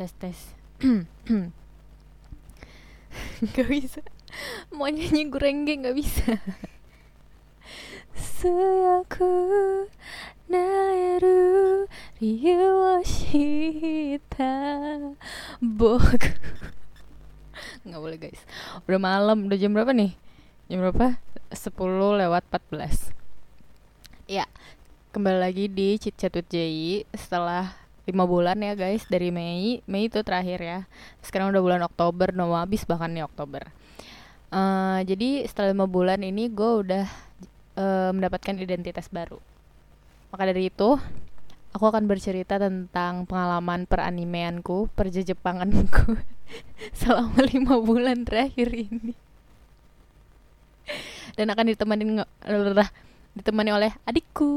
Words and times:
tes 0.00 0.16
tes 0.16 0.38
Gak 3.52 3.68
bisa. 3.68 4.00
Mau 4.72 4.88
nyanyi 4.88 5.28
gurengge 5.28 5.76
gak 5.76 5.92
bisa. 5.92 6.40
Suyaku 8.40 9.28
wo 12.48 12.94
shita 13.04 14.56
Boku 15.60 16.32
Gak 17.90 18.00
boleh 18.00 18.16
guys. 18.16 18.40
Udah 18.88 19.00
malam, 19.00 19.52
udah 19.52 19.58
jam 19.60 19.76
berapa 19.76 19.92
nih? 19.92 20.16
Jam 20.72 20.80
berapa? 20.80 21.20
10 21.52 21.76
lewat 22.24 22.48
14 22.48 23.12
Ya, 24.24 24.48
kembali 25.12 25.38
lagi 25.44 25.68
di 25.68 26.00
Chit 26.00 26.16
Chat 26.16 26.32
with 26.32 26.48
Jay 26.48 27.04
setelah 27.12 27.79
lima 28.08 28.24
bulan 28.24 28.56
ya 28.60 28.72
guys 28.78 29.04
dari 29.08 29.28
Mei. 29.28 29.84
Mei 29.84 30.08
itu 30.08 30.20
terakhir 30.24 30.60
ya. 30.60 30.78
Sekarang 31.20 31.52
udah 31.52 31.62
bulan 31.62 31.82
Oktober 31.84 32.32
mau 32.32 32.56
habis 32.56 32.84
bahkan 32.88 33.12
nih 33.12 33.24
Oktober. 33.26 33.68
Uh, 34.50 35.04
jadi 35.06 35.46
setelah 35.46 35.70
lima 35.70 35.86
bulan 35.86 36.26
ini 36.26 36.50
gue 36.50 36.70
udah 36.82 37.06
uh, 37.78 38.10
mendapatkan 38.10 38.58
identitas 38.58 39.06
baru. 39.06 39.38
Maka 40.34 40.50
dari 40.50 40.70
itu 40.70 40.98
aku 41.70 41.84
akan 41.86 42.10
bercerita 42.10 42.58
tentang 42.58 43.26
pengalaman 43.30 43.86
peranimeanku 43.86 44.90
perjejepanganku 44.98 46.18
selama 46.98 47.46
lima 47.46 47.78
bulan 47.78 48.26
terakhir 48.26 48.74
ini. 48.74 49.14
Dan 51.38 51.54
akan 51.54 51.70
ditemani 51.70 52.04
ditemani 53.38 53.70
oleh 53.70 53.90
adikku. 54.02 54.50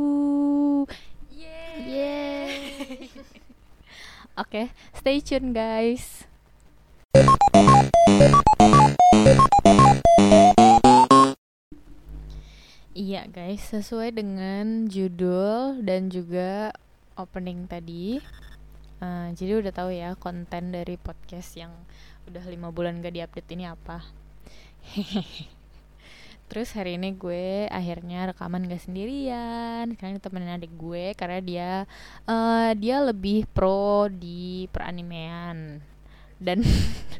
Yeay. 1.29 1.77
Yeay. 1.85 3.32
Oke, 4.33 4.65
okay, 4.65 4.65
stay 4.97 5.21
tune 5.21 5.53
guys. 5.53 6.25
Iya 12.97 13.29
guys, 13.29 13.61
sesuai 13.69 14.17
dengan 14.17 14.89
judul 14.89 15.85
dan 15.85 16.09
juga 16.09 16.73
opening 17.13 17.69
tadi. 17.69 18.17
Uh, 18.97 19.29
jadi 19.37 19.61
udah 19.61 19.69
tahu 19.69 19.93
ya 19.93 20.17
konten 20.17 20.73
dari 20.73 20.97
podcast 20.97 21.53
yang 21.53 21.69
udah 22.25 22.41
lima 22.49 22.73
bulan 22.73 23.05
gak 23.05 23.13
diupdate 23.13 23.53
ini 23.53 23.69
apa. 23.69 24.01
Terus 26.53 26.69
hari 26.77 27.01
ini 27.01 27.17
gue 27.17 27.65
akhirnya 27.65 28.29
rekaman 28.29 28.69
gak 28.69 28.85
sendirian. 28.85 29.89
Karena 29.97 30.21
temenin 30.21 30.53
adik 30.53 30.69
gue 30.77 31.17
Karena 31.17 31.41
dia 31.41 31.71
uh, 32.29 32.69
Dia 32.77 33.01
lebih 33.01 33.49
pro 33.49 34.05
di 34.05 34.69
peranimean 34.69 35.81
Dan 36.37 36.61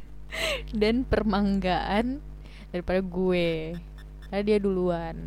Dan 0.80 1.02
permanggaan 1.02 2.22
Daripada 2.70 3.02
gue. 3.02 3.74
Karena 4.30 4.42
dia 4.46 4.62
duluan. 4.62 5.18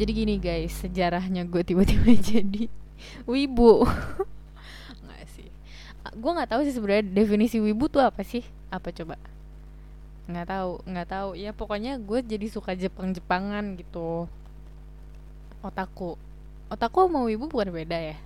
Jadi 0.00 0.10
gini 0.16 0.40
guys 0.40 0.72
Sejarahnya 0.80 1.44
gue 1.44 1.60
tiba-tiba 1.60 2.16
jadi 2.32 2.64
Wibu. 3.28 3.84
Nggak 5.04 5.24
sih. 5.36 5.52
Gue 6.16 6.32
gak 6.32 6.48
tahu 6.48 6.64
sih 6.64 6.72
sebenarnya 6.72 7.04
definisi 7.12 7.60
wibu 7.60 7.92
tuh 7.92 8.00
apa 8.00 8.24
sih? 8.24 8.40
Apa 8.72 8.88
coba 8.88 9.20
nggak 10.30 10.48
tahu 10.48 10.72
nggak 10.86 11.08
tahu. 11.10 11.30
Ya 11.36 11.50
pokoknya 11.50 11.98
gue 11.98 12.18
jadi 12.22 12.46
suka 12.48 12.72
Jepang 12.78 13.10
Jepangan 13.12 13.76
gitu. 13.76 14.30
Otaku. 15.60 16.16
Otaku 16.70 17.10
mau 17.10 17.26
ibu 17.26 17.50
bukan 17.50 17.74
beda 17.74 17.98
ya? 17.98 18.16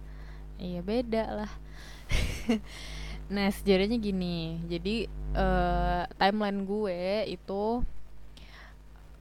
Iya 0.61 0.81
beda 0.85 1.25
lah. 1.45 1.53
Nah 3.25 3.49
sejarahnya 3.49 3.97
gini. 3.97 4.61
Jadi 4.69 5.09
uh, 5.33 6.05
timeline 6.21 6.69
gue 6.69 7.25
itu 7.33 7.81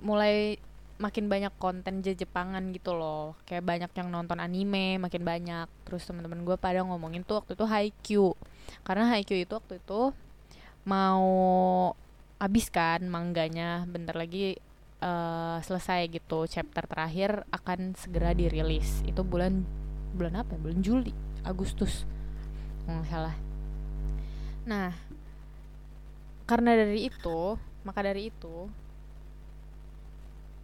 mulai 0.03 0.59
makin 0.99 1.31
banyak 1.31 1.53
konten 1.55 2.03
Jepangan 2.03 2.75
gitu 2.75 2.95
loh. 2.95 3.39
Kayak 3.47 3.63
banyak 3.63 3.91
yang 3.95 4.07
nonton 4.11 4.43
anime 4.43 4.99
makin 4.99 5.23
banyak. 5.23 5.67
Terus 5.87 6.03
teman-teman 6.03 6.43
gue 6.43 6.55
pada 6.59 6.83
ngomongin 6.83 7.23
tuh 7.23 7.39
waktu 7.39 7.55
itu 7.55 7.65
Haikyuu. 7.65 8.31
Karena 8.83 9.07
Haikyuu 9.07 9.47
itu 9.47 9.53
waktu 9.55 9.79
itu 9.79 10.11
mau 10.83 11.31
habis 12.43 12.67
kan 12.67 12.99
mangganya 13.07 13.87
bentar 13.87 14.19
lagi 14.19 14.59
uh, 14.99 15.63
selesai 15.63 16.11
gitu 16.11 16.43
chapter 16.43 16.83
terakhir 16.83 17.47
akan 17.55 17.95
segera 17.95 18.35
dirilis. 18.35 18.99
Itu 19.07 19.23
bulan 19.23 19.63
bulan 20.11 20.43
apa 20.43 20.51
ya? 20.55 20.59
bulan 20.59 20.79
Juli 20.83 21.15
Agustus. 21.47 22.03
Nggak 22.83 23.07
salah. 23.07 23.35
Nah 24.67 24.91
karena 26.43 26.75
dari 26.75 27.07
itu 27.07 27.55
maka 27.87 28.03
dari 28.03 28.27
itu 28.27 28.67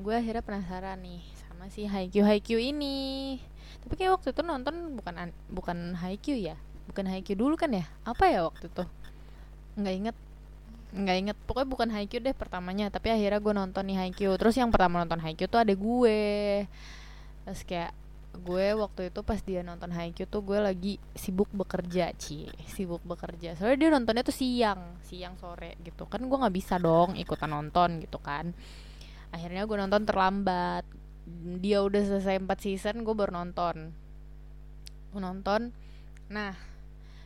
gue 0.04 0.16
akhirnya 0.16 0.44
penasaran 0.44 1.00
nih 1.00 1.24
sama 1.48 1.72
si 1.72 1.88
Haikyuu 1.88 2.28
Haikyuu 2.28 2.60
ini. 2.60 3.40
Tapi 3.80 3.96
kayak 3.96 4.20
waktu 4.20 4.36
itu 4.36 4.44
nonton 4.44 5.00
bukan 5.00 5.32
bukan 5.48 5.96
Haikyuu 5.96 6.40
ya? 6.44 6.60
Bukan 6.92 7.08
Haikyuu 7.08 7.40
dulu 7.40 7.56
kan 7.56 7.72
ya? 7.72 7.88
Apa 8.04 8.28
ya 8.28 8.44
waktu 8.44 8.68
itu? 8.68 8.84
Nggak 9.80 9.96
inget 9.96 10.18
nggak 10.90 11.18
inget. 11.22 11.38
Pokoknya 11.46 11.70
bukan 11.70 11.90
Haikyuu 11.94 12.22
deh 12.26 12.34
pertamanya 12.34 12.90
tapi 12.90 13.14
akhirnya 13.14 13.38
gue 13.38 13.54
nonton 13.54 13.84
nih 13.86 13.98
Haikyuu. 13.98 14.34
Terus 14.42 14.56
yang 14.58 14.74
pertama 14.74 15.02
nonton 15.02 15.22
Haikyuu 15.22 15.50
tuh 15.50 15.62
ada 15.62 15.74
gue. 15.74 16.22
Terus 17.46 17.62
kayak 17.66 17.92
gue 18.40 18.68
waktu 18.78 19.02
itu 19.12 19.20
pas 19.26 19.40
dia 19.42 19.62
nonton 19.62 19.90
Haikyuu 19.94 20.30
tuh 20.30 20.42
gue 20.42 20.60
lagi 20.62 20.94
sibuk 21.14 21.50
bekerja 21.54 22.14
cie 22.18 22.50
sibuk 22.66 23.02
bekerja. 23.06 23.54
Soalnya 23.54 23.78
dia 23.78 23.90
nontonnya 23.94 24.24
tuh 24.26 24.34
siang 24.34 24.98
siang 25.06 25.38
sore 25.38 25.78
gitu. 25.86 26.10
Kan 26.10 26.26
gue 26.26 26.38
nggak 26.38 26.56
bisa 26.56 26.82
dong 26.82 27.14
ikutan 27.14 27.54
nonton 27.54 28.02
gitu 28.02 28.18
kan. 28.18 28.50
Akhirnya 29.30 29.70
gue 29.70 29.78
nonton 29.78 30.02
terlambat. 30.10 30.86
Dia 31.62 31.86
udah 31.86 32.02
selesai 32.02 32.42
4 32.42 32.50
season 32.58 32.96
gue 33.06 33.14
baru 33.14 33.30
nonton. 33.38 33.94
Gue 35.14 35.22
nonton. 35.22 35.70
Nah 36.34 36.58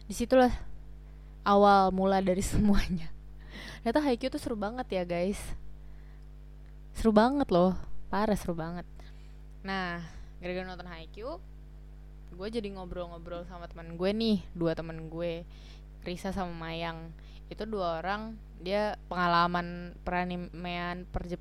di 0.03 0.12
situlah 0.12 0.51
awal 1.47 1.95
mula 1.95 2.19
dari 2.19 2.44
semuanya 2.51 3.12
ternyata 3.81 4.00
Haikyuu 4.03 4.34
tuh 4.34 4.41
seru 4.41 4.56
banget 4.59 4.88
ya 4.90 5.03
guys. 5.03 5.40
Seru 6.94 7.12
banget 7.12 7.50
loh. 7.50 7.74
Parah 8.12 8.38
seru 8.38 8.53
banget. 8.53 8.85
Nah 9.66 10.03
gara-gara 10.44 10.68
nonton 10.68 10.90
Haikyuu 10.90 11.40
gue 12.34 12.47
jadi 12.50 12.66
ngobrol-ngobrol 12.74 13.46
sama 13.46 13.69
teman 13.69 13.94
gue 13.94 14.09
nih 14.09 14.41
dua 14.57 14.74
teman 14.74 15.06
gue 15.07 15.46
Risa 16.03 16.34
sama 16.34 16.51
Mayang. 16.51 17.13
Itu 17.47 17.63
dua 17.69 18.01
orang 18.01 18.35
dia 18.63 18.96
pengalaman 19.12 19.94
peranimean 20.01 21.06
perje 21.12 21.38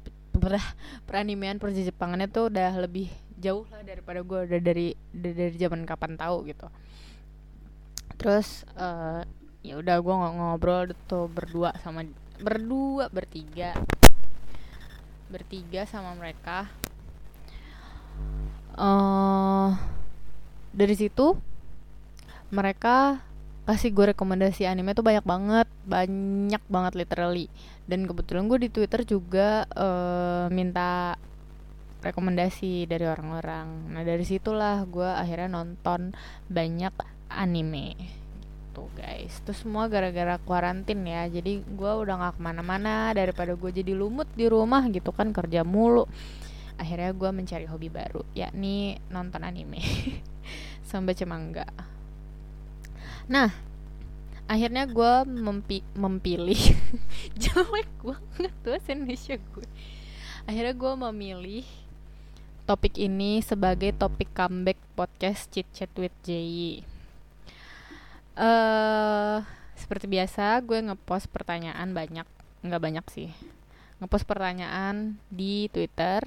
peranimean 1.06 1.56
perje 1.62 1.86
Jepangannya 1.86 2.28
tuh 2.28 2.50
udah 2.50 2.76
lebih 2.82 3.08
jauh 3.42 3.66
lah 3.70 3.82
daripada 3.82 4.22
gue 4.22 4.38
udah 4.48 4.60
dari 4.62 4.94
dari 5.10 5.54
zaman 5.58 5.82
kapan 5.82 6.14
tahu 6.14 6.46
gitu. 6.46 6.66
Terus 8.22 8.62
uh, 8.78 9.26
ya 9.62 9.78
udah 9.78 9.96
gue 10.02 10.14
ngobrol 10.14 10.90
tuh 11.06 11.30
berdua 11.30 11.70
sama 11.80 12.02
berdua 12.42 13.06
bertiga. 13.08 13.78
Bertiga 15.30 15.86
sama 15.86 16.18
mereka. 16.18 16.66
Uh, 18.74 19.78
dari 20.74 20.98
situ 20.98 21.38
mereka 22.50 23.22
kasih 23.62 23.94
gue 23.94 24.10
rekomendasi 24.12 24.66
anime 24.66 24.92
tuh 24.92 25.06
banyak 25.06 25.22
banget 25.22 25.68
banyak 25.86 26.62
banget 26.66 26.92
literally. 26.98 27.46
Dan 27.86 28.10
kebetulan 28.10 28.50
gue 28.50 28.66
di 28.66 28.68
twitter 28.68 29.06
juga 29.06 29.70
uh, 29.78 30.50
minta 30.50 31.14
rekomendasi 32.02 32.90
dari 32.90 33.06
orang-orang. 33.06 33.94
Nah 33.94 34.02
dari 34.02 34.26
situlah 34.26 34.82
gue 34.90 35.06
akhirnya 35.06 35.54
nonton 35.54 36.10
banyak 36.50 36.92
anime 37.30 38.21
gitu 38.72 38.88
guys. 38.96 39.36
Itu 39.44 39.52
semua 39.52 39.92
gara-gara 39.92 40.40
kuarantin 40.40 41.04
ya. 41.04 41.28
Jadi 41.28 41.60
gue 41.60 41.92
udah 41.92 42.32
gak 42.32 42.34
ke 42.36 42.40
mana-mana 42.40 43.12
daripada 43.12 43.52
gue 43.52 43.68
jadi 43.68 43.92
lumut 43.92 44.32
di 44.32 44.48
rumah 44.48 44.80
gitu 44.88 45.12
kan 45.12 45.36
kerja 45.36 45.60
mulu. 45.60 46.08
Akhirnya 46.80 47.12
gue 47.12 47.30
mencari 47.30 47.68
hobi 47.68 47.92
baru 47.92 48.24
yakni 48.32 48.96
nonton 49.12 49.44
anime. 49.44 49.84
Sampai 50.90 51.12
cemangga 51.12 51.92
nah 53.30 53.54
akhirnya 54.50 54.84
gue 54.90 55.12
mempi 55.24 55.86
memilih 55.94 56.58
jelek 57.42 57.90
banget 58.02 58.52
tuh 58.66 58.78
Indonesia 58.90 59.38
gue 59.38 59.68
akhirnya 60.44 60.74
gue 60.74 60.92
memilih 61.08 61.64
topik 62.66 62.98
ini 62.98 63.38
sebagai 63.40 63.94
topik 63.94 64.34
comeback 64.34 64.78
podcast 64.98 65.48
chit 65.54 65.70
chat 65.70 65.90
with 65.94 66.14
Jay 66.26 66.82
uh, 68.36 69.42
seperti 69.74 70.06
biasa 70.06 70.60
gue 70.62 70.78
ngepost 70.78 71.28
pertanyaan 71.32 71.90
banyak 71.92 72.26
nggak 72.62 72.82
banyak 72.82 73.06
sih 73.10 73.30
ngepost 73.98 74.24
pertanyaan 74.28 75.18
di 75.32 75.66
Twitter 75.72 76.22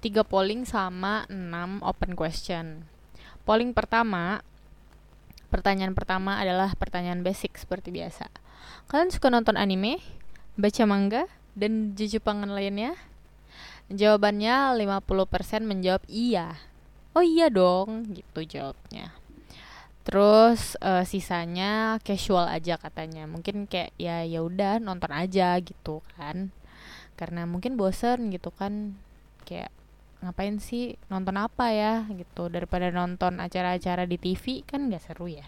tiga 0.00 0.24
polling 0.24 0.64
sama 0.64 1.28
enam 1.28 1.82
open 1.84 2.16
question 2.16 2.86
polling 3.44 3.76
pertama 3.76 4.42
Pertanyaan 5.46 5.94
pertama 5.94 6.42
adalah 6.42 6.74
pertanyaan 6.74 7.22
basic 7.22 7.54
seperti 7.54 7.94
biasa. 7.94 8.26
Kalian 8.90 9.14
suka 9.14 9.30
nonton 9.30 9.54
anime, 9.54 10.02
baca 10.58 10.84
manga, 10.84 11.30
dan 11.54 11.94
Jepangan 11.94 12.50
lainnya? 12.50 12.98
Jawabannya 13.86 14.74
50% 14.74 15.62
menjawab 15.62 16.02
iya. 16.10 16.58
Oh 17.14 17.22
iya 17.22 17.46
dong, 17.46 18.10
gitu 18.10 18.42
jawabnya. 18.42 19.14
Terus 20.06 20.78
uh, 20.78 21.02
sisanya 21.02 21.98
casual 22.06 22.46
aja 22.46 22.78
katanya. 22.78 23.26
Mungkin 23.26 23.66
kayak 23.66 23.90
ya 23.98 24.22
ya 24.22 24.38
udah 24.46 24.78
nonton 24.78 25.10
aja 25.10 25.58
gitu 25.58 25.98
kan. 26.14 26.54
Karena 27.18 27.42
mungkin 27.42 27.74
bosen 27.74 28.30
gitu 28.30 28.54
kan. 28.54 28.94
Kayak 29.42 29.74
ngapain 30.22 30.62
sih 30.62 30.94
nonton 31.10 31.34
apa 31.34 31.74
ya 31.74 32.06
gitu. 32.14 32.46
Daripada 32.46 32.94
nonton 32.94 33.42
acara-acara 33.42 34.06
di 34.06 34.14
TV 34.14 34.62
kan 34.62 34.86
gak 34.86 35.10
seru 35.10 35.26
ya. 35.26 35.46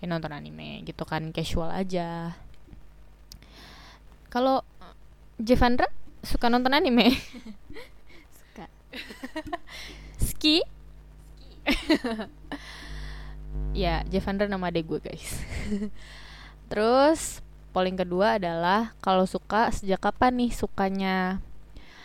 Ya 0.00 0.06
nonton 0.08 0.32
anime 0.32 0.80
gitu 0.88 1.04
kan 1.04 1.28
casual 1.36 1.68
aja. 1.68 2.40
Kalau 4.32 4.64
Jevandra 5.36 5.92
suka 6.24 6.48
nonton 6.48 6.72
anime? 6.72 7.12
Suka. 8.40 8.64
Ski 10.16 10.64
ya 13.74 14.06
Jevandra 14.08 14.46
nama 14.46 14.70
adek 14.70 14.84
gue 14.86 15.00
guys. 15.02 15.42
Terus 16.70 17.44
polling 17.74 17.98
kedua 17.98 18.38
adalah 18.38 18.94
kalau 19.02 19.26
suka 19.26 19.70
sejak 19.74 20.00
kapan 20.00 20.38
nih 20.38 20.52
sukanya? 20.54 21.42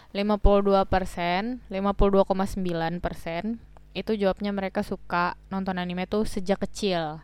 52 0.10 0.90
persen 0.90 1.62
52,9 1.70 2.98
persen 2.98 3.62
itu 3.94 4.12
jawabnya 4.18 4.50
mereka 4.50 4.82
suka 4.82 5.38
nonton 5.54 5.78
anime 5.78 6.10
tuh 6.10 6.26
sejak 6.26 6.66
kecil. 6.66 7.22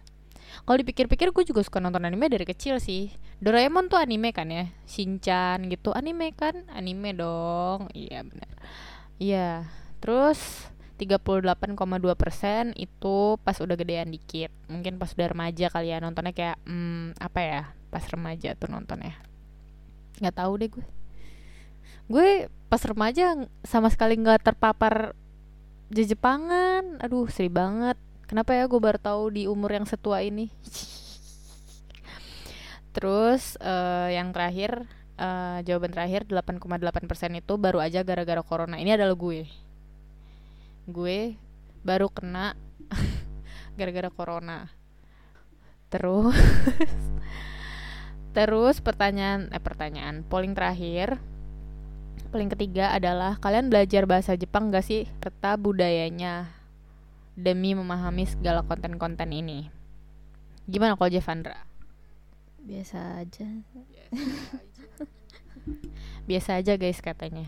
Kalau 0.64 0.78
dipikir-pikir 0.78 1.34
gue 1.34 1.44
juga 1.44 1.66
suka 1.66 1.82
nonton 1.82 2.06
anime 2.06 2.30
dari 2.30 2.46
kecil 2.46 2.78
sih. 2.78 3.10
Doraemon 3.42 3.90
tuh 3.90 3.98
anime 3.98 4.32
kan 4.32 4.48
ya? 4.48 4.70
Shinchan 4.86 5.68
gitu 5.68 5.92
anime 5.92 6.32
kan? 6.38 6.70
Anime 6.72 7.18
dong. 7.18 7.90
Iya 7.92 8.22
benar 8.24 8.50
iya. 9.20 9.68
Terus 10.04 10.70
38,2 10.96 11.76
persen 12.16 12.72
itu 12.80 13.36
pas 13.44 13.58
udah 13.60 13.76
gedean 13.76 14.12
dikit. 14.12 14.52
Mungkin 14.72 14.96
pas 14.96 15.12
udah 15.12 15.30
remaja 15.32 15.68
kali 15.68 15.92
ya 15.92 16.00
nontonnya 16.00 16.32
kayak 16.32 16.58
hmm, 16.64 17.20
apa 17.20 17.40
ya 17.44 17.62
pas 17.92 18.04
remaja 18.08 18.56
tuh 18.56 18.72
nontonnya. 18.72 19.16
Nggak 20.24 20.36
tahu 20.40 20.52
deh 20.56 20.70
gue. 20.72 20.86
Gue 22.08 22.30
pas 22.72 22.80
remaja 22.88 23.36
sama 23.68 23.92
sekali 23.92 24.16
nggak 24.20 24.52
terpapar 24.52 25.16
Jepangan 25.96 27.04
aduh 27.04 27.30
sedih 27.30 27.54
banget. 27.54 27.98
Kenapa 28.26 28.58
ya 28.58 28.66
gue 28.66 28.82
baru 28.82 28.98
tahu 28.98 29.38
di 29.38 29.46
umur 29.46 29.70
yang 29.70 29.86
setua 29.86 30.26
ini? 30.26 30.50
Terus 32.96 33.54
uh, 33.62 34.10
yang 34.10 34.34
terakhir 34.34 34.88
uh, 35.20 35.62
jawaban 35.62 35.94
terakhir 35.94 36.26
8,8% 36.26 37.38
itu 37.38 37.54
baru 37.60 37.84
aja 37.84 38.02
gara-gara 38.02 38.42
corona. 38.42 38.82
Ini 38.82 38.98
adalah 38.98 39.14
gue 39.14 39.46
gue 40.86 41.38
baru 41.86 42.10
kena 42.10 42.54
gara-gara 43.78 44.10
corona 44.10 44.70
terus 45.90 46.36
terus 48.36 48.82
pertanyaan 48.84 49.50
eh 49.54 49.62
pertanyaan 49.62 50.26
polling 50.28 50.54
terakhir 50.58 51.18
paling 52.36 52.52
ketiga 52.52 52.92
adalah 52.92 53.40
kalian 53.40 53.72
belajar 53.72 54.04
bahasa 54.04 54.36
Jepang 54.36 54.68
gak 54.68 54.84
sih 54.84 55.08
serta 55.24 55.56
budayanya 55.56 56.52
demi 57.36 57.76
memahami 57.76 58.24
segala 58.28 58.64
konten-konten 58.64 59.32
ini. 59.32 59.68
Gimana 60.68 60.96
kalau 60.96 61.12
Jevandra? 61.12 61.68
Biasa 62.64 63.24
aja. 63.24 63.48
Biasa 66.28 66.60
aja 66.64 66.74
guys 66.80 67.04
katanya. 67.04 67.48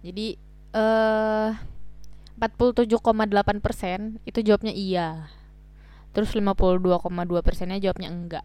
Jadi 0.00 0.40
eh 0.72 0.80
uh, 0.80 1.52
47,8% 2.42 4.18
itu 4.26 4.38
jawabnya 4.42 4.74
iya. 4.74 5.30
Terus 6.10 6.34
52,2 6.34 6.82
persennya 7.38 7.78
jawabnya 7.78 8.10
enggak. 8.10 8.44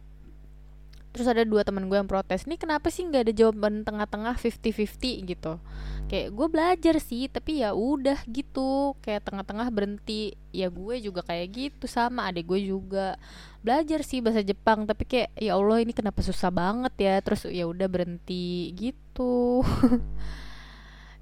Terus 1.18 1.34
ada 1.34 1.42
dua 1.42 1.66
teman 1.66 1.90
gue 1.90 1.98
yang 1.98 2.06
protes 2.06 2.46
nih 2.46 2.62
kenapa 2.62 2.94
sih 2.94 3.02
nggak 3.10 3.26
ada 3.26 3.34
jawaban 3.34 3.82
tengah-tengah 3.82 4.38
50-50 4.38 5.26
gitu. 5.26 5.58
Kayak 6.06 6.30
gue 6.30 6.48
belajar 6.48 6.96
sih 7.02 7.26
tapi 7.26 7.66
ya 7.66 7.74
udah 7.74 8.22
gitu. 8.30 8.94
Kayak 9.02 9.26
tengah-tengah 9.26 9.66
berhenti. 9.74 10.38
Ya 10.54 10.70
gue 10.70 11.02
juga 11.02 11.26
kayak 11.26 11.48
gitu 11.58 11.90
sama 11.90 12.30
adik 12.30 12.54
gue 12.54 12.70
juga. 12.70 13.18
Belajar 13.66 14.06
sih 14.06 14.22
bahasa 14.22 14.46
Jepang 14.46 14.86
tapi 14.86 15.10
kayak 15.10 15.34
ya 15.42 15.58
Allah 15.58 15.82
ini 15.82 15.90
kenapa 15.90 16.22
susah 16.22 16.54
banget 16.54 16.94
ya? 17.02 17.18
Terus 17.26 17.50
ya 17.50 17.66
udah 17.66 17.90
berhenti 17.90 18.78
gitu. 18.78 19.66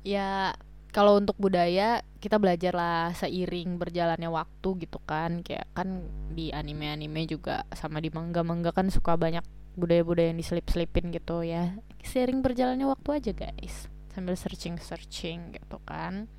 Ya 0.05 0.53
kalau 0.95 1.19
untuk 1.19 1.35
budaya 1.35 1.99
kita 2.23 2.39
belajar 2.39 2.71
lah 2.71 3.11
seiring 3.11 3.75
berjalannya 3.75 4.31
waktu 4.31 4.87
gitu 4.87 5.03
kan. 5.03 5.43
Kayak 5.43 5.67
kan 5.75 6.07
di 6.31 6.55
anime-anime 6.55 7.27
juga 7.27 7.67
sama 7.75 7.99
di 7.99 8.07
manga-manga 8.07 8.71
kan 8.71 8.87
suka 8.87 9.19
banyak 9.19 9.43
budaya-budaya 9.75 10.31
yang 10.31 10.39
diselip-selipin 10.39 11.11
gitu 11.11 11.43
ya. 11.43 11.75
Sering 11.99 12.39
berjalannya 12.39 12.87
waktu 12.87 13.19
aja 13.19 13.31
guys. 13.35 13.91
Sambil 14.15 14.39
searching-searching 14.39 15.59
gitu 15.59 15.83
kan. 15.83 16.31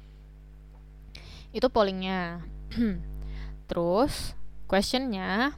Itu 1.53 1.69
pollingnya. 1.69 2.41
Terus 3.69 4.33
questionnya. 4.65 5.53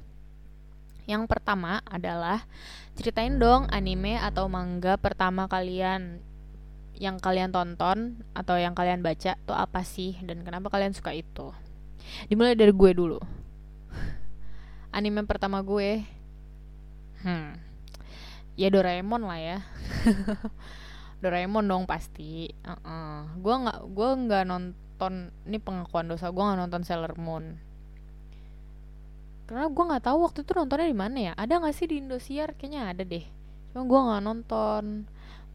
Yang 1.06 1.30
pertama 1.30 1.86
adalah 1.86 2.50
ceritain 2.98 3.38
dong 3.38 3.70
anime 3.70 4.18
atau 4.18 4.50
manga 4.50 4.98
pertama 4.98 5.46
kalian 5.46 6.20
yang 6.98 7.22
kalian 7.22 7.54
tonton 7.54 8.26
atau 8.34 8.58
yang 8.58 8.74
kalian 8.74 9.00
baca 9.00 9.38
tuh 9.46 9.54
apa 9.54 9.86
sih? 9.86 10.18
Dan 10.26 10.42
kenapa 10.42 10.68
kalian 10.68 10.92
suka 10.92 11.14
itu? 11.14 11.54
Dimulai 12.26 12.58
dari 12.58 12.74
gue 12.74 12.90
dulu. 12.92 13.18
Anime 14.96 15.22
pertama 15.24 15.62
gue. 15.62 16.02
Hmm. 17.22 17.58
Ya 18.58 18.68
Doraemon 18.74 19.22
lah 19.22 19.38
ya. 19.38 19.58
Doraemon 21.22 21.70
dong 21.70 21.84
pasti. 21.86 22.50
Uh 22.66 22.74
-uh. 22.82 23.18
gue 23.38 23.54
nggak 23.54 23.78
gue 23.94 24.10
nggak 24.26 24.44
nonton 24.46 25.30
ini 25.46 25.58
pengakuan 25.62 26.10
dosa 26.10 26.34
gue 26.34 26.42
nggak 26.42 26.58
nonton 26.66 26.82
Sailor 26.82 27.14
Moon. 27.14 27.58
Karena 29.46 29.70
gue 29.70 29.84
nggak 29.86 30.04
tahu 30.04 30.18
waktu 30.26 30.42
itu 30.42 30.52
nontonnya 30.52 30.90
di 30.90 30.98
mana 30.98 31.18
ya. 31.18 31.32
Ada 31.38 31.62
nggak 31.62 31.74
sih 31.78 31.86
di 31.86 32.02
Indosiar? 32.02 32.58
Kayaknya 32.58 32.82
ada 32.90 33.02
deh. 33.06 33.24
Cuma 33.70 33.86
gue 33.86 34.00
nggak 34.02 34.22
nonton 34.26 34.84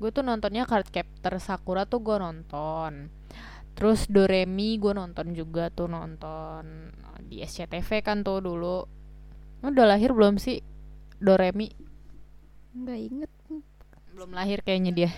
gue 0.04 0.12
tuh 0.12 0.20
nontonnya 0.20 0.68
Card 0.68 0.92
Captor 0.92 1.40
Sakura 1.40 1.88
tuh 1.88 2.04
gue 2.04 2.20
nonton. 2.20 3.08
Terus 3.72 4.12
Doremi 4.12 4.76
gue 4.76 4.92
nonton 4.92 5.32
juga 5.32 5.72
tuh 5.72 5.88
nonton 5.88 6.92
di 7.24 7.40
SCTV 7.40 8.04
kan 8.04 8.20
tuh 8.20 8.44
dulu. 8.44 8.84
Udah 9.64 9.88
lahir 9.88 10.12
belum 10.12 10.36
sih 10.36 10.60
Doremi? 11.24 11.72
Nggak 12.76 13.00
inget. 13.00 13.32
Belum 14.12 14.36
lahir 14.36 14.60
kayaknya 14.60 14.92
dia. 14.92 15.12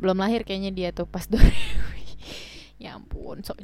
Belum 0.00 0.16
lahir 0.16 0.40
kayaknya 0.40 0.72
dia 0.72 0.88
tuh 0.96 1.04
pas 1.04 1.28
dua 1.32 1.44
ya 2.76 2.96
ampun 2.96 3.40
so 3.40 3.56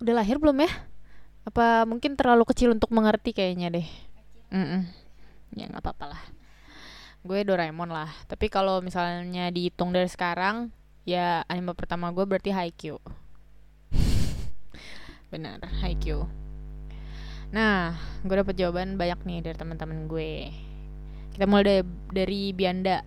udah 0.00 0.14
lahir 0.16 0.40
belum 0.40 0.56
ya? 0.56 0.72
Apa 1.44 1.84
mungkin 1.84 2.16
terlalu 2.16 2.48
kecil 2.48 2.72
untuk 2.72 2.88
mengerti 2.96 3.36
kayaknya 3.36 3.68
deh? 3.76 3.88
Mm 4.52 4.64
-mm. 4.64 4.82
ya 5.52 5.64
nggak 5.68 5.84
apa-apa 5.84 6.16
lah 6.16 6.22
gue 7.22 7.38
Doraemon 7.46 7.90
lah 7.90 8.10
tapi 8.26 8.50
kalau 8.50 8.82
misalnya 8.82 9.50
dihitung 9.50 9.94
dari 9.94 10.10
sekarang 10.10 10.74
ya 11.06 11.46
anime 11.46 11.74
pertama 11.74 12.10
gue 12.10 12.26
berarti 12.26 12.50
Haikyuu 12.50 13.00
benar 15.32 15.62
Haikyuu 15.82 16.42
Nah, 17.52 17.92
gue 18.24 18.32
dapet 18.32 18.56
jawaban 18.56 18.96
banyak 18.96 19.20
nih 19.28 19.38
dari 19.44 19.56
teman-teman 19.60 20.08
gue. 20.08 20.48
Kita 21.36 21.44
mulai 21.44 21.64
dari, 21.68 21.82
dari 22.08 22.40
Bianda. 22.56 23.04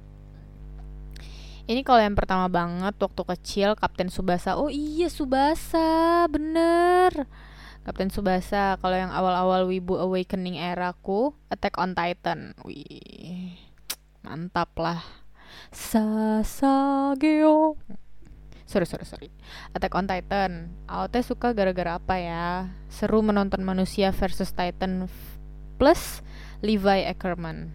Ini 1.66 1.82
kalau 1.82 1.98
yang 1.98 2.14
pertama 2.14 2.46
banget 2.46 2.94
waktu 3.02 3.22
kecil 3.26 3.74
Kapten 3.74 4.14
Subasa. 4.14 4.54
Oh 4.54 4.70
iya 4.70 5.10
Subasa, 5.10 6.30
bener. 6.30 7.26
Kapten 7.90 8.14
Subasa. 8.14 8.78
Kalau 8.78 8.94
yang 8.94 9.10
awal-awal 9.10 9.66
Wibu 9.66 9.98
Awakening 9.98 10.62
eraku, 10.62 11.34
Attack 11.50 11.82
on 11.82 11.98
Titan. 11.98 12.54
Wih, 12.62 13.58
mantap 14.26 14.74
lah. 14.82 15.06
Sasageo. 15.70 17.78
Sorry 18.66 18.90
sorry 18.90 19.06
sorry. 19.06 19.30
Attack 19.78 19.94
on 19.94 20.10
Titan. 20.10 20.74
AOT 20.90 21.22
suka 21.22 21.54
gara-gara 21.54 22.02
apa 22.02 22.18
ya? 22.18 22.74
Seru 22.90 23.22
menonton 23.22 23.62
manusia 23.62 24.10
versus 24.10 24.50
Titan 24.58 25.06
plus 25.78 26.26
Levi 26.66 27.06
Ackerman. 27.06 27.70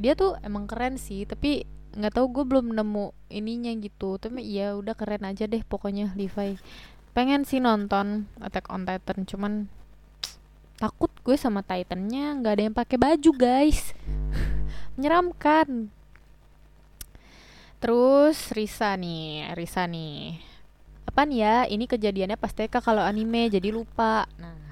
Dia 0.00 0.16
tuh 0.16 0.40
emang 0.40 0.64
keren 0.64 0.96
sih 0.96 1.28
tapi 1.28 1.68
nggak 1.92 2.16
tahu 2.16 2.32
gue 2.32 2.44
belum 2.48 2.72
nemu 2.72 3.12
ininya 3.28 3.76
gitu. 3.76 4.16
Tapi 4.16 4.40
ya 4.40 4.72
udah 4.80 4.96
keren 4.96 5.28
aja 5.28 5.44
deh 5.44 5.60
pokoknya 5.60 6.16
Levi. 6.16 6.56
Pengen 7.12 7.44
sih 7.44 7.60
nonton 7.60 8.32
Attack 8.40 8.72
on 8.72 8.88
Titan 8.88 9.28
cuman 9.28 9.68
takut 10.78 11.10
gue 11.26 11.34
sama 11.34 11.66
Titannya 11.66 12.38
nggak 12.38 12.52
ada 12.54 12.62
yang 12.70 12.76
pakai 12.76 12.98
baju 13.02 13.30
guys 13.34 13.90
menyeramkan. 14.98 15.94
Terus 17.78 18.50
Risa 18.50 18.98
nih 18.98 19.54
Risa 19.54 19.86
nih. 19.86 20.42
Apaan 21.06 21.30
ya? 21.30 21.64
Ini 21.70 21.86
kejadiannya 21.86 22.34
pas 22.34 22.50
TK 22.50 22.82
kalau 22.82 23.06
anime 23.06 23.46
jadi 23.46 23.70
lupa. 23.70 24.26
Nah 24.36 24.68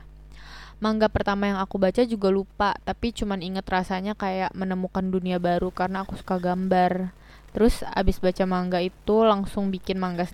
manga 0.77 1.09
pertama 1.09 1.49
yang 1.49 1.57
aku 1.57 1.81
baca 1.81 2.05
juga 2.05 2.29
lupa 2.29 2.77
tapi 2.85 3.09
cuman 3.09 3.41
inget 3.41 3.65
rasanya 3.65 4.13
kayak 4.13 4.53
menemukan 4.53 5.09
dunia 5.09 5.41
baru 5.41 5.73
karena 5.73 6.05
aku 6.05 6.19
suka 6.21 6.37
gambar. 6.37 7.15
Terus 7.57 7.81
abis 7.97 8.21
baca 8.21 8.45
manga 8.45 8.85
itu 8.85 9.25
langsung 9.25 9.73
bikin 9.73 9.97
manga 9.97 10.29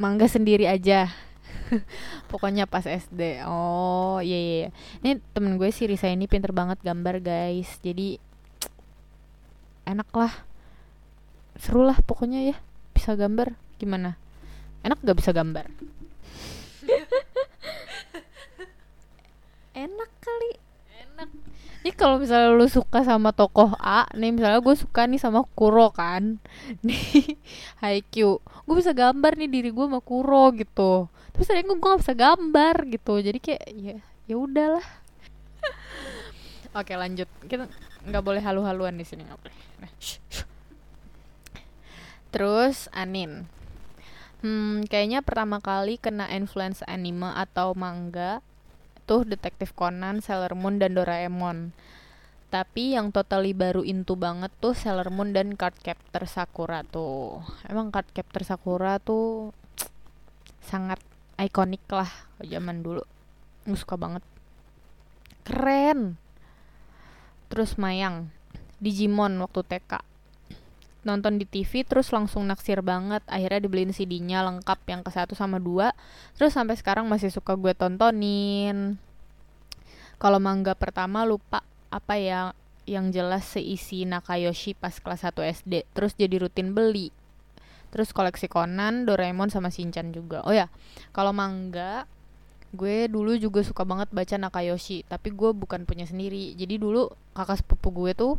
manga 0.00 0.24
sendiri 0.24 0.64
aja. 0.64 1.12
Pokoknya 2.32 2.64
pas 2.64 2.82
SD 2.88 3.44
oh 3.44 4.18
iya 4.24 4.38
iya 4.38 4.54
iya. 4.56 4.70
ini 5.04 5.10
temen 5.36 5.60
gue 5.60 5.70
si 5.70 5.86
Risa 5.86 6.08
ini 6.08 6.24
pinter 6.24 6.50
banget 6.56 6.80
gambar 6.80 7.20
guys. 7.20 7.68
Jadi 7.84 8.16
enak 9.84 10.08
lah. 10.12 10.32
Seru 11.56 11.84
lah 11.86 11.96
pokoknya 12.02 12.40
ya. 12.52 12.56
Bisa 12.92 13.14
gambar 13.14 13.54
gimana? 13.78 14.16
Enak 14.84 15.00
gak 15.00 15.16
bisa 15.16 15.32
gambar? 15.32 15.68
Enak 19.74 20.10
kali. 20.22 20.50
enak. 20.94 21.28
Ini 21.84 21.92
kalau 21.92 22.16
misalnya 22.16 22.54
lu 22.54 22.64
suka 22.64 23.04
sama 23.04 23.34
tokoh 23.34 23.76
A 23.76 24.08
nih 24.16 24.32
misalnya 24.32 24.62
gue 24.62 24.72
suka 24.72 25.04
nih 25.04 25.20
sama 25.20 25.44
Kuro 25.52 25.92
kan. 25.92 26.40
Nih 26.86 27.36
Haikyuu. 27.82 28.40
Gue 28.40 28.74
bisa 28.80 28.96
gambar 28.96 29.36
nih 29.36 29.50
diri 29.52 29.68
gue 29.68 29.84
sama 29.84 30.00
Kuro 30.00 30.54
gitu. 30.56 31.12
Terus 31.36 31.46
tadi 31.50 31.60
gue 31.66 31.76
gak 31.76 32.00
bisa 32.00 32.14
gambar 32.16 32.76
gitu. 32.88 33.20
Jadi 33.20 33.38
kayak 33.42 33.64
ya 33.74 33.96
ya 34.24 34.36
udahlah. 34.40 34.86
Oke 36.78 36.96
lanjut. 36.96 37.28
Kita 37.44 37.68
nggak 38.04 38.24
boleh 38.24 38.42
halu-haluan 38.44 38.96
di 38.96 39.04
sini 39.06 39.24
nggak 39.24 39.40
boleh 39.40 39.58
Nah, 39.80 39.90
terus 42.30 42.88
Anin 42.92 43.48
hmm 44.44 44.84
kayaknya 44.86 45.24
pertama 45.24 45.58
kali 45.60 45.96
kena 45.96 46.28
influence 46.28 46.84
anime 46.84 47.32
atau 47.32 47.72
manga 47.72 48.44
tuh 49.04 49.28
Detektif 49.28 49.76
Conan, 49.76 50.24
Sailor 50.24 50.56
Moon, 50.56 50.80
dan 50.80 50.96
Doraemon. 50.96 51.76
Tapi 52.48 52.94
yang 52.94 53.10
totally 53.10 53.52
baru 53.52 53.82
into 53.82 54.16
banget 54.16 54.50
tuh 54.62 54.72
Sailor 54.72 55.10
Moon 55.12 55.34
dan 55.34 55.58
Cardcaptor 55.58 56.24
Sakura 56.30 56.86
tuh. 56.86 57.42
Emang 57.66 57.90
Cardcaptor 57.90 58.46
Sakura 58.46 59.02
tuh 59.02 59.52
sangat 60.64 61.02
ikonik 61.36 61.84
lah 61.90 62.08
zaman 62.40 62.80
dulu. 62.80 63.02
Gue 63.66 63.78
suka 63.78 63.98
banget. 63.98 64.22
Keren. 65.44 66.23
Terus 67.52 67.76
Mayang, 67.80 68.30
Digimon 68.80 69.36
waktu 69.40 69.62
TK. 69.64 70.02
Nonton 71.04 71.36
di 71.36 71.44
TV 71.44 71.84
terus 71.84 72.08
langsung 72.10 72.48
naksir 72.48 72.80
banget. 72.80 73.20
Akhirnya 73.28 73.60
dibeliin 73.60 73.92
CD-nya 73.92 74.40
lengkap 74.48 74.80
yang 74.88 75.04
ke 75.04 75.12
satu 75.12 75.36
sama 75.36 75.60
dua. 75.60 75.92
Terus 76.40 76.56
sampai 76.56 76.80
sekarang 76.80 77.04
masih 77.04 77.28
suka 77.28 77.54
gue 77.60 77.76
tontonin. 77.76 78.96
Kalau 80.16 80.40
manga 80.40 80.72
pertama 80.72 81.28
lupa 81.28 81.60
apa 81.92 82.16
ya 82.16 82.56
yang 82.88 83.12
jelas 83.12 83.44
seisi 83.44 84.08
Nakayoshi 84.08 84.72
pas 84.72 84.96
kelas 84.96 85.28
1 85.28 85.36
SD. 85.60 85.84
Terus 85.92 86.16
jadi 86.16 86.40
rutin 86.40 86.72
beli. 86.72 87.12
Terus 87.92 88.10
koleksi 88.10 88.50
Conan, 88.50 89.06
Doraemon 89.06 89.52
sama 89.52 89.70
Shinchan 89.70 90.10
juga. 90.10 90.42
Oh 90.48 90.50
ya, 90.50 90.66
kalau 91.14 91.30
manga 91.30 92.08
gue 92.74 93.06
dulu 93.08 93.38
juga 93.38 93.62
suka 93.62 93.86
banget 93.86 94.10
baca 94.10 94.34
Nakayoshi, 94.36 95.06
tapi 95.06 95.30
gue 95.30 95.50
bukan 95.54 95.86
punya 95.86 96.04
sendiri. 96.04 96.52
Jadi 96.58 96.76
dulu 96.82 97.08
kakak 97.32 97.62
sepupu 97.62 97.88
gue 97.94 98.12
tuh 98.12 98.34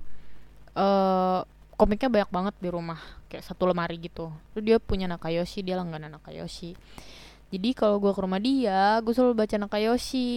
eh 0.75 1.41
komiknya 1.75 2.07
banyak 2.07 2.31
banget 2.31 2.55
di 2.63 2.69
rumah, 2.71 2.99
kayak 3.27 3.43
satu 3.43 3.67
lemari 3.67 3.99
gitu. 3.99 4.31
Terus 4.55 4.63
dia 4.63 4.77
punya 4.79 5.07
Nakayoshi, 5.11 5.59
dia 5.63 5.75
langganan 5.75 6.15
Nakayoshi. 6.19 6.75
Jadi 7.51 7.69
kalau 7.75 7.99
gue 8.03 8.11
ke 8.11 8.19
rumah 8.23 8.39
dia, 8.39 8.99
gue 9.03 9.13
selalu 9.15 9.45
baca 9.45 9.55
Nakayoshi. 9.59 10.27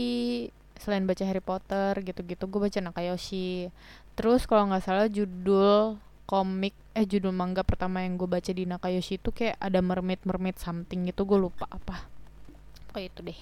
Selain 0.78 1.02
baca 1.02 1.22
Harry 1.26 1.42
Potter 1.42 1.90
gitu-gitu, 2.06 2.46
gue 2.46 2.60
baca 2.70 2.78
Nakayoshi. 2.78 3.70
Terus 4.14 4.46
kalau 4.46 4.70
nggak 4.70 4.82
salah 4.82 5.06
judul 5.10 5.98
komik 6.28 6.76
eh 6.92 7.08
judul 7.08 7.32
manga 7.32 7.64
pertama 7.64 8.04
yang 8.04 8.20
gue 8.20 8.28
baca 8.28 8.50
di 8.52 8.68
Nakayoshi 8.68 9.16
itu 9.16 9.30
kayak 9.32 9.56
ada 9.62 9.80
mermaid 9.80 10.20
mermaid 10.26 10.58
something 10.60 11.06
gitu 11.06 11.22
gue 11.22 11.38
lupa 11.38 11.66
apa. 11.70 12.06
Kayak 12.94 13.14
itu 13.14 13.20
deh. 13.32 13.40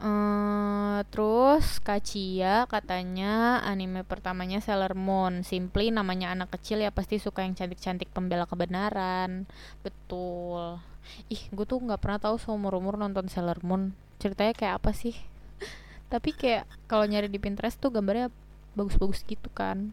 Eh, 0.00 0.98
terus 1.12 1.76
Kacia 1.84 2.64
katanya 2.72 3.60
anime 3.60 4.00
pertamanya 4.00 4.56
Sailor 4.64 4.96
Moon. 4.96 5.44
Simply 5.44 5.92
namanya 5.92 6.32
anak 6.32 6.56
kecil 6.56 6.80
ya 6.80 6.88
pasti 6.88 7.20
suka 7.20 7.44
yang 7.44 7.52
cantik-cantik 7.52 8.08
pembela 8.08 8.48
kebenaran. 8.48 9.44
Betul. 9.84 10.80
Ih 11.28 11.42
gue 11.52 11.66
tuh 11.68 11.84
nggak 11.84 12.00
pernah 12.00 12.16
tahu 12.16 12.40
seumur-umur 12.40 12.96
nonton 12.96 13.28
Sailor 13.28 13.60
Moon. 13.60 13.92
Ceritanya 14.16 14.56
kayak 14.56 14.74
apa 14.80 14.96
sih? 14.96 15.12
Tapi 16.12 16.32
kayak 16.32 16.64
kalau 16.88 17.04
nyari 17.04 17.28
di 17.28 17.36
Pinterest 17.36 17.76
tuh 17.76 17.92
gambarnya 17.92 18.32
bagus-bagus 18.72 19.20
gitu 19.28 19.52
kan. 19.52 19.92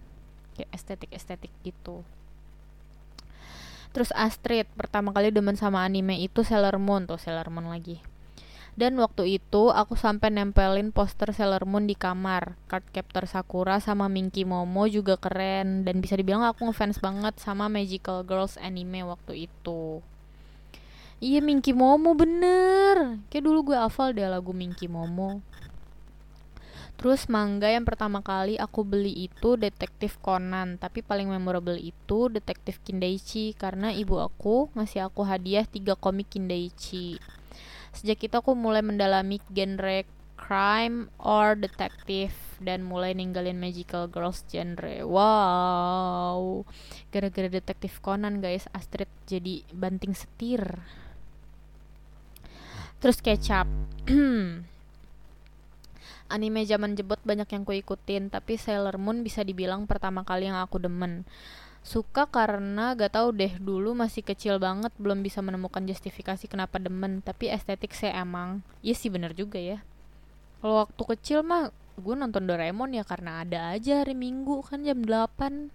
Kayak 0.55 0.71
estetik-estetik 0.71 1.51
gitu. 1.67 2.07
Terus 3.91 4.15
Astrid 4.15 4.71
pertama 4.79 5.11
kali 5.11 5.35
demen 5.35 5.59
sama 5.59 5.83
anime 5.83 6.15
itu 6.15 6.47
Sailor 6.47 6.79
Moon. 6.79 7.03
Tuh 7.03 7.19
Sailor 7.19 7.51
Moon 7.51 7.67
lagi 7.67 7.99
dan 8.77 8.93
waktu 9.01 9.41
itu 9.41 9.73
aku 9.73 9.97
sampai 9.97 10.29
nempelin 10.29 10.93
poster 10.93 11.33
Sailor 11.33 11.65
Moon 11.65 11.89
di 11.89 11.97
kamar. 11.97 12.53
Cardcaptor 12.69 13.25
Sakura 13.25 13.81
sama 13.81 14.05
Minky 14.05 14.45
Momo 14.45 14.85
juga 14.85 15.17
keren 15.17 15.81
dan 15.81 15.97
bisa 15.97 16.13
dibilang 16.13 16.45
aku 16.45 16.69
ngefans 16.69 17.01
banget 17.01 17.41
sama 17.41 17.73
Magical 17.73 18.21
Girls 18.21 18.53
anime 18.61 19.01
waktu 19.01 19.49
itu. 19.49 20.05
Iya 21.17 21.41
Minky 21.41 21.73
Momo 21.73 22.13
bener. 22.13 23.17
Kayak 23.33 23.49
dulu 23.49 23.73
gue 23.73 23.77
hafal 23.81 24.13
deh 24.13 24.29
lagu 24.29 24.53
Minky 24.53 24.85
Momo. 24.85 25.41
Terus 27.01 27.25
manga 27.29 27.69
yang 27.69 27.85
pertama 27.85 28.21
kali 28.21 28.61
aku 28.61 28.85
beli 28.85 29.25
itu 29.25 29.57
Detektif 29.57 30.21
Conan, 30.21 30.77
tapi 30.77 31.01
paling 31.01 31.29
memorable 31.29 31.77
itu 31.77 32.29
Detektif 32.29 32.81
Kindaichi 32.85 33.57
karena 33.57 33.89
ibu 33.89 34.21
aku 34.21 34.69
ngasih 34.77 35.09
aku 35.09 35.25
hadiah 35.25 35.65
tiga 35.65 35.97
komik 35.97 36.29
Kindaichi. 36.29 37.17
Sejak 37.97 38.29
itu 38.29 38.35
aku 38.37 38.53
mulai 38.53 38.85
mendalami 38.85 39.41
genre 39.49 40.05
crime 40.37 41.09
or 41.17 41.57
detective 41.57 42.31
dan 42.61 42.85
mulai 42.85 43.17
ninggalin 43.17 43.57
magical 43.57 44.05
girls 44.05 44.45
genre. 44.45 45.01
Wow. 45.01 46.61
Gara-gara 47.09 47.49
detektif 47.49 47.97
Conan 48.05 48.37
guys, 48.37 48.69
Astrid 48.69 49.09
jadi 49.25 49.65
banting 49.73 50.13
setir. 50.13 50.61
Terus 53.01 53.17
kecap. 53.17 53.65
Anime 56.33 56.61
zaman 56.67 56.93
jebot 56.93 57.23
banyak 57.23 57.49
yang 57.49 57.63
kuikutin, 57.65 58.29
tapi 58.29 58.59
Sailor 58.59 58.99
Moon 59.01 59.23
bisa 59.25 59.41
dibilang 59.41 59.89
pertama 59.89 60.21
kali 60.27 60.51
yang 60.51 60.59
aku 60.59 60.77
demen 60.77 61.25
suka 61.85 62.27
karena 62.27 62.93
gak 62.97 63.15
tahu 63.15 63.31
deh 63.33 63.53
dulu 63.61 63.95
masih 63.95 64.21
kecil 64.25 64.59
banget 64.59 64.91
belum 64.99 65.23
bisa 65.23 65.39
menemukan 65.39 65.83
justifikasi 65.85 66.45
kenapa 66.49 66.81
demen 66.81 67.23
tapi 67.23 67.49
estetik 67.51 67.93
saya 67.93 68.21
emang. 68.21 68.65
Iya 68.83 68.95
sih 68.95 69.09
bener 69.11 69.31
juga 69.37 69.57
ya. 69.61 69.81
Kalau 70.59 70.83
waktu 70.83 71.01
kecil 71.15 71.45
mah 71.45 71.69
gue 71.97 72.15
nonton 72.15 72.45
Doraemon 72.45 72.93
ya 72.93 73.01
karena 73.01 73.41
ada 73.41 73.73
aja 73.73 74.05
hari 74.05 74.13
Minggu 74.13 74.61
kan 74.65 74.85
jam 74.85 75.01
8 75.01 75.73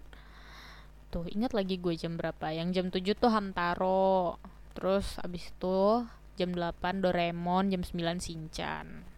tuh 1.13 1.29
ingat 1.29 1.53
lagi 1.53 1.77
gue 1.77 1.93
jam 1.93 2.17
berapa? 2.17 2.49
Yang 2.49 2.69
jam 2.73 2.85
7 2.89 3.21
tuh 3.21 3.31
Hamtaro. 3.31 4.41
Terus 4.73 5.21
abis 5.21 5.53
itu 5.53 6.07
jam 6.35 6.49
8 6.51 7.03
Doraemon 7.03 7.69
jam 7.69 7.85
9 7.85 8.17
Shinchan 8.17 9.12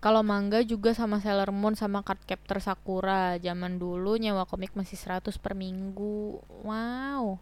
kalau 0.00 0.24
manga 0.24 0.64
juga 0.64 0.96
sama 0.96 1.20
Sailor 1.20 1.52
Moon 1.52 1.76
sama 1.76 2.00
Cardcaptor 2.00 2.64
Sakura. 2.64 3.36
Zaman 3.36 3.76
dulu 3.76 4.16
nyewa 4.16 4.48
komik 4.48 4.72
masih 4.72 4.96
100 4.96 5.36
per 5.36 5.52
minggu. 5.52 6.40
Wow. 6.64 7.36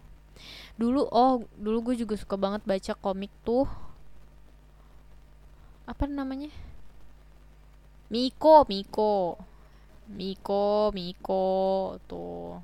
Dulu 0.75 1.07
oh, 1.07 1.47
dulu 1.55 1.91
gue 1.91 2.03
juga 2.03 2.19
suka 2.19 2.35
banget 2.35 2.67
baca 2.67 2.93
komik 2.99 3.31
tuh. 3.47 3.71
Apa 5.87 6.11
namanya? 6.11 6.51
Miko, 8.11 8.67
Miko. 8.67 9.39
Miko, 10.11 10.91
Miko 10.91 11.47
tuh. 12.11 12.59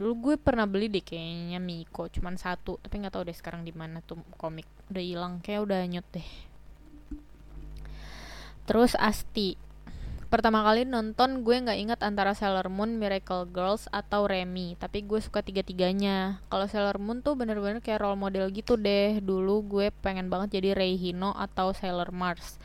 Dulu 0.00 0.12
gue 0.16 0.34
pernah 0.40 0.64
beli 0.64 0.88
deh 0.88 1.04
kayaknya 1.04 1.60
Miko, 1.60 2.08
cuman 2.08 2.40
satu, 2.40 2.80
tapi 2.80 3.04
nggak 3.04 3.12
tahu 3.12 3.28
deh 3.28 3.36
sekarang 3.36 3.68
di 3.68 3.76
mana 3.76 4.00
tuh 4.00 4.16
komik. 4.40 4.64
Udah 4.88 5.04
hilang, 5.04 5.44
kayak 5.44 5.68
udah 5.68 5.84
nyut 5.84 6.08
deh. 6.16 6.49
Terus 8.70 8.94
Asti. 8.94 9.58
pertama 10.30 10.62
kali 10.62 10.86
nonton 10.86 11.42
gue 11.42 11.58
nggak 11.58 11.74
ingat 11.74 12.00
antara 12.06 12.38
Sailor 12.38 12.70
Moon, 12.70 13.02
Miracle 13.02 13.50
Girls 13.50 13.90
atau 13.90 14.30
Remy, 14.30 14.78
tapi 14.78 15.02
gue 15.02 15.18
suka 15.18 15.42
tiga-tiganya. 15.42 16.38
Kalau 16.46 16.70
Sailor 16.70 17.02
Moon 17.02 17.18
tuh 17.18 17.34
bener-bener 17.34 17.82
kayak 17.82 17.98
role 17.98 18.14
model 18.14 18.46
gitu 18.54 18.78
deh. 18.78 19.18
Dulu 19.18 19.66
gue 19.66 19.86
pengen 19.90 20.30
banget 20.30 20.62
jadi 20.62 20.78
Rei 20.78 20.94
Hino 20.94 21.34
atau 21.34 21.74
Sailor 21.74 22.14
Mars. 22.14 22.62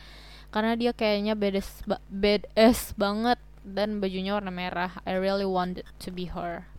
Karena 0.54 0.78
dia 0.78 0.94
kayaknya 0.94 1.34
badass, 1.34 1.82
ba- 1.90 2.06
badass 2.14 2.94
banget 2.94 3.42
dan 3.66 3.98
bajunya 3.98 4.38
warna 4.38 4.54
merah. 4.54 5.02
I 5.10 5.18
really 5.18 5.50
wanted 5.50 5.90
to 6.06 6.14
be 6.14 6.30
her. 6.30 6.70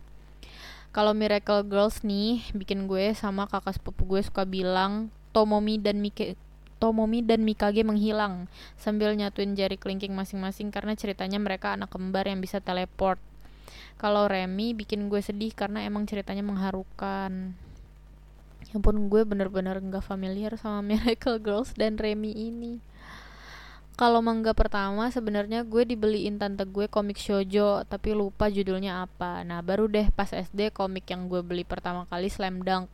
Kalau 0.95 1.11
Miracle 1.11 1.67
Girls 1.67 1.99
nih 1.99 2.47
bikin 2.55 2.87
gue 2.87 3.11
sama 3.11 3.43
kakak 3.51 3.75
sepupu 3.75 4.07
gue 4.07 4.23
suka 4.23 4.47
bilang 4.47 5.11
Tomomi 5.35 5.75
dan 5.83 5.99
Mike 5.99 6.39
Tomomi 6.77 7.25
dan 7.25 7.41
Mikage 7.41 7.81
menghilang 7.81 8.45
sambil 8.77 9.13
nyatuin 9.17 9.57
jari 9.57 9.77
kelingking 9.77 10.13
masing-masing 10.13 10.69
karena 10.69 10.93
ceritanya 10.93 11.41
mereka 11.41 11.73
anak 11.73 11.89
kembar 11.89 12.29
yang 12.29 12.37
bisa 12.37 12.61
teleport. 12.61 13.17
Kalau 13.97 14.29
Remy 14.29 14.77
bikin 14.77 15.09
gue 15.09 15.21
sedih 15.21 15.53
karena 15.57 15.81
emang 15.81 16.05
ceritanya 16.05 16.45
mengharukan. 16.45 17.57
Ya 18.69 18.73
ampun 18.77 19.09
gue 19.09 19.25
bener-bener 19.25 19.81
nggak 19.81 20.05
familiar 20.05 20.53
sama 20.61 20.85
Miracle 20.89 21.41
Girls 21.41 21.73
dan 21.73 21.97
Remy 21.97 22.29
ini. 22.29 22.77
Kalau 23.97 24.21
manga 24.21 24.53
pertama 24.53 25.09
sebenarnya 25.09 25.65
gue 25.65 25.81
dibeliin 25.81 26.37
tante 26.37 26.69
gue 26.69 26.85
komik 26.85 27.17
shoujo 27.17 27.81
tapi 27.89 28.13
lupa 28.13 28.45
judulnya 28.45 29.01
apa. 29.09 29.41
Nah 29.41 29.65
baru 29.65 29.89
deh 29.89 30.13
pas 30.13 30.29
SD 30.29 30.69
komik 30.69 31.09
yang 31.09 31.25
gue 31.25 31.41
beli 31.41 31.65
pertama 31.65 32.05
kali 32.05 32.29
Slam 32.29 32.61
Dunk. 32.61 32.93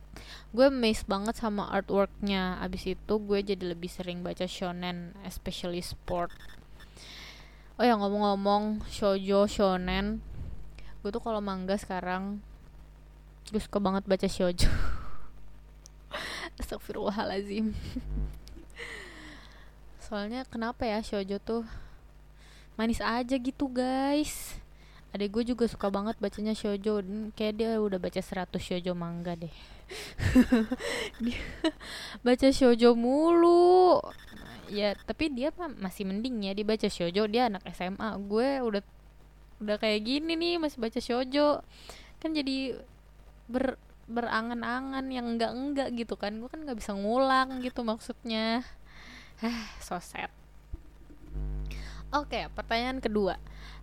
Gue 0.56 0.72
amazed 0.72 1.04
banget 1.04 1.36
sama 1.36 1.68
artworknya. 1.68 2.56
Abis 2.56 2.96
itu 2.96 3.14
gue 3.20 3.38
jadi 3.44 3.76
lebih 3.76 3.92
sering 3.92 4.24
baca 4.24 4.48
shonen, 4.48 5.12
especially 5.28 5.84
sport. 5.84 6.32
Oh 7.76 7.84
ya 7.84 8.00
ngomong-ngomong 8.00 8.88
shoujo 8.88 9.44
shonen, 9.44 10.24
gue 11.04 11.10
tuh 11.12 11.20
kalau 11.20 11.44
manga 11.44 11.76
sekarang 11.76 12.40
gue 13.52 13.60
suka 13.60 13.76
banget 13.76 14.08
baca 14.08 14.24
shoujo. 14.24 14.72
Astagfirullahalazim. 16.64 17.76
Soalnya 20.04 20.44
kenapa 20.44 20.84
ya 20.84 21.00
shoujo 21.00 21.40
tuh 21.40 21.64
manis 22.76 23.00
aja 23.00 23.40
gitu 23.40 23.72
guys. 23.72 24.60
Adek 25.16 25.30
gue 25.30 25.54
juga 25.54 25.64
suka 25.64 25.88
banget 25.88 26.18
bacanya 26.20 26.52
shoujo. 26.52 27.00
Dan 27.00 27.32
Kayak 27.32 27.54
dia 27.56 27.70
udah 27.80 27.96
baca 27.96 28.20
100 28.20 28.50
shoujo 28.60 28.92
manga 28.92 29.32
deh. 29.32 29.54
Dia 31.24 31.40
baca 32.20 32.48
shoujo 32.50 32.92
mulu. 32.98 34.02
Ya 34.68 34.96
tapi 34.96 35.28
dia 35.28 35.52
masih 35.76 36.08
mending 36.08 36.50
ya 36.50 36.52
Dia 36.52 36.66
baca 36.66 36.88
shoujo. 36.90 37.30
Dia 37.30 37.52
anak 37.52 37.62
SMA 37.72 38.10
Gue 38.26 38.58
udah 38.64 38.82
udah 39.62 39.76
kayak 39.76 40.02
gini 40.02 40.34
nih 40.34 40.58
Masih 40.58 40.82
baca 40.82 40.98
shoujo. 40.98 41.62
Kan 42.18 42.34
jadi 42.34 42.74
ber, 43.46 43.78
berangan-angan 44.10 45.06
yang 45.14 45.38
enggak-enggak 45.38 45.94
gitu 45.94 46.18
kan. 46.18 46.34
Gue 46.42 46.50
kan 46.50 46.66
gak 46.66 46.76
bisa 46.76 46.90
ngulang 46.92 47.62
gitu 47.62 47.86
maksudnya 47.86 48.66
Hah, 49.42 49.74
so 49.82 49.98
sad. 49.98 50.30
Oke, 52.14 52.46
pertanyaan 52.54 53.02
kedua. 53.02 53.34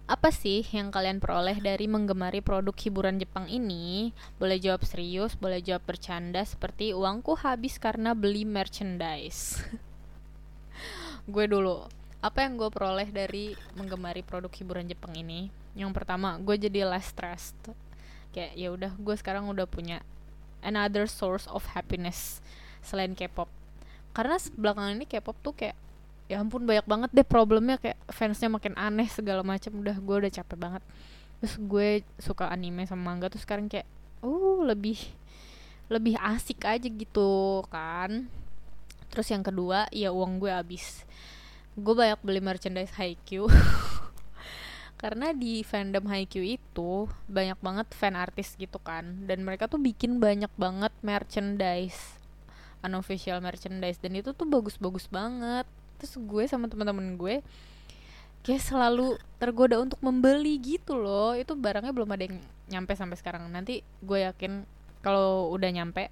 Apa 0.07 0.31
sih 0.31 0.63
yang 0.71 0.87
kalian 0.87 1.19
peroleh 1.19 1.59
dari 1.59 1.83
menggemari 1.91 2.39
produk 2.39 2.71
hiburan 2.71 3.19
Jepang 3.19 3.51
ini? 3.51 4.15
Boleh 4.39 4.55
jawab 4.55 4.87
serius, 4.87 5.35
boleh 5.35 5.59
jawab 5.59 5.83
bercanda 5.83 6.39
seperti 6.47 6.95
uangku 6.95 7.35
habis 7.35 7.75
karena 7.75 8.15
beli 8.15 8.47
merchandise. 8.47 9.59
gue 11.33 11.45
dulu. 11.51 11.83
Apa 12.23 12.47
yang 12.47 12.55
gue 12.55 12.71
peroleh 12.71 13.11
dari 13.11 13.51
menggemari 13.75 14.23
produk 14.23 14.51
hiburan 14.55 14.87
Jepang 14.87 15.11
ini? 15.11 15.51
Yang 15.75 15.91
pertama, 15.91 16.39
gue 16.39 16.55
jadi 16.55 16.87
less 16.87 17.11
stressed. 17.11 17.59
Kayak 18.31 18.51
ya 18.55 18.67
udah, 18.71 18.91
gue 18.95 19.15
sekarang 19.19 19.51
udah 19.51 19.67
punya 19.67 19.99
another 20.63 21.03
source 21.03 21.51
of 21.51 21.67
happiness 21.75 22.39
selain 22.79 23.11
K-pop 23.11 23.60
karena 24.11 24.35
belakangan 24.55 24.95
ini 24.99 25.07
K-pop 25.07 25.37
tuh 25.39 25.55
kayak 25.55 25.77
ya 26.31 26.39
ampun 26.39 26.63
banyak 26.63 26.87
banget 26.87 27.09
deh 27.11 27.27
problemnya 27.27 27.75
kayak 27.75 27.99
fansnya 28.07 28.47
makin 28.47 28.71
aneh 28.79 29.07
segala 29.11 29.43
macam 29.43 29.83
udah 29.83 29.95
gue 29.99 30.15
udah 30.27 30.31
capek 30.31 30.57
banget. 30.59 30.83
Terus 31.43 31.55
gue 31.59 31.89
suka 32.19 32.47
anime 32.47 32.87
sama 32.87 33.11
manga 33.11 33.27
tuh 33.27 33.41
sekarang 33.41 33.67
kayak 33.67 33.87
uh 34.23 34.63
lebih 34.63 34.99
lebih 35.91 36.15
asik 36.19 36.63
aja 36.63 36.87
gitu 36.87 37.63
kan. 37.67 38.31
Terus 39.11 39.27
yang 39.27 39.43
kedua 39.43 39.91
ya 39.91 40.15
uang 40.15 40.39
gue 40.39 40.51
habis. 40.51 41.03
Gue 41.75 41.91
banyak 41.91 42.19
beli 42.23 42.39
merchandise 42.39 42.95
Haikyuu. 42.95 43.51
Karena 45.01 45.35
di 45.35 45.67
fandom 45.67 46.07
Haikyuu 46.07 46.55
itu 46.55 47.11
banyak 47.27 47.59
banget 47.59 47.91
fan 47.91 48.15
artis 48.15 48.55
gitu 48.55 48.79
kan. 48.79 49.27
Dan 49.27 49.43
mereka 49.43 49.67
tuh 49.67 49.83
bikin 49.83 50.23
banyak 50.23 50.51
banget 50.55 50.95
merchandise 51.03 52.20
unofficial 52.81 53.39
merchandise 53.41 54.01
dan 54.01 54.17
itu 54.17 54.33
tuh 54.33 54.45
bagus-bagus 54.45 55.07
banget. 55.07 55.65
Terus 56.01 56.17
gue 56.17 56.43
sama 56.49 56.65
teman-teman 56.65 57.17
gue 57.17 57.45
kayak 58.41 58.63
selalu 58.65 59.21
tergoda 59.37 59.77
untuk 59.77 60.01
membeli 60.01 60.57
gitu 60.57 60.97
loh. 60.97 61.37
Itu 61.37 61.53
barangnya 61.53 61.93
belum 61.93 62.09
ada 62.13 62.23
yang 62.25 62.37
nyampe 62.69 62.93
sampai 62.97 63.17
sekarang. 63.17 63.45
Nanti 63.49 63.85
gue 64.01 64.25
yakin 64.25 64.65
kalau 65.05 65.53
udah 65.53 65.69
nyampe 65.69 66.09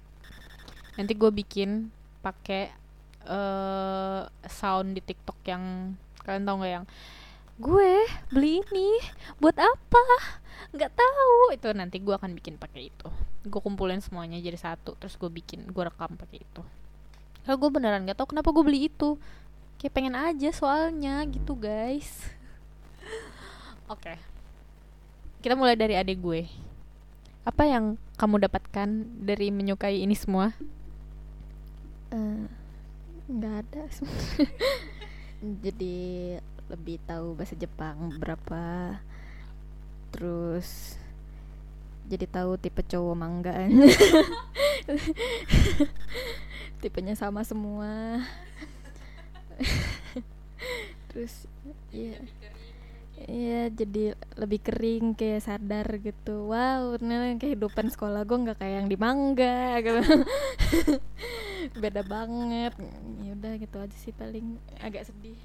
nanti 0.98 1.12
gue 1.14 1.30
bikin 1.30 1.90
pakai 2.20 2.70
uh, 3.26 4.26
sound 4.46 4.98
di 4.98 5.02
TikTok 5.02 5.38
yang 5.46 5.94
kalian 6.26 6.44
tau 6.44 6.56
nggak 6.60 6.72
yang 6.82 6.86
gue 7.60 7.92
beli 8.30 8.62
ini 8.62 8.88
buat 9.42 9.58
apa? 9.58 10.02
Nggak 10.74 10.92
tahu. 10.94 11.54
Itu 11.54 11.68
nanti 11.74 11.98
gue 11.98 12.14
akan 12.14 12.34
bikin 12.38 12.58
pakai 12.58 12.90
itu 12.94 13.29
gue 13.40 13.60
kumpulin 13.60 14.04
semuanya 14.04 14.36
jadi 14.36 14.58
satu 14.60 14.96
terus 15.00 15.16
gue 15.16 15.30
bikin 15.32 15.68
gue 15.72 15.82
rekam 15.84 16.12
pakai 16.16 16.44
itu. 16.44 16.62
Kalau 17.44 17.56
gue 17.56 17.70
beneran 17.72 18.04
nggak 18.04 18.20
tahu 18.20 18.36
kenapa 18.36 18.52
gue 18.52 18.64
beli 18.64 18.80
itu. 18.92 19.16
Kayak 19.80 19.94
pengen 19.96 20.14
aja 20.16 20.50
soalnya 20.52 21.24
gitu 21.24 21.56
guys. 21.56 22.28
Oke. 23.92 24.12
Okay. 24.12 24.16
kita 25.40 25.56
mulai 25.56 25.72
dari 25.72 25.96
adik 25.96 26.20
gue. 26.20 26.44
Apa 27.48 27.64
yang 27.64 27.96
kamu 28.20 28.44
dapatkan 28.44 28.88
dari 29.24 29.48
menyukai 29.48 30.04
ini 30.04 30.12
semua? 30.12 30.52
Nggak 33.24 33.54
uh, 33.56 33.60
ada. 33.64 33.82
Jadi 35.64 36.36
lebih 36.68 37.00
tahu 37.08 37.34
bahasa 37.34 37.56
Jepang 37.56 38.14
berapa 38.20 38.94
terus 40.12 41.00
jadi 42.10 42.26
tahu 42.26 42.58
tipe 42.58 42.82
cowok 42.82 43.14
mangga. 43.14 43.54
Tipenya 46.82 47.14
sama 47.14 47.46
semua. 47.46 48.18
Terus 51.14 51.46
ya 51.94 52.18
Iya 53.20 53.68
jadi 53.68 54.16
lebih 54.40 54.64
kering 54.64 55.12
kayak 55.12 55.44
sadar 55.44 55.84
gitu. 56.00 56.48
Wow 56.48 56.96
ini 56.96 57.36
kehidupan 57.36 57.92
sekolah 57.92 58.24
gue 58.24 58.38
nggak 58.48 58.56
kayak 58.56 58.74
yang 58.80 58.88
di 58.88 58.96
mangga 58.96 59.76
gitu. 59.84 60.24
Beda 61.84 62.00
banget. 62.00 62.72
Ya 63.20 63.30
udah 63.36 63.52
gitu 63.60 63.76
aja 63.76 63.96
sih 64.00 64.16
paling. 64.16 64.56
Agak 64.80 65.04
sedih. 65.12 65.36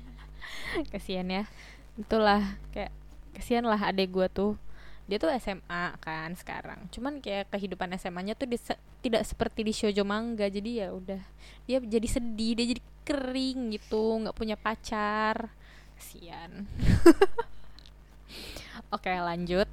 Kasian 0.87 1.27
ya. 1.27 1.43
Itulah 1.99 2.55
kayak 2.71 2.95
kasihan 3.35 3.67
lah 3.67 3.91
adek 3.91 4.07
gue 4.15 4.27
tuh 4.31 4.55
dia 5.05 5.21
tuh 5.21 5.29
SMA 5.37 5.97
kan 6.01 6.33
sekarang 6.33 6.89
cuman 6.89 7.21
kayak 7.21 7.53
kehidupan 7.53 7.93
SMA-nya 7.97 8.33
tuh 8.33 8.49
di, 8.49 8.57
tidak 9.05 9.23
seperti 9.25 9.61
di 9.61 9.73
shoujo 9.73 10.01
manga 10.01 10.49
jadi 10.49 10.85
ya 10.85 10.87
udah 10.93 11.21
dia 11.69 11.77
jadi 11.81 12.07
sedih 12.09 12.57
dia 12.57 12.65
jadi 12.73 12.81
kering 13.05 13.77
gitu 13.77 14.25
nggak 14.25 14.37
punya 14.37 14.57
pacar 14.57 15.53
kasian 15.95 16.65
oke 18.95 19.07
lanjut 19.07 19.69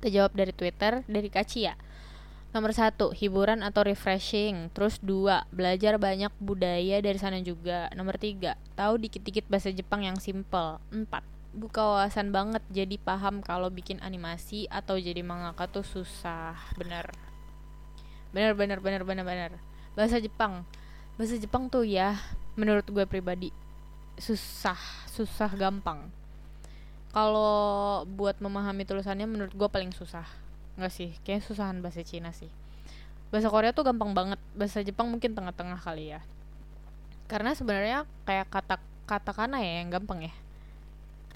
kita 0.00 0.08
jawab 0.10 0.32
dari 0.34 0.52
Twitter 0.56 1.06
dari 1.06 1.28
Kacia 1.30 1.78
Nomor 2.50 2.74
satu, 2.74 3.14
hiburan 3.14 3.62
atau 3.62 3.86
refreshing. 3.86 4.74
Terus 4.74 4.98
dua, 4.98 5.46
belajar 5.54 6.02
banyak 6.02 6.34
budaya 6.42 6.98
dari 6.98 7.14
sana 7.14 7.38
juga. 7.38 7.86
Nomor 7.94 8.18
tiga, 8.18 8.58
tahu 8.74 8.98
dikit-dikit 9.06 9.46
bahasa 9.46 9.70
Jepang 9.70 10.02
yang 10.02 10.18
simple. 10.18 10.82
Empat, 10.90 11.22
buka 11.50 11.82
wawasan 11.82 12.30
banget 12.30 12.62
jadi 12.70 12.94
paham 13.02 13.42
kalau 13.42 13.74
bikin 13.74 13.98
animasi 14.06 14.70
atau 14.70 14.94
jadi 14.94 15.18
mangaka 15.26 15.66
tuh 15.66 15.82
susah 15.82 16.54
bener. 16.78 17.10
Bener 18.30 18.54
bener 18.54 18.78
bener 18.78 19.02
bener 19.02 19.24
bener. 19.26 19.52
Bahasa 19.98 20.22
Jepang. 20.22 20.62
Bahasa 21.18 21.34
Jepang 21.36 21.66
tuh 21.66 21.82
ya 21.82 22.14
menurut 22.54 22.86
gue 22.86 23.04
pribadi 23.06 23.50
susah 24.20 24.78
susah 25.10 25.50
gampang. 25.58 26.06
Kalau 27.10 28.06
buat 28.06 28.38
memahami 28.38 28.86
tulisannya 28.86 29.26
menurut 29.26 29.50
gue 29.50 29.68
paling 29.70 29.90
susah. 29.90 30.26
Nggak 30.78 30.92
sih 30.94 31.10
kayak 31.26 31.42
susahan 31.42 31.82
bahasa 31.82 32.06
Cina 32.06 32.30
sih. 32.30 32.50
Bahasa 33.34 33.50
Korea 33.50 33.74
tuh 33.74 33.82
gampang 33.82 34.14
banget. 34.14 34.38
Bahasa 34.54 34.86
Jepang 34.86 35.10
mungkin 35.10 35.34
tengah-tengah 35.34 35.82
kali 35.82 36.14
ya. 36.14 36.22
Karena 37.26 37.58
sebenarnya 37.58 38.06
kayak 38.22 38.46
kata 38.46 38.78
katakana 39.10 39.58
ya 39.58 39.82
yang 39.82 39.90
gampang 39.90 40.30
ya 40.30 40.34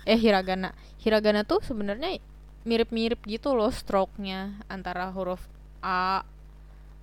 eh 0.04 0.18
hiragana. 0.20 0.72
Hiragana 1.00 1.44
tuh 1.44 1.60
sebenarnya 1.64 2.20
mirip-mirip 2.64 3.20
gitu 3.28 3.52
loh 3.52 3.68
stroke-nya 3.68 4.56
antara 4.72 5.12
huruf 5.12 5.44
a 5.84 6.24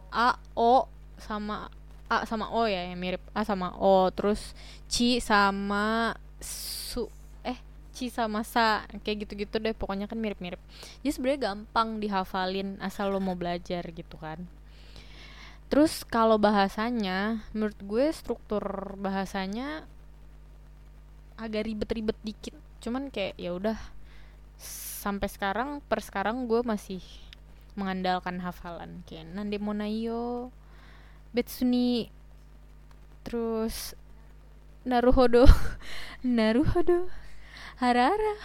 a 0.09 0.29
o 0.57 0.89
sama 1.21 1.69
a 2.09 2.25
sama 2.25 2.49
o 2.49 2.65
ya 2.65 2.89
yang 2.89 2.97
mirip. 2.97 3.21
A 3.33 3.45
sama 3.45 3.73
o 3.77 4.09
terus 4.09 4.53
ci 4.89 5.21
sama 5.21 6.17
su 6.41 7.05
eh 7.45 7.57
ci 7.93 8.09
sama 8.09 8.41
sa 8.41 8.89
kayak 9.05 9.27
gitu-gitu 9.27 9.61
deh 9.61 9.73
pokoknya 9.77 10.09
kan 10.09 10.17
mirip-mirip. 10.17 10.59
Jadi 11.05 11.11
sebenarnya 11.13 11.53
gampang 11.53 12.01
dihafalin 12.01 12.81
asal 12.81 13.13
lo 13.13 13.21
mau 13.21 13.37
belajar 13.37 13.85
gitu 13.93 14.17
kan. 14.17 14.41
Terus 15.71 16.03
kalau 16.03 16.35
bahasanya 16.35 17.47
menurut 17.55 17.79
gue 17.79 18.05
struktur 18.11 18.61
bahasanya 18.99 19.87
agak 21.39 21.63
ribet-ribet 21.63 22.19
dikit 22.27 22.53
cuman 22.81 23.13
kayak 23.13 23.37
ya 23.37 23.53
udah 23.53 23.77
sampai 25.01 25.29
sekarang 25.29 25.81
per 25.85 26.01
sekarang 26.01 26.45
gue 26.49 26.61
masih 26.65 27.01
mengandalkan 27.73 28.41
hafalan. 28.41 29.05
Kayak 29.07 29.31
nande 29.33 29.57
monayo 29.61 30.49
betsuni 31.31 32.11
terus 33.23 33.93
naruhodo. 34.83 35.45
Naruhodo? 36.25 37.09
Harara? 37.81 38.35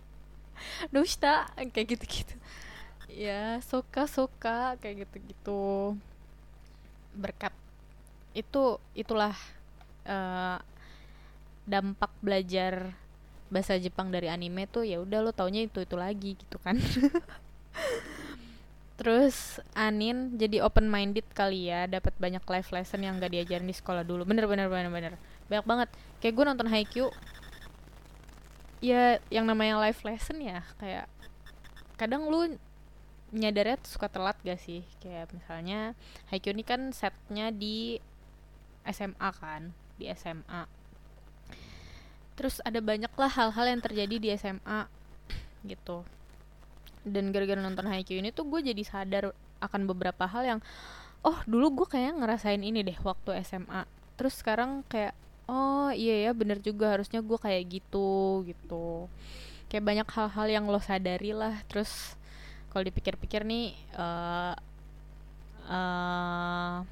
Doshita 0.92 1.48
kayak 1.56 1.96
gitu-gitu. 1.96 2.34
Ya 3.08 3.60
soka 3.64 4.04
soka 4.04 4.76
kayak 4.80 5.08
gitu-gitu. 5.08 5.96
Berkat 7.16 7.52
itu 8.36 8.76
itulah 8.92 9.34
uh, 10.04 10.60
dampak 11.64 12.12
belajar 12.20 12.92
bahasa 13.50 13.74
Jepang 13.76 14.14
dari 14.14 14.30
anime 14.30 14.70
tuh 14.70 14.86
ya 14.86 15.02
udah 15.02 15.26
lo 15.26 15.34
taunya 15.34 15.66
itu 15.66 15.82
itu 15.82 15.96
lagi 15.98 16.38
gitu 16.38 16.56
kan. 16.62 16.78
Terus 19.00 19.58
Anin 19.72 20.38
jadi 20.38 20.62
open 20.62 20.86
minded 20.86 21.26
kali 21.34 21.72
ya 21.72 21.90
dapat 21.90 22.14
banyak 22.20 22.44
life 22.46 22.70
lesson 22.70 23.02
yang 23.02 23.18
gak 23.18 23.34
diajarin 23.34 23.66
di 23.66 23.74
sekolah 23.74 24.06
dulu. 24.06 24.22
Bener 24.22 24.46
bener 24.46 24.70
bener 24.70 24.92
bener. 24.92 25.12
Banyak 25.50 25.66
banget. 25.66 25.88
Kayak 26.22 26.34
gue 26.38 26.44
nonton 26.46 26.68
Haikyuu 26.70 27.10
ya 28.80 29.20
yang 29.28 29.44
namanya 29.44 29.76
life 29.76 30.00
lesson 30.08 30.40
ya 30.40 30.64
kayak 30.80 31.04
kadang 32.00 32.32
lu 32.32 32.56
nyadarnya 33.34 33.82
suka 33.82 34.06
telat 34.06 34.38
gak 34.46 34.62
sih? 34.62 34.86
Kayak 35.02 35.34
misalnya 35.34 35.98
Haikyuu 36.30 36.54
ini 36.54 36.64
kan 36.64 36.94
setnya 36.94 37.50
di 37.50 37.98
SMA 38.86 39.30
kan 39.36 39.72
di 39.96 40.08
SMA 40.12 40.79
terus 42.40 42.64
ada 42.64 42.80
banyak 42.80 43.12
lah 43.12 43.28
hal-hal 43.28 43.66
yang 43.68 43.84
terjadi 43.84 44.16
di 44.16 44.28
SMA 44.32 44.88
gitu. 45.68 46.08
Dan 47.04 47.36
gara-gara 47.36 47.60
nonton 47.60 47.84
Haikyuu 47.84 48.24
ini 48.24 48.32
tuh 48.32 48.48
gue 48.48 48.64
jadi 48.64 48.80
sadar 48.80 49.36
akan 49.60 49.84
beberapa 49.84 50.24
hal 50.24 50.56
yang 50.56 50.60
oh 51.20 51.36
dulu 51.44 51.84
gue 51.84 52.00
kayak 52.00 52.16
ngerasain 52.16 52.64
ini 52.64 52.80
deh 52.80 52.96
waktu 53.04 53.44
SMA 53.44 53.84
terus 54.16 54.40
sekarang 54.40 54.80
kayak 54.88 55.12
oh 55.52 55.92
iya 55.92 56.28
ya 56.28 56.32
bener 56.32 56.64
juga 56.64 56.96
harusnya 56.96 57.20
gue 57.20 57.36
kayak 57.36 57.62
gitu 57.68 58.40
gitu. 58.48 59.04
Kayak 59.68 59.84
banyak 59.84 60.08
hal-hal 60.08 60.46
yang 60.48 60.64
lo 60.64 60.80
sadari 60.80 61.36
lah. 61.36 61.60
Terus 61.68 62.16
kalau 62.72 62.88
dipikir-pikir 62.88 63.44
nih 63.44 63.76
uh, 64.00 64.56
uh, 65.68 66.88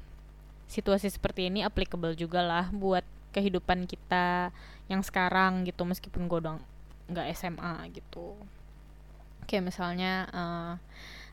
situasi 0.69 1.09
seperti 1.09 1.49
ini 1.49 1.65
applicable 1.65 2.13
juga 2.13 2.45
lah 2.45 2.69
buat 2.69 3.01
kehidupan 3.29 3.85
kita 3.85 4.49
yang 4.89 5.05
sekarang 5.05 5.65
gitu 5.69 5.85
meskipun 5.85 6.25
gue 6.25 6.39
udah 6.41 6.57
nggak 7.09 7.27
SMA 7.37 7.89
gitu. 7.93 8.37
Kayak 9.49 9.73
misalnya 9.73 10.25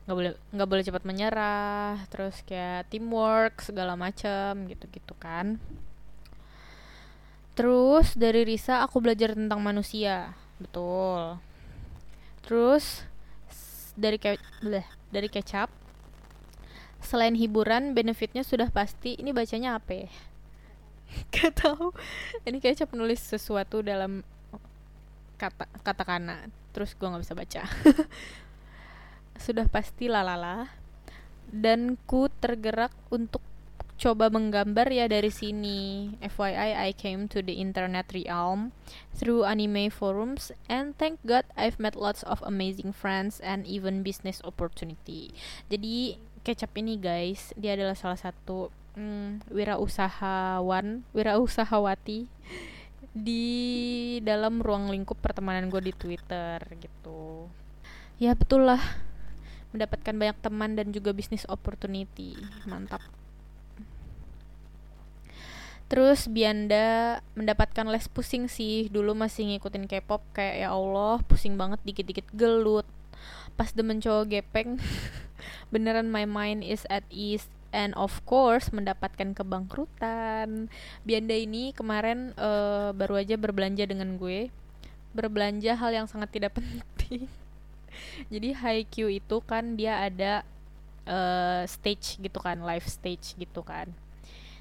nggak 0.05 0.15
uh, 0.15 0.17
boleh 0.17 0.31
nggak 0.53 0.69
boleh 0.69 0.83
cepat 0.85 1.03
menyerah 1.05 2.01
terus 2.09 2.41
kayak 2.45 2.89
teamwork 2.89 3.61
segala 3.61 3.93
macam 3.97 4.65
gitu 4.69 4.85
gitu 4.89 5.13
kan. 5.17 5.61
Terus 7.57 8.13
dari 8.13 8.45
Risa 8.45 8.85
aku 8.85 9.01
belajar 9.01 9.33
tentang 9.33 9.61
manusia 9.61 10.37
betul. 10.61 11.41
Terus 12.45 13.05
dari 13.97 14.21
ke 14.21 14.37
bleh, 14.61 14.85
dari 15.09 15.25
kecap 15.25 15.73
selain 17.01 17.33
hiburan 17.33 17.93
benefitnya 17.97 18.41
sudah 18.45 18.69
pasti 18.69 19.17
ini 19.17 19.33
bacanya 19.33 19.77
apa 19.81 20.05
ya 20.05 20.09
gak 21.33 21.63
tahu 21.63 21.93
ini 22.43 22.57
kayaknya 22.59 22.87
penulis 22.89 23.21
sesuatu 23.23 23.81
dalam 23.83 24.21
kata 25.37 25.69
katakana 25.85 26.49
terus 26.73 26.97
gue 26.97 27.05
nggak 27.05 27.23
bisa 27.23 27.37
baca 27.37 27.63
sudah 29.45 29.69
pasti 29.69 30.09
lalala 30.09 30.69
dan 31.53 31.95
ku 32.09 32.27
tergerak 32.41 32.91
untuk 33.13 33.39
coba 33.97 34.29
menggambar 34.29 34.93
ya 34.93 35.09
dari 35.09 35.33
sini. 35.33 36.13
FYI, 36.21 36.77
I 36.77 36.89
came 36.93 37.25
to 37.33 37.41
the 37.41 37.57
internet 37.57 38.13
realm 38.13 38.71
through 39.17 39.43
anime 39.43 39.89
forums 39.89 40.53
and 40.69 40.93
thank 41.01 41.17
God 41.25 41.49
I've 41.57 41.81
met 41.81 41.97
lots 41.97 42.21
of 42.23 42.45
amazing 42.45 42.93
friends 42.93 43.41
and 43.41 43.65
even 43.65 44.05
business 44.05 44.39
opportunity. 44.45 45.33
Jadi 45.73 46.21
kecap 46.45 46.77
ini 46.77 47.01
guys, 47.01 47.51
dia 47.57 47.73
adalah 47.73 47.97
salah 47.97 48.21
satu 48.21 48.69
hmm, 48.97 49.45
wirausahawan, 49.53 51.05
wirausahawati 51.13 52.25
di 53.13 53.45
dalam 54.25 54.59
ruang 54.59 54.89
lingkup 54.89 55.21
pertemanan 55.21 55.69
gue 55.69 55.81
di 55.89 55.93
Twitter 55.93 56.57
gitu. 56.81 57.45
Ya 58.17 58.33
betul 58.33 58.65
lah, 58.65 58.81
mendapatkan 59.71 60.17
banyak 60.17 60.37
teman 60.41 60.73
dan 60.73 60.89
juga 60.89 61.13
bisnis 61.13 61.45
opportunity, 61.45 62.33
mantap. 62.65 63.05
Terus 65.87 66.27
Bianda 66.27 67.23
mendapatkan 67.31 67.87
les 67.87 68.11
pusing 68.11 68.51
sih. 68.51 68.91
Dulu 68.91 69.15
masih 69.15 69.47
ngikutin 69.47 69.87
K-pop 69.87 70.19
kayak 70.35 70.67
ya 70.67 70.69
Allah 70.75 71.23
Pusing 71.23 71.55
banget 71.55 71.79
dikit-dikit 71.87 72.27
gelut. 72.35 72.83
Pas 73.55 73.71
demen 73.71 74.03
cowok 74.03 74.27
gepeng 74.27 74.77
Beneran 75.71 76.11
my 76.11 76.27
mind 76.27 76.59
is 76.61 76.83
at 76.91 77.07
ease 77.07 77.47
and 77.77 77.93
of 77.93 78.25
course 78.25 78.73
mendapatkan 78.73 79.37
kebangkrutan. 79.37 80.65
Bianda 81.05 81.37
ini 81.37 81.69
kemarin 81.77 82.33
uh, 82.33 82.89
baru 82.97 83.21
aja 83.21 83.37
berbelanja 83.37 83.85
dengan 83.85 84.17
gue. 84.17 84.49
Berbelanja 85.13 85.77
hal 85.77 85.93
yang 85.93 86.07
sangat 86.09 86.33
tidak 86.33 86.55
penting. 86.57 87.29
Jadi 88.33 88.49
Haikyuu 88.57 89.21
itu 89.21 89.37
kan 89.45 89.77
dia 89.77 90.01
ada 90.01 90.41
uh, 91.05 91.61
stage 91.69 92.17
gitu 92.17 92.41
kan, 92.41 92.57
live 92.65 92.89
stage 92.89 93.37
gitu 93.37 93.61
kan. 93.61 93.93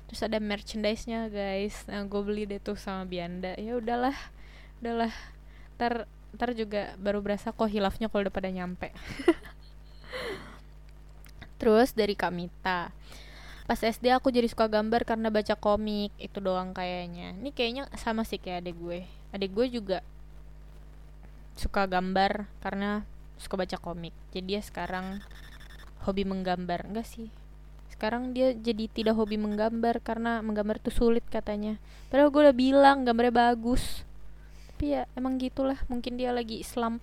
Terus 0.07 0.21
ada 0.23 0.39
merchandise-nya 0.39 1.33
guys. 1.33 1.89
Nah, 1.89 2.05
gue 2.05 2.23
beli 2.23 2.45
deh 2.47 2.61
tuh 2.63 2.79
sama 2.79 3.09
Bianda. 3.09 3.57
Ya 3.59 3.75
udahlah. 3.75 4.15
Udahlah. 4.79 5.11
Ntar, 5.81 6.07
ntar 6.37 6.51
juga 6.55 6.95
baru 7.01 7.19
berasa 7.25 7.51
kok 7.51 7.67
hilafnya 7.67 8.07
kalau 8.07 8.29
udah 8.29 8.35
pada 8.35 8.53
nyampe. 8.53 8.95
Terus 11.57 11.97
dari 11.97 12.13
Kamita. 12.13 12.93
Pas 13.67 13.81
SD 13.83 14.15
aku 14.15 14.31
jadi 14.31 14.47
suka 14.47 14.71
gambar 14.71 15.03
karena 15.03 15.27
baca 15.27 15.59
komik, 15.59 16.15
itu 16.23 16.39
doang 16.39 16.71
kayaknya. 16.71 17.35
Ini 17.35 17.51
kayaknya 17.51 17.83
sama 17.99 18.23
sih 18.23 18.39
kayak 18.39 18.63
adek 18.63 18.77
gue. 18.79 18.99
Adek 19.35 19.51
gue 19.51 19.67
juga 19.83 19.99
suka 21.59 21.89
gambar 21.91 22.47
karena 22.63 23.03
suka 23.43 23.59
baca 23.59 23.77
komik. 23.83 24.15
Jadi 24.31 24.55
dia 24.55 24.61
sekarang 24.63 25.19
hobi 26.07 26.23
menggambar. 26.23 26.87
Enggak 26.87 27.11
sih. 27.11 27.27
Sekarang 27.91 28.31
dia 28.37 28.53
jadi 28.55 28.87
tidak 28.87 29.17
hobi 29.19 29.35
menggambar 29.41 29.99
karena 29.99 30.45
menggambar 30.45 30.79
tuh 30.79 30.95
sulit 30.95 31.27
katanya. 31.27 31.81
Padahal 32.13 32.31
gue 32.31 32.41
udah 32.47 32.57
bilang 32.57 33.03
gambarnya 33.03 33.35
bagus. 33.35 34.07
Tapi 34.77 34.95
ya 34.95 35.09
emang 35.17 35.41
gitulah, 35.41 35.81
mungkin 35.89 36.21
dia 36.21 36.31
lagi 36.31 36.61
slump. 36.63 37.03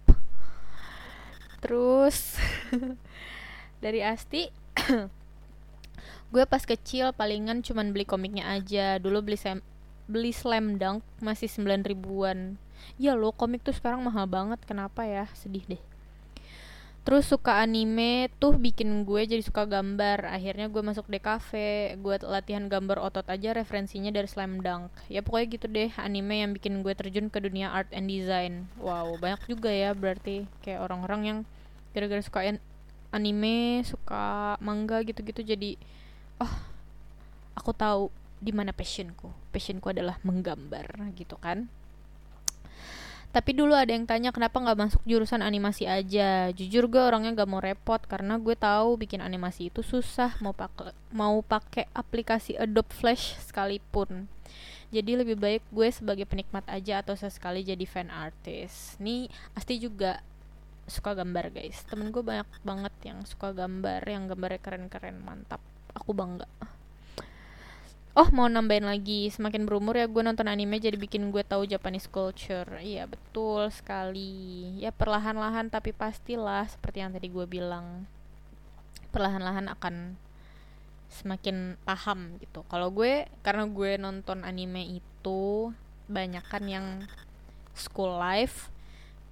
Terus 1.59 2.37
dari 3.83 3.99
Asti 3.99 4.47
gue 6.33 6.43
pas 6.49 6.63
kecil 6.65 7.13
palingan 7.13 7.61
cuman 7.61 7.91
beli 7.93 8.07
komiknya 8.07 8.49
aja. 8.55 8.97
Dulu 8.97 9.21
beli 9.21 9.37
sem 9.37 9.61
beli 10.07 10.31
slam 10.31 10.81
dunk 10.81 11.05
masih 11.21 11.51
9 11.51 11.85
ribuan. 11.85 12.57
Ya 12.97 13.13
lo 13.13 13.31
komik 13.31 13.61
tuh 13.61 13.75
sekarang 13.75 14.01
mahal 14.01 14.25
banget. 14.25 14.57
Kenapa 14.65 15.05
ya? 15.05 15.29
Sedih 15.37 15.61
deh. 15.69 15.83
Terus 17.03 17.27
suka 17.27 17.59
anime 17.59 18.31
tuh 18.39 18.55
bikin 18.55 19.03
gue 19.03 19.27
jadi 19.27 19.43
suka 19.43 19.67
gambar. 19.67 20.23
Akhirnya 20.23 20.71
gue 20.71 20.79
masuk 20.79 21.11
DKV 21.11 21.51
gue 21.99 22.15
latihan 22.23 22.65
gambar 22.71 22.97
otot 23.03 23.27
aja 23.27 23.51
referensinya 23.51 24.09
dari 24.09 24.25
slam 24.25 24.63
dunk. 24.63 24.89
Ya 25.11 25.19
pokoknya 25.19 25.47
gitu 25.51 25.67
deh 25.67 25.91
anime 25.99 26.41
yang 26.41 26.51
bikin 26.55 26.79
gue 26.79 26.95
terjun 26.95 27.27
ke 27.27 27.43
dunia 27.43 27.75
art 27.75 27.91
and 27.91 28.07
design. 28.07 28.71
Wow 28.79 29.19
banyak 29.19 29.43
juga 29.51 29.69
ya 29.69 29.91
berarti 29.91 30.47
kayak 30.63 30.79
orang-orang 30.79 31.21
yang 31.27 31.39
gara-gara 31.91 32.23
suka 32.23 32.47
anime 33.13 33.85
suka 33.85 34.57
manga 34.59 34.99
gitu-gitu 35.05 35.45
jadi 35.45 35.77
oh 36.41 36.53
aku 37.53 37.71
tahu 37.71 38.09
di 38.43 38.51
mana 38.51 38.73
passionku 38.73 39.29
passionku 39.53 39.93
adalah 39.93 40.17
menggambar 40.25 41.13
gitu 41.15 41.37
kan 41.37 41.69
Tapi 43.33 43.49
dulu 43.57 43.73
ada 43.73 43.89
yang 43.89 44.05
tanya 44.05 44.29
kenapa 44.29 44.61
nggak 44.61 44.77
masuk 44.77 45.01
jurusan 45.09 45.41
animasi 45.41 45.89
aja. 45.89 46.53
Jujur 46.53 46.85
gue 46.85 47.01
orangnya 47.01 47.33
gak 47.33 47.49
mau 47.49 47.57
repot 47.57 47.97
karena 48.05 48.37
gue 48.37 48.53
tahu 48.53 48.93
bikin 48.93 49.25
animasi 49.25 49.73
itu 49.73 49.81
susah 49.81 50.37
mau 50.37 50.53
pakai 50.53 50.93
mau 51.09 51.41
pakai 51.41 51.89
aplikasi 51.97 52.53
Adobe 52.61 52.93
Flash 52.93 53.33
sekalipun. 53.41 54.29
Jadi 54.93 55.17
lebih 55.17 55.33
baik 55.41 55.65
gue 55.73 55.89
sebagai 55.89 56.29
penikmat 56.29 56.61
aja 56.69 57.01
atau 57.01 57.17
sesekali 57.17 57.65
jadi 57.65 57.81
fan 57.89 58.13
artist. 58.13 59.01
Nih 59.01 59.33
Asti 59.57 59.81
juga 59.81 60.21
suka 60.87 61.15
gambar 61.15 61.51
guys. 61.53 61.83
Temen 61.87 62.11
gue 62.11 62.23
banyak 62.23 62.47
banget 62.61 62.93
yang 63.07 63.23
suka 63.23 63.55
gambar, 63.55 64.03
yang 64.03 64.27
gambarnya 64.27 64.61
keren-keren, 64.61 65.19
mantap. 65.23 65.61
Aku 65.95 66.11
bangga. 66.11 66.49
Oh 68.13 68.29
mau 68.29 68.45
nambahin 68.45 68.85
lagi 68.85 69.25
Semakin 69.33 69.65
berumur 69.65 69.97
ya 69.97 70.05
gue 70.05 70.21
nonton 70.21 70.45
anime 70.45 70.77
jadi 70.77 70.93
bikin 70.93 71.33
gue 71.33 71.41
tahu 71.41 71.65
Japanese 71.65 72.05
culture 72.05 72.77
Iya 72.77 73.09
betul 73.09 73.73
sekali 73.73 74.77
Ya 74.77 74.93
perlahan-lahan 74.93 75.73
tapi 75.73 75.97
pastilah 75.97 76.69
Seperti 76.69 77.01
yang 77.01 77.09
tadi 77.09 77.33
gue 77.33 77.49
bilang 77.49 78.05
Perlahan-lahan 79.09 79.65
akan 79.65 80.13
semakin 81.09 81.73
paham 81.81 82.37
gitu 82.37 82.61
Kalau 82.69 82.93
gue 82.93 83.25
karena 83.41 83.65
gue 83.65 83.97
nonton 83.97 84.45
anime 84.45 85.01
itu 85.01 85.73
banyak 86.05 86.45
kan 86.45 86.69
yang 86.69 87.09
school 87.73 88.13
life 88.13 88.72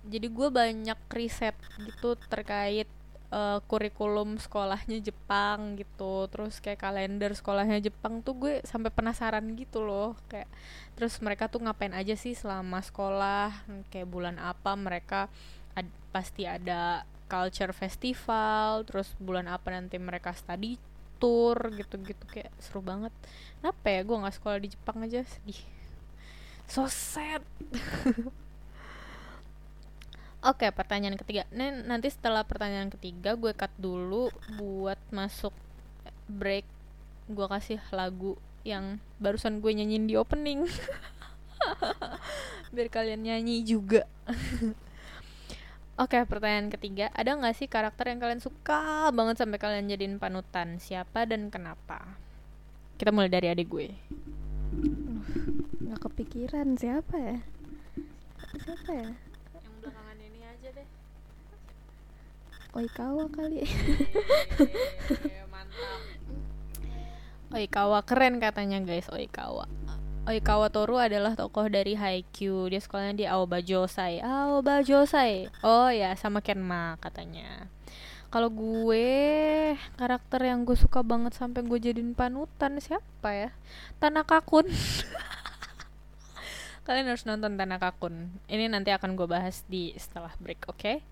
Jadi 0.01 0.27
gue 0.33 0.49
banyak 0.49 0.99
riset 1.13 1.53
gitu 1.77 2.17
terkait 2.29 2.89
uh, 3.31 3.59
kurikulum 3.65 4.37
sekolahnya 4.37 4.99
Jepang 5.01 5.79
gitu. 5.79 6.27
Terus 6.29 6.59
kayak 6.59 6.83
kalender 6.83 7.31
sekolahnya 7.33 7.79
Jepang 7.81 8.21
tuh 8.21 8.35
gue 8.37 8.53
sampai 8.67 8.91
penasaran 8.93 9.43
gitu 9.55 9.81
loh. 9.81 10.13
Kayak 10.27 10.51
terus 10.99 11.17
mereka 11.23 11.47
tuh 11.47 11.63
ngapain 11.63 11.95
aja 11.95 12.13
sih 12.13 12.35
selama 12.35 12.83
sekolah? 12.83 13.65
Kayak 13.89 14.07
bulan 14.11 14.37
apa 14.37 14.75
mereka 14.75 15.31
ad, 15.73 15.87
pasti 16.11 16.45
ada 16.45 17.07
culture 17.31 17.71
festival 17.71 18.83
terus 18.83 19.15
bulan 19.15 19.47
apa 19.47 19.71
nanti 19.71 19.95
mereka 19.95 20.35
study 20.35 20.75
tour 21.17 21.55
gitu-gitu. 21.73 22.23
Kayak 22.27 22.51
seru 22.59 22.83
banget. 22.83 23.15
Kenapa 23.63 23.87
ya 23.87 24.01
gue 24.03 24.17
nggak 24.21 24.35
sekolah 24.35 24.59
di 24.59 24.69
Jepang 24.75 24.97
aja? 25.01 25.23
Sedih. 25.23 25.61
So 26.67 26.87
sad 26.87 27.43
Oke, 30.41 30.73
pertanyaan 30.73 31.21
ketiga. 31.21 31.45
Nih, 31.53 31.85
nanti 31.85 32.09
setelah 32.09 32.41
pertanyaan 32.41 32.89
ketiga 32.89 33.37
gue 33.37 33.53
cut 33.53 33.69
dulu 33.77 34.33
buat 34.57 34.97
masuk 35.13 35.53
break. 36.25 36.65
Gue 37.29 37.45
kasih 37.45 37.77
lagu 37.93 38.41
yang 38.65 38.97
barusan 39.21 39.61
gue 39.61 39.69
nyanyiin 39.69 40.09
di 40.09 40.17
opening. 40.17 40.65
Biar 42.73 42.89
kalian 42.89 43.21
nyanyi 43.21 43.61
juga. 43.61 44.09
Oke, 46.01 46.17
pertanyaan 46.25 46.73
ketiga. 46.73 47.13
Ada 47.13 47.37
nggak 47.37 47.61
sih 47.61 47.69
karakter 47.69 48.09
yang 48.09 48.17
kalian 48.17 48.41
suka 48.41 49.13
banget 49.13 49.37
sampai 49.37 49.61
kalian 49.61 49.93
jadiin 49.93 50.17
panutan? 50.17 50.81
Siapa 50.81 51.29
dan 51.29 51.53
kenapa? 51.53 52.17
Kita 52.97 53.13
mulai 53.13 53.29
dari 53.29 53.45
adik 53.45 53.69
gue. 53.69 53.93
Nggak 55.85 56.01
kepikiran 56.01 56.81
siapa 56.81 57.13
ya? 57.21 57.37
Siapa 58.57 58.89
ya? 58.89 59.30
Oikawa 62.71 63.27
kali. 63.27 63.67
Mantap. 65.51 65.99
Oikawa 67.51 67.99
keren 68.07 68.39
katanya 68.39 68.79
guys 68.79 69.11
Oikawa. 69.11 69.67
Oikawa 70.23 70.71
Toru 70.71 70.95
adalah 70.95 71.35
tokoh 71.35 71.67
dari 71.67 71.99
Haikyuu. 71.99 72.71
Dia 72.71 72.79
sekolahnya 72.79 73.15
di 73.17 73.25
Aobajosai 73.27 74.23
Aobajosai 74.23 75.51
Oh 75.67 75.91
ya 75.91 76.15
sama 76.15 76.39
Kenma 76.39 76.95
katanya. 77.03 77.67
Kalau 78.31 78.47
gue 78.47 79.07
karakter 79.99 80.47
yang 80.47 80.63
gue 80.63 80.79
suka 80.79 81.03
banget 81.03 81.35
sampai 81.35 81.67
gue 81.67 81.75
jadiin 81.75 82.15
panutan 82.15 82.79
siapa 82.79 83.35
ya? 83.35 83.49
Tanaka 83.99 84.39
Kun. 84.39 84.71
Kalian 86.87 87.11
harus 87.11 87.27
nonton 87.27 87.59
Tanaka 87.59 87.91
Kun. 87.99 88.31
Ini 88.47 88.71
nanti 88.71 88.95
akan 88.95 89.19
gue 89.19 89.27
bahas 89.27 89.67
di 89.67 89.91
setelah 89.99 90.31
break 90.39 90.71
oke? 90.71 90.79
okay? 90.79 91.03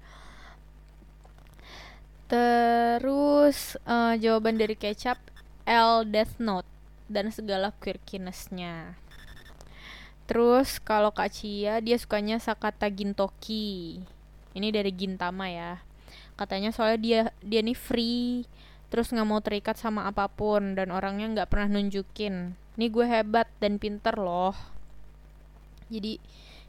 Terus 2.30 3.74
uh, 3.90 4.14
jawaban 4.22 4.62
dari 4.62 4.78
kecap 4.78 5.18
L 5.66 6.06
Death 6.06 6.38
Note 6.38 6.70
dan 7.10 7.34
segala 7.34 7.74
quirkinessnya. 7.82 8.94
Terus 10.30 10.78
kalau 10.78 11.10
Kak 11.10 11.34
Cia 11.34 11.82
dia 11.82 11.98
sukanya 11.98 12.38
Sakata 12.38 12.86
Gintoki. 12.94 13.98
Ini 14.54 14.70
dari 14.70 14.94
Gintama 14.94 15.50
ya. 15.50 15.82
Katanya 16.38 16.70
soalnya 16.70 17.00
dia 17.02 17.22
dia 17.42 17.66
nih 17.66 17.74
free, 17.74 18.46
terus 18.94 19.10
nggak 19.10 19.26
mau 19.26 19.42
terikat 19.42 19.82
sama 19.82 20.06
apa 20.06 20.30
pun 20.30 20.78
dan 20.78 20.94
orangnya 20.94 21.34
nggak 21.34 21.50
pernah 21.50 21.82
nunjukin. 21.82 22.54
Nih 22.78 22.90
gue 22.94 23.10
hebat 23.10 23.50
dan 23.58 23.82
pinter 23.82 24.14
loh. 24.14 24.54
Jadi 25.90 26.22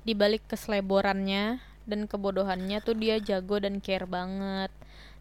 dibalik 0.09 0.41
keseleborannya 0.49 1.61
dan 1.85 2.09
kebodohannya 2.09 2.81
tuh 2.81 2.97
dia 2.97 3.21
jago 3.21 3.61
dan 3.61 3.85
care 3.85 4.09
banget 4.09 4.73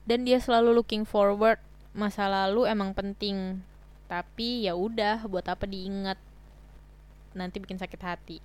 dan 0.09 0.25
dia 0.25 0.41
selalu 0.41 0.73
looking 0.73 1.05
forward 1.05 1.61
masa 1.93 2.25
lalu 2.25 2.65
emang 2.65 2.97
penting. 2.97 3.61
Tapi 4.09 4.65
ya 4.65 4.73
udah 4.73 5.29
buat 5.29 5.45
apa 5.45 5.69
diingat? 5.69 6.17
Nanti 7.37 7.61
bikin 7.61 7.77
sakit 7.77 8.01
hati. 8.01 8.37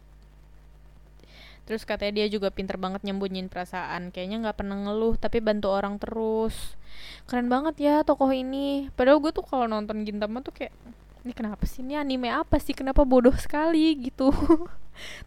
Terus 1.65 1.89
katanya 1.89 2.21
dia 2.21 2.27
juga 2.29 2.53
pinter 2.53 2.77
banget 2.77 3.01
nyembunyiin 3.09 3.49
perasaan. 3.49 4.13
Kayaknya 4.13 4.45
nggak 4.45 4.57
pernah 4.61 4.77
ngeluh 4.77 5.17
tapi 5.17 5.41
bantu 5.41 5.73
orang 5.73 5.97
terus. 5.97 6.77
Keren 7.25 7.49
banget 7.49 7.81
ya 7.81 7.95
tokoh 8.05 8.29
ini. 8.29 8.93
Padahal 8.93 9.25
gue 9.25 9.33
tuh 9.33 9.41
kalau 9.49 9.65
nonton 9.65 10.05
Gintama 10.05 10.45
tuh 10.45 10.53
kayak 10.53 10.77
ini 11.25 11.33
kenapa 11.33 11.65
sih? 11.65 11.81
Ini 11.81 12.05
anime 12.05 12.29
apa 12.29 12.61
sih? 12.61 12.77
Kenapa 12.77 13.09
bodoh 13.09 13.33
sekali? 13.41 13.97
Gitu. 14.05 14.29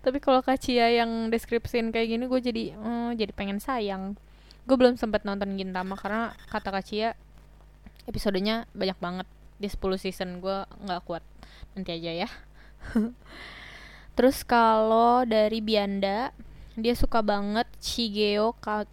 Tapi 0.06 0.22
kalau 0.22 0.46
Kacia 0.46 0.94
yang 1.02 1.34
deskripsiin 1.34 1.90
kayak 1.90 2.14
gini 2.14 2.24
gue 2.30 2.40
jadi 2.40 2.64
hmm, 2.78 3.18
jadi 3.18 3.34
pengen 3.34 3.58
sayang 3.58 4.14
gue 4.68 4.76
belum 4.76 5.00
sempat 5.00 5.24
nonton 5.24 5.56
Gintama 5.56 5.96
karena 5.96 6.36
kata 6.52 6.76
Kacia 6.76 7.16
episodenya 8.04 8.68
banyak 8.76 9.00
banget. 9.00 9.28
Di 9.58 9.72
10 9.72 9.80
season 9.96 10.44
gue 10.44 10.68
nggak 10.84 11.08
kuat. 11.08 11.24
Nanti 11.74 11.96
aja 11.96 12.28
ya. 12.28 12.30
Terus 14.20 14.44
kalau 14.44 15.24
dari 15.24 15.64
Bianda 15.64 16.36
dia 16.78 16.94
suka 16.94 17.24
banget 17.24 17.66
Shigeo 17.80 18.54
Ka 18.60 18.84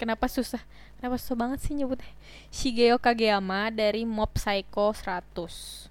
kenapa 0.00 0.26
susah? 0.26 0.64
Kenapa 0.96 1.20
susah 1.20 1.36
banget 1.36 1.58
sih 1.60 1.76
nyebutnya? 1.76 2.08
Shigeo 2.48 2.96
Kageyama 2.96 3.68
dari 3.68 4.08
Mob 4.08 4.32
Psycho 4.32 4.96
100 4.96 5.89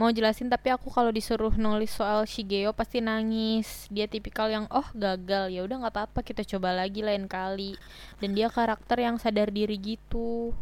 mau 0.00 0.08
jelasin 0.08 0.48
tapi 0.48 0.72
aku 0.72 0.88
kalau 0.88 1.12
disuruh 1.12 1.52
nulis 1.54 1.92
soal 1.92 2.24
Shigeo 2.24 2.72
pasti 2.72 3.04
nangis. 3.04 3.86
Dia 3.92 4.08
tipikal 4.08 4.48
yang 4.48 4.66
oh 4.72 4.88
gagal 4.96 5.52
ya 5.52 5.60
udah 5.64 5.84
nggak 5.84 5.94
apa-apa 5.94 6.20
kita 6.24 6.42
coba 6.56 6.72
lagi 6.72 7.04
lain 7.04 7.28
kali. 7.28 7.76
Dan 8.18 8.32
dia 8.32 8.48
karakter 8.48 8.98
yang 9.04 9.20
sadar 9.20 9.52
diri 9.52 9.76
gitu. 9.76 10.56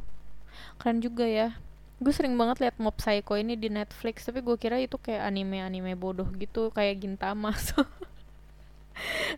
Keren 0.82 0.98
juga 0.98 1.24
ya. 1.24 1.54
Gue 2.00 2.16
sering 2.16 2.34
banget 2.34 2.64
liat 2.64 2.76
Mob 2.80 2.96
Psycho 2.96 3.36
ini 3.36 3.54
di 3.60 3.68
Netflix 3.68 4.24
tapi 4.24 4.40
gue 4.40 4.56
kira 4.56 4.80
itu 4.80 4.96
kayak 4.96 5.20
anime-anime 5.28 5.92
bodoh 5.94 6.28
gitu 6.34 6.72
kayak 6.74 7.00
Gintama. 7.02 7.54
So 7.70 7.86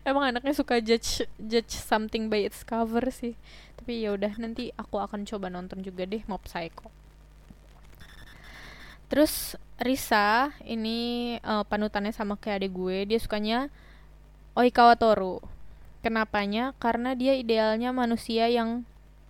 emang 0.03 0.35
anaknya 0.35 0.51
suka 0.51 0.83
judge 0.83 1.23
judge 1.39 1.71
something 1.71 2.27
by 2.27 2.43
its 2.43 2.65
cover 2.65 3.03
sih. 3.13 3.37
Tapi 3.79 4.03
ya 4.03 4.15
udah 4.15 4.35
nanti 4.41 4.73
aku 4.75 4.99
akan 4.99 5.23
coba 5.23 5.47
nonton 5.53 5.85
juga 5.85 6.03
deh 6.03 6.23
Mob 6.27 6.43
Psycho 6.43 7.02
terus 9.13 9.53
Risa 9.77 10.49
ini 10.65 11.37
uh, 11.45 11.61
panutannya 11.69 12.09
sama 12.09 12.33
kayak 12.33 12.65
adik 12.65 12.73
gue 12.73 12.97
dia 13.05 13.19
sukanya 13.21 13.69
Oikawa 14.57 14.97
Toru 14.97 15.37
kenapanya? 16.03 16.75
Karena 16.77 17.15
dia 17.15 17.33
idealnya 17.33 17.95
manusia 17.95 18.51
yang 18.51 18.83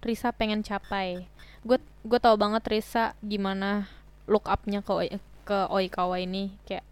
Risa 0.03 0.35
pengen 0.35 0.65
capai. 0.65 1.29
Gue 1.63 1.79
gue 2.03 2.19
tau 2.19 2.35
banget 2.35 2.65
Risa 2.67 3.15
gimana 3.23 3.87
look 4.27 4.49
upnya 4.51 4.83
ke 4.83 4.91
Oi, 4.91 5.09
ke 5.47 5.57
Oikawa 5.71 6.19
ini. 6.19 6.51
Kayak 6.67 6.83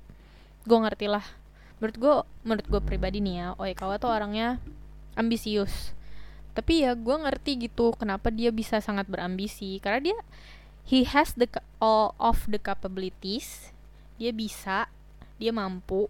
gue 0.64 0.78
ngerti 0.78 1.12
lah. 1.12 1.26
Menurut 1.82 1.98
gue 1.98 2.14
menurut 2.46 2.66
gue 2.70 2.82
pribadi 2.86 3.20
nih 3.20 3.36
ya 3.36 3.48
Oikawa 3.60 4.00
tuh 4.00 4.14
orangnya 4.14 4.62
ambisius. 5.18 5.92
Tapi 6.56 6.88
ya 6.88 6.96
gue 6.96 7.18
ngerti 7.18 7.68
gitu 7.68 7.92
kenapa 7.98 8.32
dia 8.32 8.54
bisa 8.54 8.80
sangat 8.80 9.12
berambisi. 9.12 9.82
Karena 9.84 10.14
dia 10.14 10.18
he 10.86 11.06
has 11.08 11.34
the 11.38 11.48
all 11.82 12.14
of 12.18 12.46
the 12.50 12.58
capabilities. 12.62 13.74
Dia 14.22 14.34
bisa 14.34 14.90
dia 15.42 15.50
mampu 15.50 16.06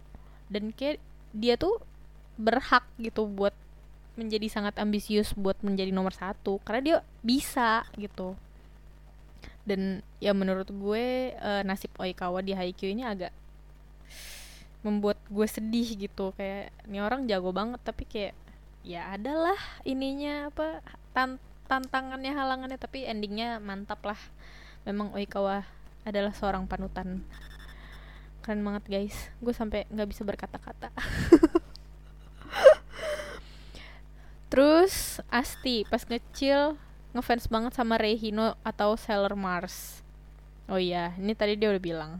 dan 0.52 0.76
kayak 0.76 1.00
dia 1.32 1.56
tuh 1.56 1.80
berhak 2.36 2.84
gitu 3.00 3.24
buat 3.24 3.56
menjadi 4.20 4.52
sangat 4.52 4.76
ambisius 4.76 5.32
buat 5.32 5.56
menjadi 5.64 5.96
nomor 5.96 6.12
satu 6.12 6.60
karena 6.68 6.82
dia 6.84 6.98
bisa 7.24 7.88
gitu. 7.96 8.36
Dan 9.64 10.04
ya 10.20 10.36
menurut 10.36 10.68
gue 10.68 11.32
uh, 11.38 11.62
nasib 11.64 11.94
Oikawa 11.96 12.44
di 12.44 12.52
Haikyuu 12.52 12.92
ini 12.92 13.08
agak 13.08 13.32
membuat 14.84 15.22
gue 15.32 15.48
sedih 15.48 15.96
gitu. 15.96 16.36
Kayak 16.36 16.76
ini 16.90 17.00
orang 17.00 17.30
jago 17.30 17.56
banget 17.56 17.80
tapi 17.86 18.04
kayak 18.04 18.36
ya 18.82 19.14
adalah 19.14 19.58
ininya 19.86 20.50
apa 20.50 20.82
tan 21.14 21.38
tantangannya 21.70 22.36
halangannya 22.36 22.76
tapi 22.82 23.08
endingnya 23.08 23.62
mantap 23.64 24.04
lah 24.04 24.20
memang 24.88 25.14
Oikawa 25.14 25.66
adalah 26.06 26.34
seorang 26.34 26.66
panutan. 26.66 27.22
Keren 28.42 28.66
banget 28.66 28.84
guys. 28.90 29.30
Gue 29.38 29.54
sampai 29.54 29.86
nggak 29.94 30.10
bisa 30.10 30.26
berkata-kata. 30.26 30.90
Terus 34.52 35.22
Asti 35.32 35.88
pas 35.88 36.04
kecil 36.04 36.76
ngefans 37.14 37.48
banget 37.48 37.72
sama 37.78 38.02
Reihino 38.02 38.58
atau 38.66 38.98
Sailor 38.98 39.38
Mars. 39.38 40.02
Oh 40.68 40.82
iya 40.82 41.14
ini 41.22 41.38
tadi 41.38 41.56
dia 41.56 41.70
udah 41.70 41.84
bilang. 41.84 42.14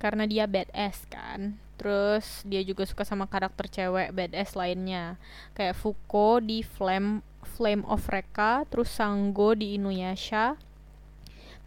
Karena 0.00 0.24
dia 0.24 0.48
badass 0.48 1.04
kan? 1.12 1.60
Terus 1.78 2.42
dia 2.42 2.64
juga 2.66 2.82
suka 2.88 3.06
sama 3.06 3.30
karakter 3.30 3.70
cewek 3.70 4.10
badass 4.16 4.56
lainnya. 4.56 5.20
Kayak 5.54 5.78
Fuko 5.78 6.40
di 6.42 6.64
Flame 6.64 7.22
Flame 7.44 7.86
of 7.86 8.06
Reka 8.10 8.66
terus 8.66 8.90
Sanggo 8.90 9.54
di 9.54 9.78
Inuyasha 9.78 10.58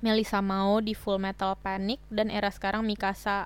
Melissa 0.01 0.41
Mao 0.41 0.81
di 0.81 0.97
Full 0.97 1.21
Metal 1.21 1.53
Panic 1.61 2.01
dan 2.09 2.33
era 2.33 2.49
sekarang 2.49 2.81
Mikasa 2.85 3.45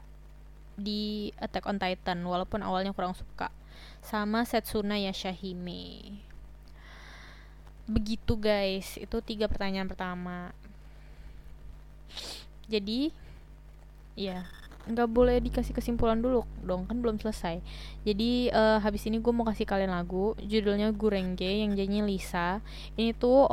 di 0.76 1.32
Attack 1.40 1.68
on 1.68 1.80
Titan 1.80 2.20
walaupun 2.24 2.64
awalnya 2.64 2.96
kurang 2.96 3.16
suka. 3.16 3.52
Sama 4.00 4.48
Setsuna 4.48 4.96
Yashahime 4.96 6.24
begitu 7.86 8.34
guys. 8.38 8.98
Itu 8.98 9.22
tiga 9.22 9.46
pertanyaan 9.46 9.90
pertama. 9.90 10.52
Jadi 12.66 13.14
ya 14.18 14.48
nggak 14.86 15.10
boleh 15.10 15.42
dikasih 15.42 15.74
kesimpulan 15.74 16.22
dulu 16.22 16.46
dong 16.62 16.86
kan 16.86 16.98
belum 17.02 17.18
selesai. 17.18 17.62
Jadi 18.06 18.54
uh, 18.54 18.78
habis 18.82 19.06
ini 19.10 19.18
gue 19.18 19.34
mau 19.34 19.46
kasih 19.46 19.66
kalian 19.66 19.94
lagu. 19.94 20.38
Judulnya 20.42 20.94
Gurenge 20.94 21.46
yang 21.46 21.74
nyanyi 21.74 22.06
Lisa. 22.06 22.62
Ini 22.98 23.14
tuh 23.18 23.50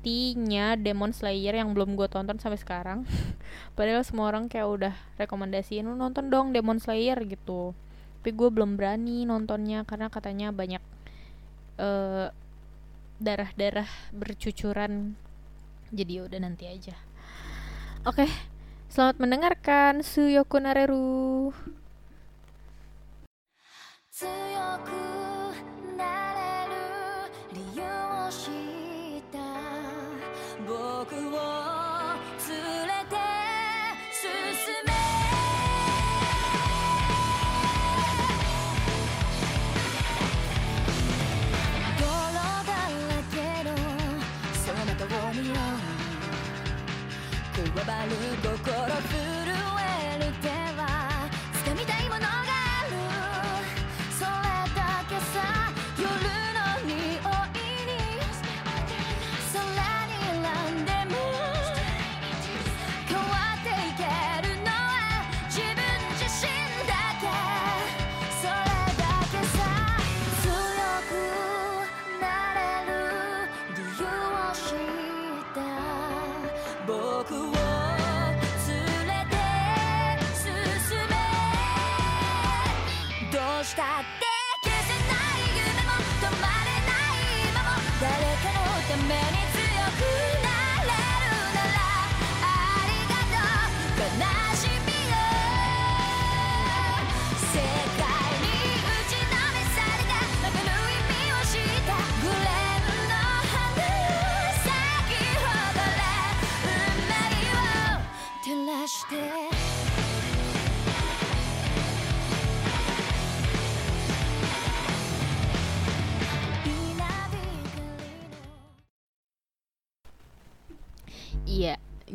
OST-nya 0.00 0.80
Demon 0.80 1.12
Slayer 1.12 1.60
yang 1.60 1.76
belum 1.76 1.92
gue 1.92 2.08
tonton 2.08 2.40
sampai 2.40 2.56
sekarang. 2.56 3.04
Padahal 3.76 4.00
semua 4.00 4.32
orang 4.32 4.48
kayak 4.48 4.64
udah 4.64 4.94
rekomendasiin 5.20 5.84
nonton 5.84 6.32
dong 6.32 6.56
Demon 6.56 6.80
Slayer 6.80 7.20
gitu. 7.28 7.76
Tapi 8.20 8.32
gue 8.32 8.48
belum 8.48 8.80
berani 8.80 9.28
nontonnya 9.28 9.84
karena 9.84 10.08
katanya 10.08 10.56
banyak 10.56 10.80
uh, 11.76 12.32
darah-darah 13.20 13.88
bercucuran. 14.16 15.20
Jadi 15.92 16.16
ya 16.16 16.22
udah 16.24 16.40
nanti 16.40 16.64
aja. 16.64 16.96
Oke 18.08 18.24
okay, 18.24 18.30
selamat 18.88 19.20
mendengarkan. 19.20 20.00
Suyoku 20.00 20.56
Nareru 20.64 21.52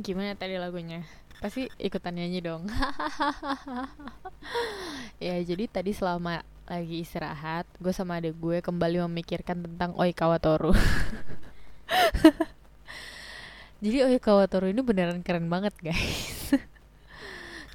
gimana 0.06 0.38
tadi 0.38 0.62
lagunya? 0.62 1.02
Pasti 1.42 1.66
ikutan 1.82 2.14
nyanyi 2.14 2.46
dong. 2.46 2.70
ya, 5.26 5.34
jadi 5.42 5.66
tadi 5.66 5.98
selama 5.98 6.46
lagi 6.70 7.02
istirahat, 7.02 7.66
gue 7.82 7.90
sama 7.90 8.22
adik 8.22 8.38
gue 8.38 8.62
kembali 8.62 9.02
memikirkan 9.10 9.66
tentang 9.66 9.98
Oikawa 9.98 10.38
Toru. 10.38 10.78
jadi 13.84 14.14
Oikawa 14.14 14.46
Toru 14.46 14.70
ini 14.70 14.86
beneran 14.86 15.26
keren 15.26 15.50
banget, 15.50 15.74
guys. 15.82 16.54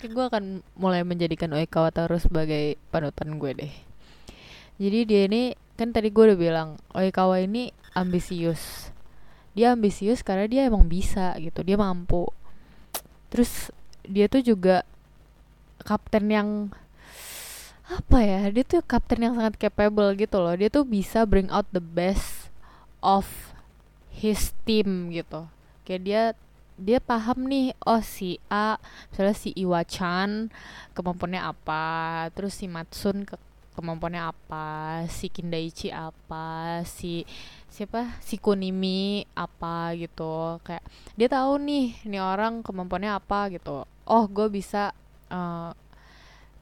Gue 0.00 0.32
akan 0.32 0.64
mulai 0.80 1.04
menjadikan 1.04 1.52
Oikawa 1.52 1.92
Toru 1.92 2.16
sebagai 2.16 2.80
panutan 2.88 3.36
gue 3.36 3.52
deh. 3.52 3.74
Jadi 4.80 4.98
dia 5.04 5.28
ini 5.28 5.52
kan 5.76 5.92
tadi 5.92 6.08
gue 6.08 6.24
udah 6.24 6.40
bilang 6.40 6.80
Oikawa 6.96 7.44
ini 7.44 7.68
ambisius 7.92 8.89
dia 9.54 9.74
ambisius 9.74 10.22
karena 10.22 10.46
dia 10.46 10.62
emang 10.66 10.86
bisa 10.86 11.34
gitu 11.42 11.60
dia 11.66 11.74
mampu. 11.74 12.26
Terus 13.30 13.74
dia 14.06 14.26
tuh 14.26 14.42
juga 14.42 14.82
kapten 15.82 16.30
yang 16.30 16.48
apa 17.90 18.22
ya 18.22 18.46
dia 18.54 18.62
tuh 18.62 18.86
kapten 18.86 19.26
yang 19.26 19.34
sangat 19.34 19.58
capable 19.58 20.14
gitu 20.14 20.38
loh. 20.38 20.54
Dia 20.54 20.70
tuh 20.70 20.86
bisa 20.86 21.26
bring 21.26 21.50
out 21.50 21.66
the 21.74 21.82
best 21.82 22.50
of 23.02 23.26
his 24.14 24.54
team 24.62 25.10
gitu. 25.10 25.50
Kayak 25.82 26.02
dia 26.06 26.22
dia 26.80 26.98
paham 26.98 27.44
nih 27.44 27.76
oh 27.84 28.00
si 28.00 28.40
A 28.48 28.80
misalnya 29.12 29.36
si 29.36 29.52
Iwa-chan 29.52 30.48
kemampuannya 30.96 31.44
apa 31.44 31.84
terus 32.32 32.56
si 32.56 32.64
Matsun 32.72 33.28
ke 33.28 33.36
kemampuannya 33.76 34.24
apa 34.24 35.04
si 35.12 35.28
Kindaichi 35.28 35.92
apa 35.92 36.80
si 36.88 37.28
siapa? 37.70 38.18
Si 38.20 38.36
Kunimi 38.36 39.24
apa 39.32 39.94
gitu. 39.96 40.58
Kayak 40.66 40.84
dia 41.16 41.28
tahu 41.30 41.62
nih 41.62 41.94
ini 42.04 42.18
orang 42.18 42.60
kemampuannya 42.66 43.16
apa 43.16 43.48
gitu. 43.54 43.86
Oh 44.04 44.24
gue 44.26 44.50
bisa 44.50 44.92
uh, 45.30 45.72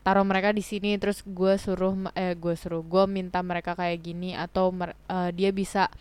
taruh 0.04 0.24
mereka 0.24 0.52
di 0.52 0.64
sini 0.64 0.96
terus 0.96 1.20
gue 1.24 1.56
suruh 1.60 1.92
eh 2.16 2.32
gue 2.32 2.54
suruh 2.56 2.80
gue 2.80 3.04
minta 3.04 3.44
mereka 3.44 3.76
kayak 3.76 4.00
gini 4.00 4.32
atau 4.32 4.72
uh, 4.72 5.30
dia 5.34 5.50
bisa 5.52 5.92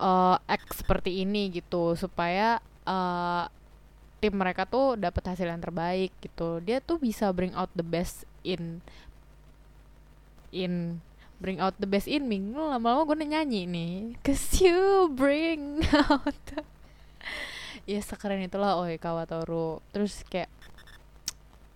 uh, 0.00 0.36
act 0.48 0.80
seperti 0.80 1.24
ini 1.24 1.52
gitu 1.52 1.92
supaya 1.98 2.60
uh, 2.88 3.44
tim 4.24 4.32
mereka 4.32 4.64
tuh 4.64 4.96
dapat 4.96 5.34
hasil 5.34 5.48
yang 5.48 5.60
terbaik 5.60 6.12
gitu. 6.24 6.60
Dia 6.64 6.80
tuh 6.80 6.96
bisa 6.96 7.28
bring 7.36 7.52
out 7.52 7.68
the 7.76 7.84
best 7.84 8.24
in 8.44 8.80
in 10.54 11.04
bring 11.44 11.60
out 11.60 11.76
the 11.76 11.84
best 11.84 12.08
in 12.08 12.24
me. 12.24 12.40
Lama-lama 12.40 13.04
gue 13.04 13.28
nyanyi 13.28 13.68
nih. 13.68 14.16
Cause 14.24 14.64
you 14.64 15.12
bring 15.12 15.84
out 16.08 16.40
ya 17.90 18.00
sekeren 18.00 18.40
itulah 18.40 18.80
Oi 18.80 18.96
Kawatoru 18.96 19.84
terus 19.92 20.24
kayak 20.32 20.48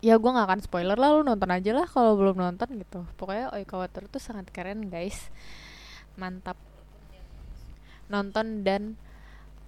ya 0.01 0.17
gue 0.17 0.31
nggak 0.31 0.49
akan 0.49 0.61
spoiler 0.65 0.97
lah 0.97 1.13
lu 1.13 1.21
nonton 1.21 1.53
aja 1.53 1.77
lah 1.77 1.85
kalau 1.85 2.17
belum 2.17 2.41
nonton 2.41 2.81
gitu. 2.81 3.05
Pokoknya 3.21 3.53
Oi 3.53 3.69
Kawatoru 3.69 4.09
tuh 4.09 4.25
sangat 4.25 4.49
keren 4.49 4.89
guys. 4.89 5.29
Mantap. 6.17 6.57
Nonton 8.09 8.65
dan 8.65 8.97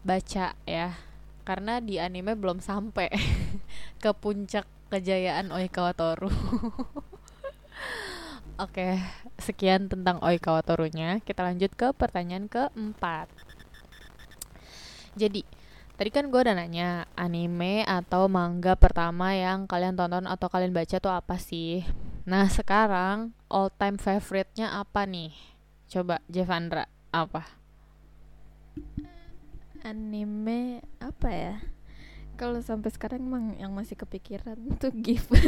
baca 0.01 0.57
ya. 0.65 0.97
Karena 1.45 1.77
di 1.85 2.01
anime 2.01 2.41
belum 2.41 2.65
sampai 2.65 3.13
ke 4.03 4.11
puncak 4.17 4.65
kejayaan 4.89 5.53
Oi 5.53 5.69
Kawatoru 5.69 6.33
Oke, 8.61 9.01
sekian 9.41 9.89
tentang 9.89 10.21
Oikawa 10.21 10.61
Torunya. 10.61 11.17
Kita 11.25 11.41
lanjut 11.41 11.73
ke 11.73 11.97
pertanyaan 11.97 12.45
keempat. 12.45 13.33
Jadi, 15.17 15.49
tadi 15.97 16.11
kan 16.13 16.29
gue 16.29 16.37
udah 16.45 16.53
nanya 16.53 17.09
anime 17.17 17.89
atau 17.89 18.29
manga 18.29 18.77
pertama 18.77 19.33
yang 19.33 19.65
kalian 19.65 19.97
tonton 19.97 20.29
atau 20.29 20.53
kalian 20.53 20.77
baca 20.77 21.01
tuh 21.01 21.09
apa 21.09 21.41
sih? 21.41 21.89
Nah, 22.29 22.53
sekarang 22.53 23.33
all 23.49 23.73
time 23.73 23.97
favorite-nya 23.97 24.77
apa 24.77 25.09
nih? 25.09 25.33
Coba 25.89 26.21
Jevandra, 26.29 26.85
apa? 27.17 27.49
Anime 29.81 30.85
apa 31.01 31.29
ya? 31.33 31.57
Kalau 32.41 32.65
sampai 32.65 32.89
sekarang 32.89 33.21
emang 33.21 33.53
yang 33.61 33.69
masih 33.77 34.01
kepikiran 34.01 34.57
tuh 34.81 34.89
Given. 34.97 35.45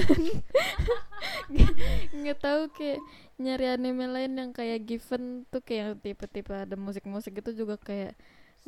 nggak 2.13 2.39
tahu 2.45 2.69
kayak 2.77 3.01
nyari 3.41 3.67
anime 3.73 4.05
lain 4.13 4.37
yang 4.37 4.51
kayak 4.53 4.85
Given 4.85 5.49
tuh 5.49 5.65
kayak 5.65 6.05
tipe-tipe 6.05 6.53
ada 6.53 6.77
musik-musik 6.77 7.41
itu 7.41 7.65
juga 7.65 7.81
kayak 7.81 8.13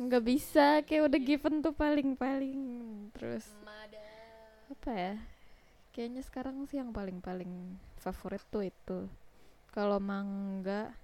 nggak 0.01 0.23
bisa 0.25 0.81
kayak 0.81 1.05
udah 1.05 1.21
Given 1.21 1.61
tuh 1.61 1.77
paling-paling. 1.77 2.61
Terus 3.13 3.45
apa 4.73 4.89
ya? 4.89 5.15
Kayaknya 5.93 6.21
sekarang 6.25 6.65
sih 6.65 6.81
yang 6.81 6.89
paling-paling 6.89 7.77
favorit 8.01 8.41
tuh 8.49 8.65
itu. 8.65 9.05
Kalau 9.69 10.01
manga 10.01 10.97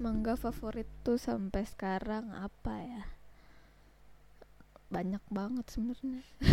manga 0.00 0.40
favorit 0.40 0.88
tuh 1.04 1.20
sampai 1.20 1.68
sekarang 1.68 2.32
apa 2.32 2.74
ya 2.80 3.04
banyak 4.92 5.22
banget 5.32 5.66
sebenarnya. 5.70 6.22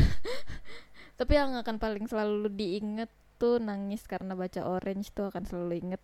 Tapi 1.19 1.33
yang 1.37 1.53
akan 1.53 1.77
paling 1.77 2.05
selalu 2.09 2.49
diinget 2.51 3.11
tuh 3.41 3.57
nangis 3.57 4.05
karena 4.05 4.37
baca 4.37 4.61
Orange 4.65 5.09
tuh 5.13 5.33
akan 5.33 5.43
selalu 5.49 5.81
inget 5.81 6.01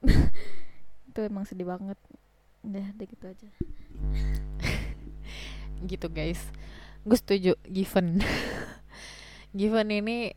itu 1.09 1.19
emang 1.21 1.45
sedih 1.45 1.69
banget. 1.69 1.97
Udah 2.65 2.85
deh 2.97 3.07
gitu 3.07 3.25
aja. 3.29 3.49
Gitu 5.89 6.07
guys. 6.09 6.41
Gue 7.05 7.17
setuju 7.17 7.53
Given. 7.69 8.25
Given 9.53 9.89
ini 9.93 10.33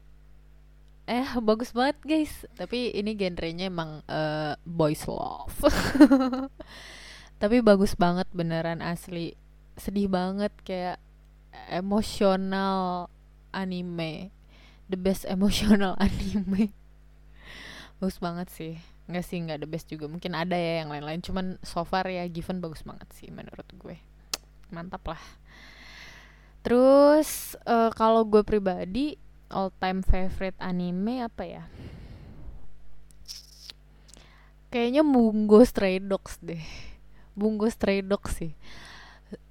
eh 1.09 1.29
bagus 1.41 1.73
banget 1.73 1.97
guys. 2.05 2.45
Tapi 2.55 2.93
ini 2.93 3.17
genrenya 3.17 3.73
emang 3.73 4.05
uh, 4.05 4.55
boys 4.69 5.09
love. 5.09 5.57
Tapi 7.41 7.65
bagus 7.65 7.97
banget 7.97 8.29
beneran 8.37 8.85
asli. 8.85 9.33
Sedih 9.81 10.13
banget 10.13 10.53
kayak 10.61 11.01
emosional 11.71 13.09
anime. 13.55 14.35
The 14.91 14.99
best 14.99 15.23
emosional 15.27 15.95
anime. 16.03 16.75
Bagus 18.03 18.19
banget 18.19 18.49
sih. 18.51 18.75
Nggak 19.11 19.25
sih 19.27 19.39
nggak 19.43 19.61
the 19.63 19.69
best 19.71 19.87
juga. 19.87 20.11
Mungkin 20.11 20.35
ada 20.35 20.59
ya 20.59 20.83
yang 20.83 20.91
lain-lain. 20.91 21.23
Cuman 21.23 21.59
so 21.63 21.87
far 21.87 22.11
ya 22.11 22.27
Given 22.27 22.59
bagus 22.59 22.83
banget 22.83 23.07
sih 23.15 23.31
menurut 23.31 23.67
gue. 23.79 23.97
Mantap 24.75 25.03
lah. 25.07 25.23
Terus 26.61 27.57
uh, 27.65 27.89
kalau 27.95 28.27
gue 28.27 28.45
pribadi 28.45 29.17
all 29.51 29.73
time 29.79 30.03
favorite 30.03 30.59
anime 30.59 31.25
apa 31.25 31.45
ya? 31.47 31.65
Kayaknya 34.71 35.03
Bungo 35.03 35.67
Stray 35.67 35.99
Dogs 35.99 36.39
deh. 36.39 36.63
Bungo 37.35 37.67
Stray 37.67 38.03
Dogs 38.07 38.39
sih 38.39 38.55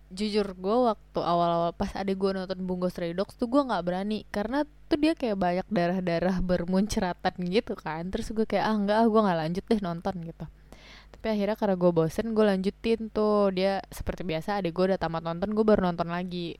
jujur 0.10 0.58
gue 0.58 0.78
waktu 0.90 1.20
awal-awal 1.22 1.70
pas 1.78 1.94
ada 1.94 2.10
gue 2.10 2.32
nonton 2.34 2.60
Bungo 2.66 2.90
Stray 2.90 3.14
Dogs 3.14 3.38
tuh 3.38 3.46
gue 3.46 3.62
nggak 3.62 3.84
berani 3.86 4.26
karena 4.34 4.66
tuh 4.90 4.98
dia 4.98 5.14
kayak 5.14 5.38
banyak 5.38 5.68
darah-darah 5.70 6.42
bermunceratan 6.42 7.38
gitu 7.50 7.78
kan. 7.78 8.10
Terus 8.10 8.34
gue 8.34 8.46
kayak 8.50 8.66
ah 8.66 8.76
enggak 8.76 8.98
ah 8.98 9.08
gue 9.08 9.22
nggak 9.22 9.40
lanjut 9.46 9.64
deh 9.70 9.82
nonton 9.82 10.16
gitu. 10.26 10.46
Tapi 11.10 11.26
akhirnya 11.30 11.58
karena 11.58 11.76
gue 11.78 11.92
bosen 11.94 12.28
gue 12.34 12.46
lanjutin 12.46 13.00
tuh. 13.14 13.54
Dia 13.54 13.86
seperti 13.94 14.26
biasa 14.26 14.60
adik 14.60 14.74
gue 14.74 14.94
udah 14.94 15.00
tamat 15.00 15.24
nonton 15.24 15.54
gue 15.54 15.66
baru 15.66 15.94
nonton 15.94 16.10
lagi. 16.10 16.58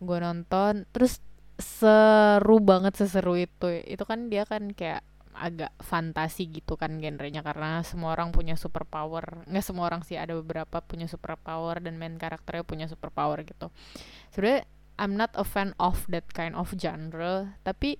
Gue 0.00 0.18
nonton 0.20 0.84
terus 0.92 1.24
seru 1.56 2.60
banget 2.60 2.96
seseru 2.96 3.36
itu. 3.40 3.68
Itu 3.88 4.04
kan 4.04 4.28
dia 4.28 4.44
kan 4.44 4.72
kayak 4.72 5.04
agak 5.40 5.72
fantasi 5.80 6.46
gitu 6.52 6.76
kan 6.76 7.00
genrenya 7.00 7.40
karena 7.40 7.80
semua 7.80 8.12
orang 8.12 8.30
punya 8.30 8.60
super 8.60 8.84
power 8.84 9.48
nggak 9.48 9.64
semua 9.64 9.88
orang 9.88 10.04
sih 10.04 10.20
ada 10.20 10.36
beberapa 10.36 10.84
punya 10.84 11.08
super 11.08 11.40
power 11.40 11.80
dan 11.80 11.96
main 11.96 12.20
karakternya 12.20 12.62
punya 12.62 12.86
super 12.86 13.08
power 13.08 13.40
gitu. 13.42 13.72
Sebenarnya 14.30 14.68
I'm 15.00 15.16
not 15.16 15.32
a 15.34 15.48
fan 15.48 15.72
of 15.80 16.04
that 16.12 16.28
kind 16.36 16.52
of 16.52 16.76
genre 16.76 17.56
tapi 17.64 17.96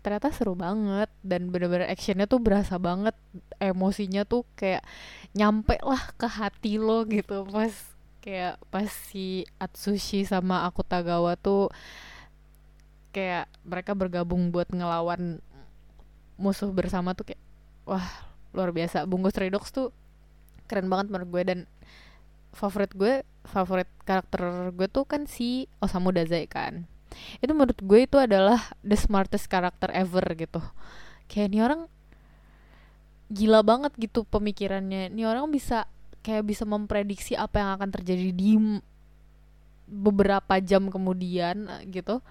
ternyata 0.00 0.32
seru 0.32 0.56
banget 0.56 1.12
dan 1.20 1.52
bener-bener 1.52 1.84
actionnya 1.84 2.24
tuh 2.24 2.40
berasa 2.40 2.80
banget. 2.80 3.12
Emosinya 3.60 4.24
tuh 4.24 4.48
kayak 4.56 4.80
nyampe 5.36 5.76
lah 5.84 6.16
ke 6.16 6.24
hati 6.24 6.80
lo 6.80 7.04
gitu. 7.04 7.44
Pas 7.44 7.72
kayak 8.24 8.56
pas 8.72 8.88
si 8.88 9.44
Atsushi 9.60 10.24
sama 10.24 10.64
Akutagawa 10.64 11.36
tuh 11.36 11.68
kayak 13.10 13.50
mereka 13.66 13.92
bergabung 13.92 14.54
buat 14.54 14.70
ngelawan 14.70 15.42
musuh 16.40 16.72
bersama 16.72 17.12
tuh 17.12 17.28
kayak 17.28 17.42
wah 17.84 18.08
luar 18.56 18.72
biasa. 18.72 19.04
Bungo 19.04 19.28
Stray 19.28 19.52
Dogs 19.52 19.68
tuh 19.70 19.92
keren 20.64 20.88
banget 20.88 21.12
menurut 21.12 21.28
gue. 21.28 21.42
Dan 21.44 21.58
favorit 22.56 22.90
gue 22.96 23.22
favorit 23.46 23.86
karakter 24.02 24.74
gue 24.74 24.88
tuh 24.90 25.04
kan 25.06 25.28
si 25.28 25.68
Osamu 25.84 26.10
Dazai 26.10 26.48
kan. 26.48 26.88
Itu 27.44 27.52
menurut 27.52 27.78
gue 27.78 28.08
itu 28.08 28.16
adalah 28.16 28.72
the 28.80 28.96
smartest 28.96 29.46
karakter 29.52 29.92
ever 29.92 30.24
gitu. 30.34 30.64
Kayak 31.28 31.46
ini 31.52 31.58
orang 31.60 31.82
gila 33.30 33.60
banget 33.62 33.92
gitu 34.00 34.26
pemikirannya. 34.26 35.12
Ini 35.14 35.22
orang 35.28 35.52
bisa 35.52 35.86
kayak 36.20 36.48
bisa 36.48 36.64
memprediksi 36.66 37.38
apa 37.38 37.62
yang 37.62 37.70
akan 37.78 37.88
terjadi 37.94 38.32
di 38.34 38.56
beberapa 39.90 40.58
jam 40.62 40.90
kemudian 40.90 41.66
gitu. 41.90 42.22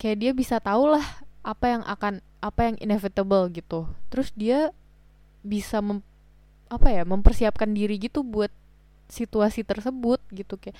Kayak 0.00 0.16
dia 0.18 0.32
bisa 0.32 0.56
tahu 0.58 0.96
lah 0.96 1.04
apa 1.40 1.66
yang 1.72 1.82
akan 1.84 2.20
apa 2.40 2.60
yang 2.68 2.76
inevitable 2.80 3.48
gitu. 3.52 3.88
Terus 4.12 4.32
dia 4.36 4.72
bisa 5.40 5.80
mem, 5.80 6.04
apa 6.68 6.88
ya 6.92 7.02
mempersiapkan 7.08 7.72
diri 7.72 7.96
gitu 7.96 8.20
buat 8.20 8.52
situasi 9.10 9.66
tersebut 9.66 10.22
gitu 10.30 10.54
kayak 10.54 10.78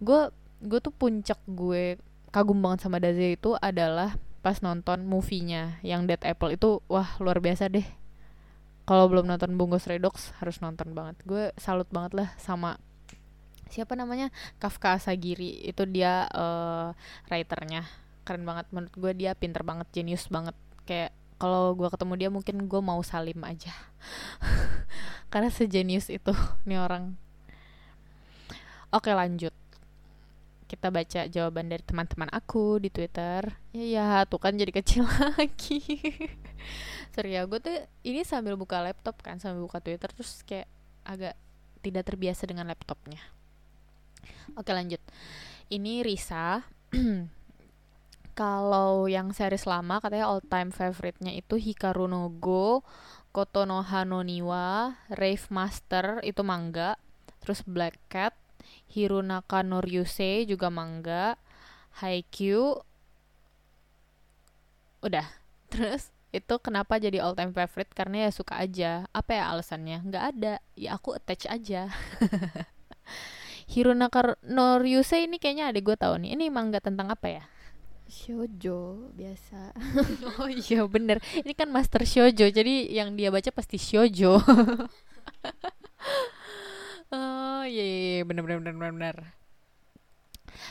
gue 0.00 0.20
gue 0.64 0.78
tuh 0.80 0.94
puncak 0.94 1.36
gue 1.44 2.00
kagum 2.32 2.58
banget 2.58 2.86
sama 2.86 2.96
Daze 3.02 3.36
itu 3.36 3.52
adalah 3.60 4.16
pas 4.40 4.62
nonton 4.62 5.04
movie-nya 5.04 5.82
yang 5.84 6.06
Dead 6.08 6.20
Apple 6.22 6.54
itu 6.54 6.80
wah 6.86 7.18
luar 7.18 7.42
biasa 7.42 7.68
deh. 7.68 7.84
Kalau 8.88 9.04
belum 9.04 9.28
nonton 9.28 9.52
Bungo 9.60 9.76
Stray 9.76 10.00
Dogs 10.00 10.32
harus 10.40 10.64
nonton 10.64 10.96
banget. 10.96 11.20
Gue 11.28 11.52
salut 11.60 11.84
banget 11.92 12.16
lah 12.16 12.28
sama 12.40 12.80
siapa 13.68 13.92
namanya? 13.92 14.32
Kafka 14.56 14.96
Asagiri. 14.96 15.60
Itu 15.60 15.84
dia 15.84 16.24
uh, 16.32 16.96
writernya 17.28 17.84
keren 18.28 18.44
banget 18.44 18.68
menurut 18.68 18.92
gue 18.92 19.12
dia 19.16 19.32
pinter 19.32 19.64
banget 19.64 19.88
jenius 19.96 20.28
banget 20.28 20.52
kayak 20.84 21.16
kalau 21.40 21.72
gue 21.72 21.88
ketemu 21.88 22.14
dia 22.20 22.28
mungkin 22.28 22.68
gue 22.68 22.80
mau 22.84 23.00
salim 23.00 23.40
aja 23.40 23.72
karena 25.32 25.48
sejenius 25.48 26.12
itu 26.12 26.36
nih 26.68 26.76
orang 26.76 27.16
oke 28.92 29.08
lanjut 29.08 29.56
kita 30.68 30.92
baca 30.92 31.24
jawaban 31.32 31.72
dari 31.72 31.80
teman-teman 31.80 32.28
aku 32.28 32.76
di 32.76 32.92
Twitter. 32.92 33.40
Ya, 33.72 33.84
ya 33.88 34.06
tuh 34.28 34.36
kan 34.36 34.52
jadi 34.52 34.68
kecil 34.68 35.08
lagi. 35.40 35.80
Sorry 37.16 37.40
ya, 37.40 37.48
gue 37.48 37.56
tuh 37.56 37.72
ini 38.04 38.20
sambil 38.20 38.52
buka 38.60 38.84
laptop 38.84 39.16
kan, 39.24 39.40
sambil 39.40 39.64
buka 39.64 39.80
Twitter 39.80 40.12
terus 40.12 40.44
kayak 40.44 40.68
agak 41.08 41.40
tidak 41.80 42.04
terbiasa 42.04 42.44
dengan 42.44 42.68
laptopnya. 42.68 43.16
Oke 44.60 44.76
lanjut. 44.76 45.00
Ini 45.72 46.04
Risa. 46.04 46.60
Kalau 48.38 49.10
yang 49.10 49.34
series 49.34 49.66
lama 49.66 49.98
katanya 49.98 50.30
all 50.30 50.38
time 50.46 50.70
favorite-nya 50.70 51.34
itu 51.34 51.58
Hikaru 51.58 52.06
no 52.06 52.30
Go, 52.38 52.86
Kotono 53.34 53.82
Hanoniwa, 53.82 54.94
Rave 55.10 55.46
Master 55.50 56.22
itu 56.22 56.46
manga, 56.46 56.94
terus 57.42 57.66
Black 57.66 57.98
Cat, 58.06 58.38
Hirunaka 58.86 59.66
no 59.66 59.82
Ryusei 59.82 60.46
juga 60.46 60.70
manga, 60.70 61.34
Haikyuu 61.98 62.78
udah. 65.02 65.26
Terus 65.66 66.14
itu 66.30 66.54
kenapa 66.62 67.02
jadi 67.02 67.18
all 67.18 67.34
time 67.34 67.50
favorite 67.50 67.90
karena 67.90 68.28
ya 68.28 68.30
suka 68.30 68.54
aja. 68.54 69.10
Apa 69.10 69.34
ya 69.34 69.44
alasannya? 69.50 69.98
Nggak 70.06 70.24
ada. 70.30 70.54
Ya 70.78 70.94
aku 70.94 71.18
attach 71.18 71.50
aja. 71.50 71.90
Hirunaka 73.72 74.38
no 74.46 74.78
Ryusei 74.78 75.26
ini 75.26 75.42
kayaknya 75.42 75.74
ada 75.74 75.80
gue 75.82 75.96
tahu 75.98 76.22
nih. 76.22 76.38
Ini 76.38 76.54
manga 76.54 76.78
tentang 76.78 77.10
apa 77.10 77.26
ya? 77.26 77.44
Shoujo 78.08 79.12
biasa. 79.12 79.76
oh 80.40 80.48
iya 80.48 80.88
bener. 80.88 81.20
Ini 81.44 81.52
kan 81.52 81.68
master 81.68 82.08
shoujo. 82.08 82.48
Jadi 82.48 82.88
yang 82.88 83.20
dia 83.20 83.28
baca 83.28 83.52
pasti 83.52 83.76
shoujo. 83.76 84.40
oh 87.12 87.62
iya, 87.68 87.84
iya, 87.84 88.00
iya 88.16 88.24
bener 88.24 88.48
bener 88.48 88.72
bener 88.72 88.92
bener. 88.96 89.16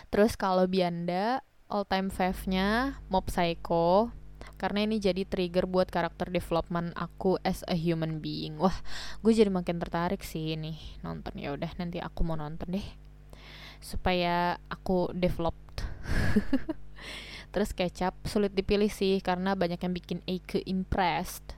Terus 0.09 0.33
kalau 0.33 0.65
Bianda 0.65 1.45
all 1.69 1.85
time 1.85 2.09
fave-nya 2.09 2.97
Mob 3.07 3.29
Psycho. 3.29 4.11
karena 4.57 4.89
ini 4.89 4.97
jadi 4.97 5.21
trigger 5.21 5.69
buat 5.69 5.85
karakter 5.93 6.33
development 6.33 6.89
aku 6.97 7.37
as 7.45 7.61
a 7.69 7.77
human 7.77 8.17
being 8.17 8.57
wah 8.57 8.73
gue 9.21 9.29
jadi 9.29 9.53
makin 9.53 9.77
tertarik 9.77 10.25
sih 10.25 10.57
nih 10.57 10.73
nonton 11.05 11.37
ya 11.37 11.53
udah 11.53 11.69
nanti 11.77 12.01
aku 12.01 12.25
mau 12.25 12.33
nonton 12.33 12.73
deh 12.73 12.87
supaya 13.77 14.57
aku 14.65 15.13
developed 15.13 15.85
terus 17.57 17.73
kecap 17.73 18.13
sulit 18.29 18.53
dipilih 18.53 18.85
sih 18.85 19.17
karena 19.17 19.57
banyak 19.57 19.81
yang 19.81 19.89
bikin 19.97 20.21
Eike 20.29 20.61
impressed 20.69 21.57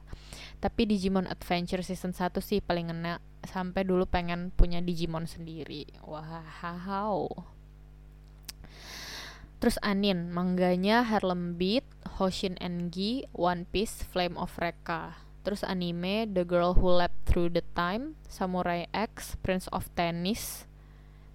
tapi 0.64 0.88
Digimon 0.88 1.28
Adventure 1.28 1.84
season 1.84 2.16
1 2.16 2.40
sih 2.40 2.64
paling 2.64 2.88
ngena 2.88 3.20
sampai 3.44 3.84
dulu 3.84 4.08
pengen 4.08 4.56
punya 4.56 4.80
Digimon 4.80 5.28
sendiri 5.28 5.84
wow 6.08 7.28
Terus 9.60 9.76
Anin, 9.84 10.32
mangganya 10.32 11.04
Harlem 11.04 11.60
Beat, 11.60 11.84
Hoshin 12.16 12.56
Engi, 12.64 13.28
One 13.36 13.68
Piece, 13.68 14.08
Flame 14.08 14.40
of 14.40 14.56
Recca. 14.56 15.20
Terus 15.44 15.68
anime 15.68 16.32
The 16.32 16.48
Girl 16.48 16.80
Who 16.80 16.88
Leapt 16.88 17.28
Through 17.28 17.52
the 17.52 17.68
Time, 17.76 18.16
Samurai 18.32 18.88
X, 18.96 19.36
Prince 19.44 19.68
of 19.76 19.92
Tennis. 20.00 20.64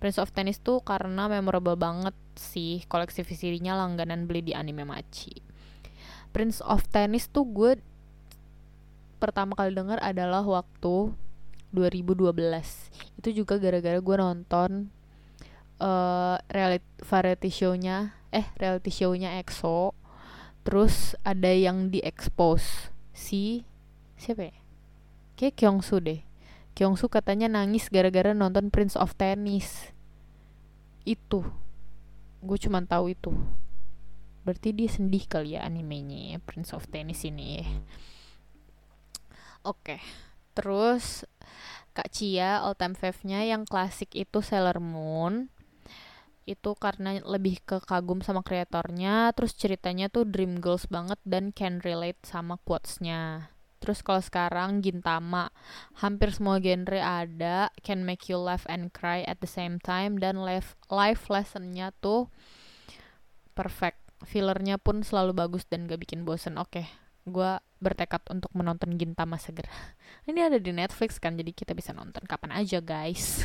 Prince 0.04 0.20
of 0.20 0.36
Tennis 0.36 0.60
tuh 0.60 0.84
karena 0.84 1.32
memorable 1.32 1.80
banget 1.80 2.12
sih 2.36 2.84
koleksi 2.92 3.24
VCD-nya 3.24 3.72
langganan 3.72 4.28
beli 4.28 4.44
di 4.44 4.52
anime 4.52 4.84
Machi. 4.84 5.40
Prince 6.28 6.60
of 6.60 6.84
Tennis 6.92 7.32
tuh 7.32 7.48
gue 7.48 7.80
pertama 9.16 9.56
kali 9.56 9.72
dengar 9.72 9.96
adalah 10.04 10.44
waktu 10.44 11.16
2012. 11.72 12.36
Itu 13.16 13.32
juga 13.32 13.56
gara-gara 13.56 13.96
gue 13.96 14.16
nonton 14.20 14.92
uh, 15.80 16.36
reality 16.52 16.84
variety 17.00 17.48
show-nya 17.48 18.12
eh 18.28 18.44
reality 18.60 18.92
show-nya 18.92 19.40
EXO 19.40 19.96
terus 20.68 21.16
ada 21.24 21.48
yang 21.48 21.88
di 21.88 22.04
expose 22.04 22.92
si 23.16 23.64
siapa 24.20 24.52
ya 24.52 24.56
kayak 25.40 25.80
deh 26.04 26.20
Kyungsu 26.74 27.06
katanya 27.06 27.46
nangis 27.46 27.86
gara-gara 27.86 28.34
nonton 28.34 28.68
Prince 28.68 28.98
of 28.98 29.14
Tennis 29.14 29.93
itu. 31.04 31.40
Gue 32.44 32.58
cuma 32.60 32.84
tahu 32.84 33.14
itu. 33.14 33.32
Berarti 34.44 34.76
dia 34.76 34.88
sedih 34.92 35.24
kali 35.24 35.56
ya 35.56 35.64
animenya 35.64 36.36
ya, 36.36 36.38
Prince 36.42 36.76
of 36.76 36.84
Tennis 36.92 37.24
ini 37.24 37.64
oke 39.64 39.96
terus 40.52 41.24
Kak 41.96 42.12
Cia 42.12 42.60
all 42.60 42.76
time 42.76 42.94
fave-nya 42.94 43.42
yang 43.46 43.64
klasik 43.64 44.10
itu 44.18 44.42
Sailor 44.42 44.82
Moon. 44.82 45.46
Itu 46.42 46.74
karena 46.74 47.22
lebih 47.22 47.62
ke 47.62 47.78
kagum 47.80 48.18
sama 48.20 48.42
kreatornya 48.42 49.30
terus 49.32 49.54
ceritanya 49.54 50.10
tuh 50.10 50.26
dream 50.26 50.58
girls 50.58 50.90
banget 50.90 51.16
dan 51.22 51.54
can 51.54 51.78
relate 51.80 52.18
sama 52.26 52.58
quotesnya 52.66 53.53
terus 53.84 54.00
kalau 54.00 54.24
sekarang 54.24 54.80
Gintama. 54.80 55.52
Hampir 56.00 56.32
semua 56.32 56.56
genre 56.64 57.04
ada. 57.04 57.68
Can 57.84 58.08
make 58.08 58.32
you 58.32 58.40
laugh 58.40 58.64
and 58.64 58.88
cry 58.96 59.20
at 59.28 59.44
the 59.44 59.50
same 59.50 59.76
time. 59.76 60.16
Dan 60.16 60.40
life 60.40 60.72
life 60.88 61.28
lessonnya 61.28 61.92
tuh 62.00 62.32
perfect. 63.52 64.00
Fillernya 64.24 64.80
pun 64.80 65.04
selalu 65.04 65.36
bagus 65.36 65.68
dan 65.68 65.84
gak 65.84 66.00
bikin 66.00 66.24
bosen. 66.24 66.56
Oke 66.56 66.80
okay, 66.80 66.86
gue 67.28 67.60
bertekad 67.84 68.24
untuk 68.32 68.48
menonton 68.56 68.96
Gintama 68.96 69.36
segera 69.36 69.72
ini 70.28 70.40
ada 70.40 70.56
di 70.56 70.72
Netflix 70.72 71.20
kan 71.20 71.36
jadi 71.36 71.52
kita 71.52 71.76
bisa 71.76 71.92
nonton 71.92 72.24
kapan 72.24 72.56
aja 72.56 72.80
guys. 72.80 73.44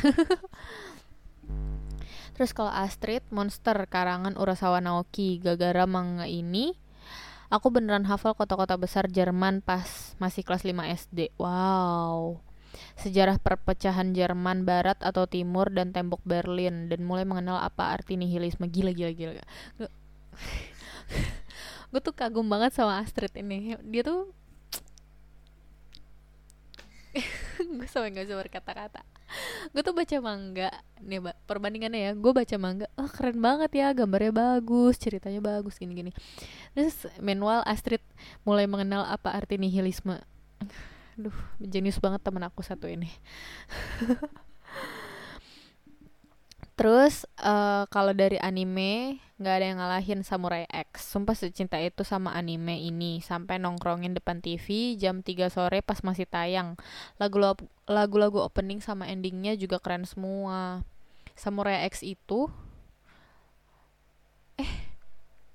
Terus 2.30 2.56
kalau 2.56 2.72
Astrid, 2.72 3.20
Monster 3.28 3.76
karangan 3.84 4.32
Urasawa 4.40 4.80
Naoki, 4.80 5.36
gara-gara 5.44 5.84
manga 5.84 6.24
ini 6.24 6.72
aku 7.50 7.68
beneran 7.74 8.06
hafal 8.06 8.32
kota-kota 8.38 8.78
besar 8.78 9.10
Jerman 9.10 9.60
pas 9.60 10.14
masih 10.22 10.46
kelas 10.46 10.62
5 10.62 10.72
SD. 11.10 11.34
Wow. 11.36 12.40
Sejarah 12.94 13.42
perpecahan 13.42 14.14
Jerman 14.14 14.62
Barat 14.62 15.02
atau 15.02 15.26
Timur 15.26 15.68
dan 15.74 15.90
tembok 15.90 16.22
Berlin 16.22 16.86
dan 16.86 17.02
mulai 17.02 17.26
mengenal 17.26 17.58
apa 17.58 17.90
arti 17.90 18.14
nihilisme 18.14 18.70
gila 18.70 18.94
gila 18.94 19.12
gila. 19.12 19.44
Gue 21.90 22.00
tuh 22.06 22.14
kagum 22.14 22.46
banget 22.46 22.70
sama 22.70 23.02
Astrid 23.02 23.34
ini. 23.34 23.74
Dia 23.82 24.06
tuh 24.06 24.30
gue 27.76 27.88
sampai 27.90 28.14
gak 28.14 28.30
bisa 28.30 28.38
berkata-kata 28.38 29.02
gue 29.72 29.82
tuh 29.82 29.94
baca 29.94 30.16
manga. 30.18 30.70
Nih 31.00 31.18
mbak 31.22 31.36
perbandingannya 31.46 32.00
ya. 32.00 32.12
Gue 32.18 32.32
baca 32.34 32.56
manga 32.58 32.86
oh 32.98 33.08
keren 33.08 33.38
banget 33.38 33.70
ya 33.74 33.94
gambarnya 33.94 34.32
bagus 34.34 34.98
ceritanya 34.98 35.40
bagus 35.40 35.78
gini 35.78 35.92
gini 35.96 36.12
terus 36.74 37.06
meanwhile 37.18 37.64
Astrid 37.66 38.02
mulai 38.42 38.66
mengenal 38.66 39.06
apa 39.06 39.32
arti 39.32 39.56
nihilisme. 39.56 40.18
Aduh 41.18 41.36
jenius 41.60 42.00
banget 42.00 42.24
temen 42.24 42.40
aku 42.44 42.64
satu 42.64 42.88
ini 42.88 43.12
Terus 46.80 47.28
uh, 47.44 47.84
kalau 47.92 48.16
dari 48.16 48.40
anime 48.40 49.20
nggak 49.36 49.52
ada 49.52 49.66
yang 49.68 49.78
ngalahin 49.84 50.24
Samurai 50.24 50.64
X. 50.64 51.12
Sumpah 51.12 51.36
secinta 51.36 51.76
itu 51.76 52.08
sama 52.08 52.32
anime 52.32 52.72
ini 52.72 53.20
sampai 53.20 53.60
nongkrongin 53.60 54.16
depan 54.16 54.40
TV 54.40 54.96
jam 54.96 55.20
3 55.20 55.52
sore 55.52 55.84
pas 55.84 56.00
masih 56.00 56.24
tayang. 56.24 56.80
Lagu-lagu 57.20 58.40
opening 58.40 58.80
sama 58.80 59.12
endingnya 59.12 59.60
juga 59.60 59.76
keren 59.76 60.08
semua. 60.08 60.80
Samurai 61.36 61.84
X 61.84 62.00
itu 62.00 62.48
eh 64.56 64.72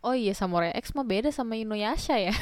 oh 0.06 0.14
iya 0.14 0.38
Samurai 0.38 0.78
X 0.78 0.94
mah 0.94 1.10
beda 1.10 1.34
sama 1.34 1.58
Inuyasha 1.58 2.22
ya. 2.22 2.38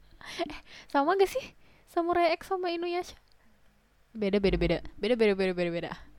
eh 0.48 0.60
sama 0.88 1.20
gak 1.20 1.28
sih 1.28 1.52
Samurai 1.92 2.32
X 2.40 2.48
sama 2.48 2.72
Inuyasha? 2.72 3.12
Beda 4.16 4.40
beda 4.40 4.56
beda. 4.56 4.80
Beda 4.96 5.20
beda 5.20 5.36
beda 5.36 5.52
beda 5.52 5.68
beda 5.68 6.11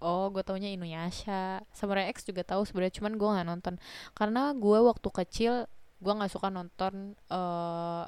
oh 0.00 0.28
gue 0.32 0.42
taunya 0.44 0.72
Inuyasha. 0.72 1.64
Samurai 1.72 2.08
X 2.12 2.26
juga 2.26 2.42
tahu 2.44 2.64
sebenarnya 2.64 3.00
cuman 3.00 3.12
gue 3.16 3.28
nggak 3.28 3.48
nonton. 3.48 3.74
Karena 4.12 4.52
gue 4.52 4.78
waktu 4.82 5.08
kecil 5.08 5.52
gue 5.96 6.12
nggak 6.12 6.32
suka 6.32 6.52
nonton 6.52 7.16
uh, 7.32 8.04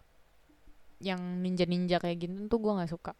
yang 0.98 1.40
ninja 1.40 1.64
ninja 1.64 1.96
kayak 2.02 2.28
gitu 2.28 2.50
tuh 2.50 2.58
gue 2.60 2.72
nggak 2.74 2.92
suka. 2.92 3.12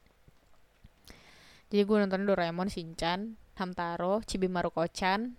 Jadi 1.69 1.83
gue 1.85 1.97
nonton 2.01 2.25
Doraemon 2.25 2.73
Shinchan 2.73 3.37
Hamtaro 3.61 4.25
Chibi 4.25 4.49
Maruko-chan 4.49 5.37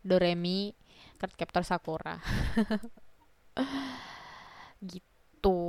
Doremi 0.00 0.72
Cardcaptor 1.18 1.64
Sakura. 1.66 2.16
Gitu. 4.78 5.60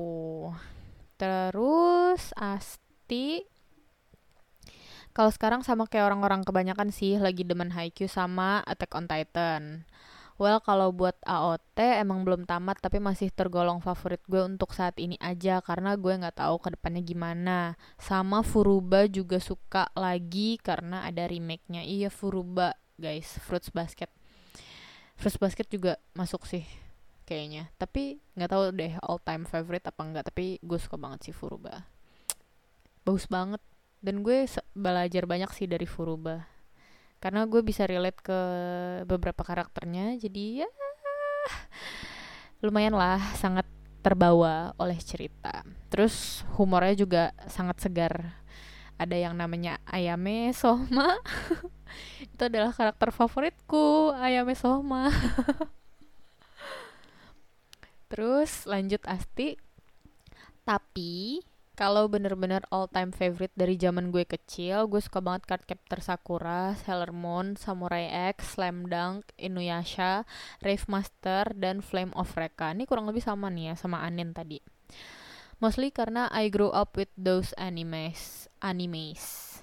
Terus 1.17 2.31
Asti 2.37 3.41
kalau 5.19 5.35
sekarang 5.35 5.67
sama 5.67 5.83
kayak 5.83 6.15
orang-orang 6.15 6.47
kebanyakan 6.47 6.95
sih 6.95 7.19
lagi 7.19 7.43
demen 7.43 7.75
Haikyuu 7.75 8.07
sama 8.07 8.63
Attack 8.63 8.95
on 8.95 9.03
Titan. 9.03 9.83
Well, 10.39 10.63
kalau 10.63 10.95
buat 10.95 11.19
AOT 11.27 11.75
emang 11.75 12.23
belum 12.23 12.47
tamat 12.47 12.79
tapi 12.79 13.03
masih 13.03 13.27
tergolong 13.27 13.83
favorit 13.83 14.23
gue 14.31 14.39
untuk 14.39 14.71
saat 14.71 14.95
ini 14.95 15.19
aja 15.19 15.59
karena 15.59 15.99
gue 15.99 16.15
nggak 16.15 16.39
tahu 16.39 16.63
ke 16.63 16.71
depannya 16.71 17.03
gimana. 17.03 17.75
Sama 17.99 18.47
Furuba 18.47 19.11
juga 19.11 19.43
suka 19.43 19.91
lagi 19.91 20.55
karena 20.63 21.03
ada 21.03 21.27
remake-nya. 21.27 21.83
Iya 21.83 22.07
Furuba 22.07 22.79
guys, 22.95 23.43
Fruits 23.43 23.75
Basket. 23.75 24.07
Fruits 25.19 25.35
Basket 25.35 25.67
juga 25.67 25.99
masuk 26.15 26.47
sih 26.47 26.63
kayaknya. 27.27 27.67
Tapi 27.75 28.23
nggak 28.39 28.55
tahu 28.55 28.71
deh 28.71 28.95
all 29.03 29.19
time 29.19 29.43
favorite 29.43 29.83
apa 29.83 29.99
enggak. 29.99 30.31
Tapi 30.31 30.63
gue 30.63 30.79
suka 30.79 30.95
banget 30.95 31.27
sih 31.27 31.35
Furuba. 31.35 31.83
Bagus 33.03 33.27
banget 33.27 33.59
dan 33.99 34.23
gue 34.23 34.47
belajar 34.75 35.23
banyak 35.27 35.51
sih 35.55 35.67
dari 35.67 35.87
Furuba. 35.87 36.47
Karena 37.19 37.43
gue 37.43 37.59
bisa 37.59 37.83
relate 37.83 38.23
ke 38.23 38.39
beberapa 39.03 39.43
karakternya 39.43 40.15
jadi 40.15 40.63
ya 40.63 40.69
lumayan 42.63 42.95
lah 42.95 43.19
sangat 43.35 43.67
terbawa 43.99 44.71
oleh 44.79 44.95
cerita. 44.99 45.63
Terus 45.91 46.47
humornya 46.55 46.95
juga 46.95 47.23
sangat 47.51 47.83
segar. 47.83 48.39
Ada 48.99 49.15
yang 49.15 49.35
namanya 49.35 49.79
Ayame 49.87 50.51
Soma 50.51 51.15
itu 52.35 52.41
adalah 52.43 52.75
karakter 52.75 53.15
favoritku 53.15 54.11
Ayame 54.11 54.59
Soma 54.59 55.07
terus 58.11 58.67
lanjut 58.67 58.99
Asti. 59.07 59.55
Tapi 60.67 61.39
kalau 61.79 62.11
bener-bener 62.11 62.59
all 62.75 62.91
time 62.91 63.15
favorite 63.15 63.55
dari 63.55 63.79
zaman 63.79 64.11
gue 64.11 64.27
kecil, 64.27 64.91
gue 64.91 64.99
suka 64.99 65.23
banget 65.23 65.47
Card 65.47 65.63
Captor 65.63 66.03
Sakura, 66.03 66.75
Sailor 66.75 67.15
Moon, 67.15 67.55
Samurai 67.55 68.35
X, 68.35 68.59
Slam 68.59 68.91
Dunk, 68.91 69.31
Inuyasha, 69.39 70.27
Rave 70.59 70.83
Master, 70.91 71.55
dan 71.55 71.79
Flame 71.79 72.11
of 72.19 72.35
Recca. 72.35 72.75
Ini 72.75 72.83
kurang 72.83 73.07
lebih 73.07 73.23
sama 73.23 73.47
nih 73.47 73.71
ya 73.71 73.75
sama 73.79 74.03
Anin 74.03 74.35
tadi. 74.35 74.59
Mostly 75.63 75.95
karena 75.95 76.27
I 76.35 76.51
grew 76.51 76.67
up 76.67 76.99
with 76.99 77.15
those 77.15 77.55
animes. 77.55 78.51
Animes. 78.59 79.55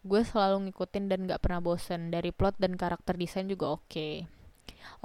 Gue 0.00 0.24
selalu 0.24 0.72
ngikutin 0.72 1.12
dan 1.12 1.28
gak 1.28 1.44
pernah 1.44 1.60
bosen. 1.60 2.08
Dari 2.08 2.32
plot 2.32 2.56
dan 2.56 2.80
karakter 2.80 3.20
desain 3.20 3.44
juga 3.44 3.76
oke. 3.76 3.84
Okay. 3.84 4.24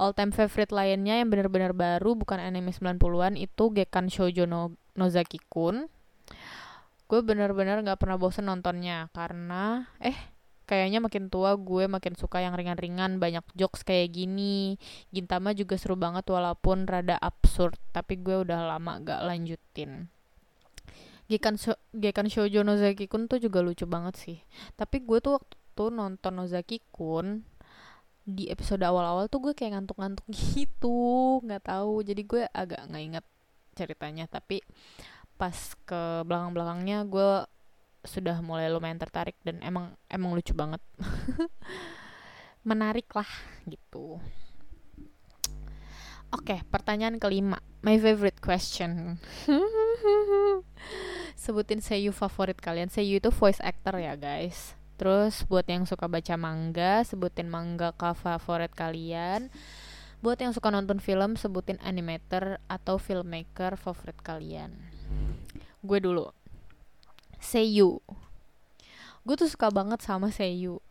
all 0.00 0.16
time 0.16 0.32
favorite 0.32 0.72
lainnya 0.72 1.20
yang 1.20 1.28
benar-benar 1.28 1.76
baru 1.76 2.16
bukan 2.16 2.40
anime 2.40 2.72
90-an 2.72 3.36
itu 3.36 3.64
Gekan 3.76 4.08
Shoujo 4.08 4.48
no 4.48 4.72
Nozaki 4.96 5.36
Kun 5.52 5.92
gue 7.06 7.20
bener-bener 7.22 7.82
nggak 7.86 8.02
pernah 8.02 8.18
bosen 8.18 8.50
nontonnya 8.50 9.06
karena 9.14 9.86
eh 10.02 10.36
kayaknya 10.66 10.98
makin 10.98 11.30
tua 11.30 11.54
gue 11.54 11.86
makin 11.86 12.18
suka 12.18 12.42
yang 12.42 12.58
ringan-ringan 12.58 13.22
banyak 13.22 13.46
jokes 13.54 13.86
kayak 13.86 14.12
gini. 14.12 14.76
Gintama 15.14 15.54
juga 15.54 15.78
seru 15.78 15.94
banget 15.94 16.26
walaupun 16.26 16.84
rada 16.84 17.14
absurd 17.22 17.78
tapi 17.94 18.18
gue 18.18 18.42
udah 18.42 18.74
lama 18.74 18.98
gak 19.00 19.22
lanjutin. 19.22 20.10
Gekan, 21.26 21.58
Sho 21.58 21.74
Gekan 21.90 22.30
Shoujo 22.30 22.62
Nozaki 22.62 23.10
Kun 23.10 23.26
tuh 23.26 23.38
juga 23.42 23.62
lucu 23.62 23.86
banget 23.86 24.14
sih. 24.18 24.38
Tapi 24.74 25.02
gue 25.02 25.18
tuh 25.22 25.38
waktu 25.38 25.54
tuh 25.78 25.90
nonton 25.94 26.34
Nozaki 26.34 26.82
Kun 26.90 27.46
di 28.26 28.50
episode 28.50 28.82
awal-awal 28.82 29.30
tuh 29.30 29.38
gue 29.38 29.52
kayak 29.54 29.78
ngantuk-ngantuk 29.78 30.26
gitu 30.54 31.38
nggak 31.46 31.70
tahu. 31.70 32.02
Jadi 32.02 32.22
gue 32.26 32.42
agak 32.50 32.90
nggak 32.90 33.04
inget 33.06 33.24
ceritanya 33.76 34.24
tapi 34.26 34.64
pas 35.36 35.76
ke 35.84 36.24
belakang-belakangnya 36.24 37.04
gue 37.04 37.44
sudah 38.08 38.40
mulai 38.40 38.72
lumayan 38.72 38.96
tertarik 38.96 39.36
dan 39.44 39.60
emang 39.60 39.92
emang 40.08 40.32
lucu 40.32 40.56
banget. 40.56 40.80
Menarik 42.68 43.06
lah 43.12 43.28
gitu. 43.68 44.16
Oke 46.32 46.64
pertanyaan 46.72 47.20
kelima. 47.20 47.60
My 47.84 48.00
favorite 48.00 48.40
question. 48.40 49.20
Sebutin 51.42 51.84
seiyu 51.84 52.10
favorit 52.10 52.58
kalian. 52.58 52.88
Seiyu 52.90 53.20
itu 53.20 53.30
voice 53.30 53.60
actor 53.62 54.00
ya 54.00 54.16
guys. 54.16 54.74
Terus 54.96 55.44
buat 55.44 55.68
yang 55.68 55.84
suka 55.84 56.08
baca 56.08 56.34
manga 56.40 57.04
sebutin 57.04 57.52
manga 57.52 57.92
favorit 57.94 58.72
kalian. 58.72 59.52
Buat 60.24 60.40
yang 60.40 60.56
suka 60.56 60.72
nonton 60.72 60.98
film 60.98 61.36
sebutin 61.36 61.76
animator 61.84 62.58
atau 62.66 62.96
filmmaker 62.96 63.76
favorit 63.76 64.16
kalian 64.24 64.95
gue 65.86 65.98
dulu. 66.02 66.26
Seiyu. 67.38 68.02
Gue 69.22 69.34
tuh 69.38 69.46
suka 69.46 69.70
banget 69.70 70.02
sama 70.02 70.34
Seiyu. 70.34 70.82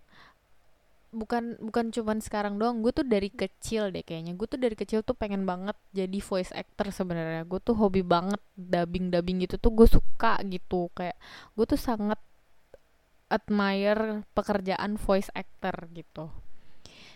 Bukan 1.16 1.56
bukan 1.64 1.96
cuman 1.96 2.20
sekarang 2.20 2.60
doang 2.60 2.84
gue 2.84 2.92
tuh 2.92 3.08
dari 3.08 3.32
kecil 3.32 3.92
deh 3.92 4.04
kayaknya. 4.04 4.36
Gue 4.36 4.48
tuh 4.48 4.60
dari 4.60 4.76
kecil 4.76 5.04
tuh 5.04 5.16
pengen 5.16 5.44
banget 5.44 5.76
jadi 5.92 6.20
voice 6.20 6.52
actor 6.56 6.92
sebenarnya. 6.92 7.48
Gue 7.48 7.60
tuh 7.60 7.76
hobi 7.76 8.04
banget 8.04 8.40
dubbing 8.56 9.12
dubbing 9.12 9.44
gitu 9.44 9.60
tuh 9.60 9.72
gue 9.72 9.88
suka 9.88 10.40
gitu. 10.48 10.92
Kayak 10.96 11.16
gue 11.56 11.66
tuh 11.68 11.80
sangat 11.80 12.20
admire 13.32 14.24
pekerjaan 14.36 15.00
voice 15.00 15.32
actor 15.36 15.88
gitu. 15.92 16.32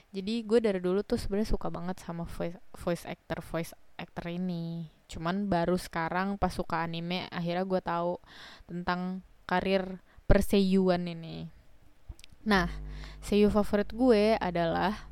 Jadi 0.09 0.41
gue 0.41 0.59
dari 0.59 0.79
dulu 0.81 1.05
tuh 1.05 1.21
sebenarnya 1.21 1.53
suka 1.53 1.69
banget 1.69 2.01
sama 2.01 2.25
voice 2.25 2.57
voice 2.75 3.05
actor 3.05 3.45
voice 3.45 3.77
actor 3.99 4.25
ini 4.31 4.98
cuman 5.09 5.49
baru 5.49 5.75
sekarang 5.75 6.37
pas 6.37 6.53
suka 6.53 6.85
anime 6.85 7.25
akhirnya 7.33 7.65
gue 7.65 7.81
tahu 7.81 8.21
tentang 8.69 9.25
karir 9.49 9.97
perseyuan 10.29 11.09
ini. 11.09 11.49
Nah 12.45 12.69
seiyu 13.19 13.49
favorit 13.49 13.89
gue 13.89 14.37
adalah 14.37 15.09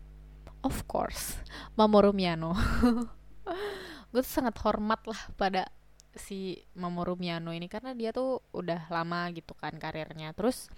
of 0.61 0.85
course 0.85 1.41
Mamoru 1.73 2.13
Miyano. 2.13 2.53
Gue 4.11 4.23
tuh 4.23 4.33
sangat 4.39 4.55
hormat 4.63 5.03
lah 5.03 5.19
pada 5.35 5.67
si 6.15 6.63
Mamoru 6.79 7.19
Miyano 7.19 7.51
ini 7.51 7.67
karena 7.67 7.91
dia 7.91 8.15
tuh 8.15 8.39
udah 8.55 8.87
lama 8.87 9.29
gitu 9.35 9.51
kan 9.53 9.75
karirnya. 9.75 10.31
Terus 10.31 10.71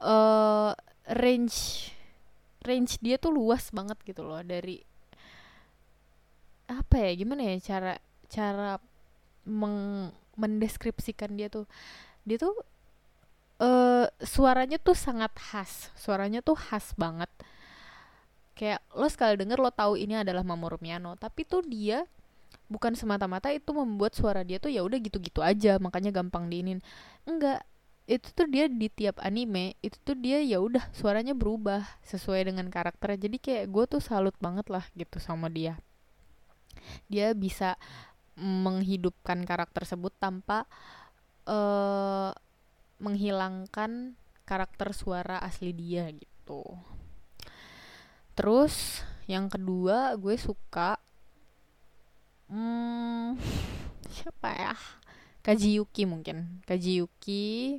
uh, 0.00 0.72
range 1.10 1.90
range 2.64 2.96
dia 3.04 3.20
tuh 3.20 3.36
luas 3.36 3.68
banget 3.74 4.00
gitu 4.08 4.24
loh 4.24 4.40
dari 4.40 4.80
apa 6.64 6.96
ya 6.96 7.12
gimana 7.12 7.44
ya 7.44 7.60
cara 7.60 7.94
cara 8.30 8.80
meng 9.44 10.10
mendeskripsikan 10.34 11.34
dia 11.38 11.46
tuh. 11.52 11.68
Dia 12.26 12.40
tuh 12.40 12.56
uh, 13.62 14.06
suaranya 14.22 14.80
tuh 14.80 14.96
sangat 14.96 15.32
khas. 15.38 15.92
Suaranya 15.94 16.40
tuh 16.40 16.58
khas 16.58 16.92
banget. 16.98 17.30
Kayak 18.54 18.80
lo 18.94 19.06
sekali 19.10 19.34
denger 19.34 19.58
lo 19.58 19.70
tahu 19.74 19.98
ini 19.98 20.14
adalah 20.14 20.46
Mamoru 20.46 20.78
Miyano 20.78 21.18
tapi 21.18 21.42
tuh 21.42 21.66
dia 21.66 22.06
bukan 22.70 22.94
semata-mata 22.94 23.50
itu 23.50 23.74
membuat 23.74 24.14
suara 24.14 24.46
dia 24.46 24.62
tuh 24.62 24.70
ya 24.70 24.86
udah 24.86 24.98
gitu-gitu 25.02 25.42
aja 25.42 25.76
makanya 25.82 26.14
gampang 26.14 26.46
diinin. 26.46 26.78
Enggak 27.26 27.66
itu 28.04 28.28
tuh 28.36 28.44
dia 28.44 28.68
di 28.68 28.92
tiap 28.92 29.16
anime 29.24 29.80
itu 29.80 29.96
tuh 30.04 30.12
dia 30.12 30.36
ya 30.44 30.60
udah 30.60 30.84
suaranya 30.92 31.32
berubah 31.32 31.82
sesuai 32.04 32.52
dengan 32.52 32.68
karakternya. 32.68 33.28
Jadi 33.28 33.36
kayak 33.40 33.64
gue 33.72 33.84
tuh 33.88 34.00
salut 34.04 34.36
banget 34.38 34.68
lah 34.68 34.84
gitu 34.94 35.16
sama 35.18 35.48
dia. 35.48 35.80
Dia 37.08 37.32
bisa 37.32 37.80
menghidupkan 38.34 39.46
karakter 39.46 39.86
tersebut 39.86 40.10
tanpa 40.18 40.66
uh, 41.46 42.34
menghilangkan 42.98 44.18
karakter 44.44 44.92
suara 44.92 45.40
asli 45.40 45.70
dia 45.72 46.10
gitu. 46.10 46.62
Terus 48.34 49.06
yang 49.24 49.46
kedua 49.48 50.18
gue 50.18 50.36
suka 50.36 50.98
hmm, 52.50 53.38
siapa 54.10 54.50
ya? 54.52 54.74
Kaji 55.44 55.78
Yuki 55.80 56.08
mungkin. 56.08 56.64
Kaji 56.66 57.04
Yuki 57.04 57.78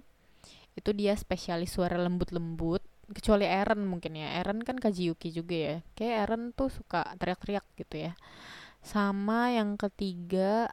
itu 0.75 0.89
dia 0.91 1.15
spesialis 1.15 1.71
suara 1.73 1.95
lembut-lembut 1.99 2.83
kecuali 3.11 3.45
Eren 3.45 3.83
mungkin 3.85 4.15
ya. 4.15 4.39
Eren 4.41 4.63
kan 4.63 4.79
Kaji 4.79 5.11
Yuki 5.11 5.35
juga 5.35 5.55
ya. 5.55 5.75
Kayak 5.97 6.15
Eren 6.29 6.43
tuh 6.55 6.71
suka 6.71 7.03
teriak-teriak 7.19 7.65
gitu 7.75 8.09
ya 8.09 8.13
sama 8.85 9.49
yang 9.49 9.81
ketiga 9.81 10.69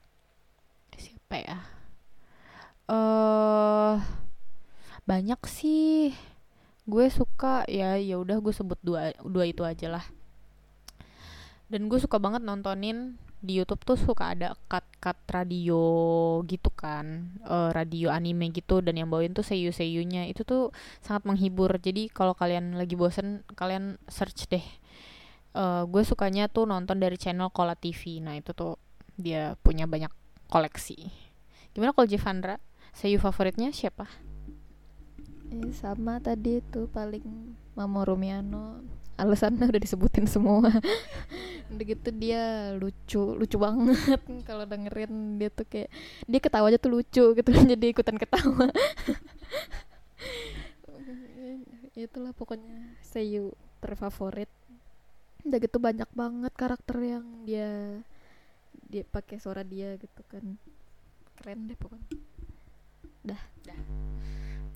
siapa 1.00 1.36
ya? 1.40 1.58
Eh 2.92 2.92
uh, 2.92 3.96
banyak 5.08 5.40
sih. 5.48 6.12
Gue 6.84 7.08
suka 7.08 7.64
ya 7.70 7.96
ya 7.96 8.20
udah 8.20 8.36
gue 8.44 8.52
sebut 8.52 8.76
dua 8.84 9.16
dua 9.24 9.48
itu 9.48 9.64
aja 9.64 9.88
lah. 9.88 10.04
Dan 11.72 11.88
gue 11.88 11.96
suka 11.96 12.20
banget 12.20 12.44
nontonin 12.44 13.16
di 13.42 13.58
YouTube 13.58 13.82
tuh 13.82 13.96
suka 13.96 14.36
ada 14.36 14.54
cut-cut 14.68 15.16
radio 15.32 15.82
gitu 16.44 16.68
kan. 16.68 17.32
Uh, 17.48 17.72
radio 17.72 18.12
anime 18.12 18.52
gitu 18.52 18.84
dan 18.84 19.00
yang 19.00 19.08
bawain 19.08 19.32
tuh 19.32 19.42
seiyu 19.42 19.72
seiyunya 19.72 20.28
itu 20.28 20.44
tuh 20.44 20.68
sangat 21.00 21.24
menghibur. 21.24 21.72
Jadi 21.80 22.12
kalau 22.12 22.36
kalian 22.36 22.76
lagi 22.76 22.92
bosen 22.92 23.40
kalian 23.56 23.96
search 24.12 24.52
deh 24.52 24.81
uh, 25.56 25.84
gue 25.88 26.02
sukanya 26.04 26.48
tuh 26.48 26.68
nonton 26.68 27.00
dari 27.00 27.16
channel 27.16 27.52
Kola 27.52 27.76
TV 27.76 28.20
nah 28.20 28.36
itu 28.36 28.52
tuh 28.52 28.76
dia 29.16 29.56
punya 29.60 29.84
banyak 29.84 30.10
koleksi. 30.48 31.08
Gimana 31.72 31.96
kalau 31.96 32.08
Jevandra 32.08 32.56
seiyu 32.92 33.16
favoritnya 33.16 33.72
siapa? 33.72 34.04
Eh, 35.52 35.72
sama 35.72 36.20
tadi 36.20 36.60
tuh 36.72 36.88
paling 36.88 37.56
Mamoru 37.76 38.16
Miyano 38.16 38.80
alasannya 39.20 39.68
udah 39.68 39.82
disebutin 39.82 40.26
semua. 40.26 40.68
Udah 41.72 41.84
gitu 41.88 42.08
dia 42.12 42.74
lucu 42.76 43.32
lucu 43.32 43.56
banget. 43.56 44.20
Kalau 44.48 44.68
dengerin 44.68 45.40
dia 45.40 45.48
tuh 45.48 45.64
kayak 45.64 45.88
dia 46.28 46.40
ketawa 46.40 46.68
aja 46.68 46.76
tuh 46.76 46.92
lucu 47.00 47.24
gitu 47.32 47.50
jadi 47.72 47.86
ikutan 47.92 48.20
ketawa. 48.20 48.68
Itulah 51.96 52.32
pokoknya 52.36 52.96
seiyu 53.00 53.56
terfavorit 53.80 54.48
udah 55.42 55.58
gitu 55.58 55.78
banyak 55.82 56.10
banget 56.14 56.52
karakter 56.54 56.96
yang 57.02 57.26
dia 57.42 57.98
dia 58.86 59.02
pakai 59.08 59.40
suara 59.40 59.64
dia 59.64 59.96
gitu 59.96 60.22
kan. 60.28 60.56
Keren 61.40 61.66
deh 61.66 61.78
pokoknya. 61.80 62.08
Dah. 63.24 63.42
Dah. 63.64 63.80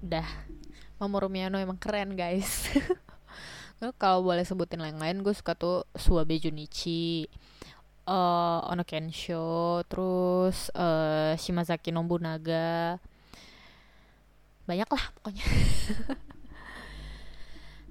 Dah. 0.00 0.28
Mamoru 0.96 1.28
Miyano 1.28 1.60
emang 1.60 1.76
keren 1.76 2.16
guys. 2.16 2.72
Kalau 4.00 4.24
boleh 4.24 4.40
sebutin 4.40 4.80
lain-lain 4.80 5.20
gue 5.20 5.36
suka 5.36 5.52
tuh 5.52 5.84
Suabe 5.92 6.40
Junichi 6.40 7.28
uh, 8.08 8.64
Ono 8.72 8.82
Kensho 8.88 9.84
terus 9.84 10.72
uh, 10.72 11.36
Shimazaki 11.36 11.92
Nobunaga. 11.92 12.96
Banyak 14.66 14.88
lah 14.88 15.04
pokoknya 15.20 15.44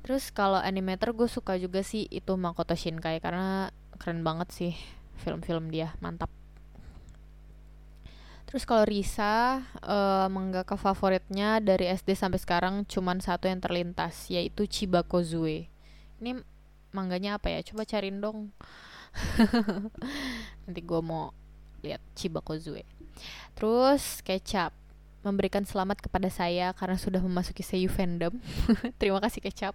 terus 0.06 0.30
kalau 0.30 0.62
animator 0.62 1.18
gue 1.18 1.26
suka 1.26 1.58
juga 1.58 1.82
sih 1.82 2.06
itu 2.14 2.38
Makoto 2.38 2.78
Shinkai 2.78 3.18
karena 3.18 3.74
keren 3.97 4.22
banget 4.22 4.53
sih 4.53 4.74
film-film 5.26 5.74
dia 5.74 5.97
mantap. 5.97 6.30
Terus 8.45 8.62
kalau 8.70 8.86
Risa, 8.86 9.66
uh, 9.82 10.30
mangaka 10.30 10.78
favoritnya 10.78 11.58
dari 11.58 11.89
SD 11.89 12.14
sampai 12.14 12.38
sekarang 12.38 12.86
cuman 12.86 13.18
satu 13.18 13.49
yang 13.49 13.58
terlintas, 13.58 14.30
yaitu 14.30 14.70
Chibakozue 14.70 15.66
ini 16.22 16.32
mangganya 16.93 17.41
apa 17.41 17.51
ya? 17.51 17.60
Coba 17.66 17.84
cariin 17.84 18.22
dong. 18.22 18.53
Nanti 20.70 20.80
gue 20.86 21.01
mau 21.01 21.34
lihat 21.82 21.99
Chibakozue 22.14 22.86
terus 23.56 24.22
kecap. 24.22 24.72
Memberikan 25.26 25.66
selamat 25.66 26.06
kepada 26.06 26.30
saya 26.30 26.70
karena 26.78 27.01
sudah 27.01 27.18
memasuki 27.18 27.66
Seiyu 27.66 27.89
fandom. 27.89 28.38
Terima 29.01 29.18
kasih 29.18 29.41
kecap 29.41 29.74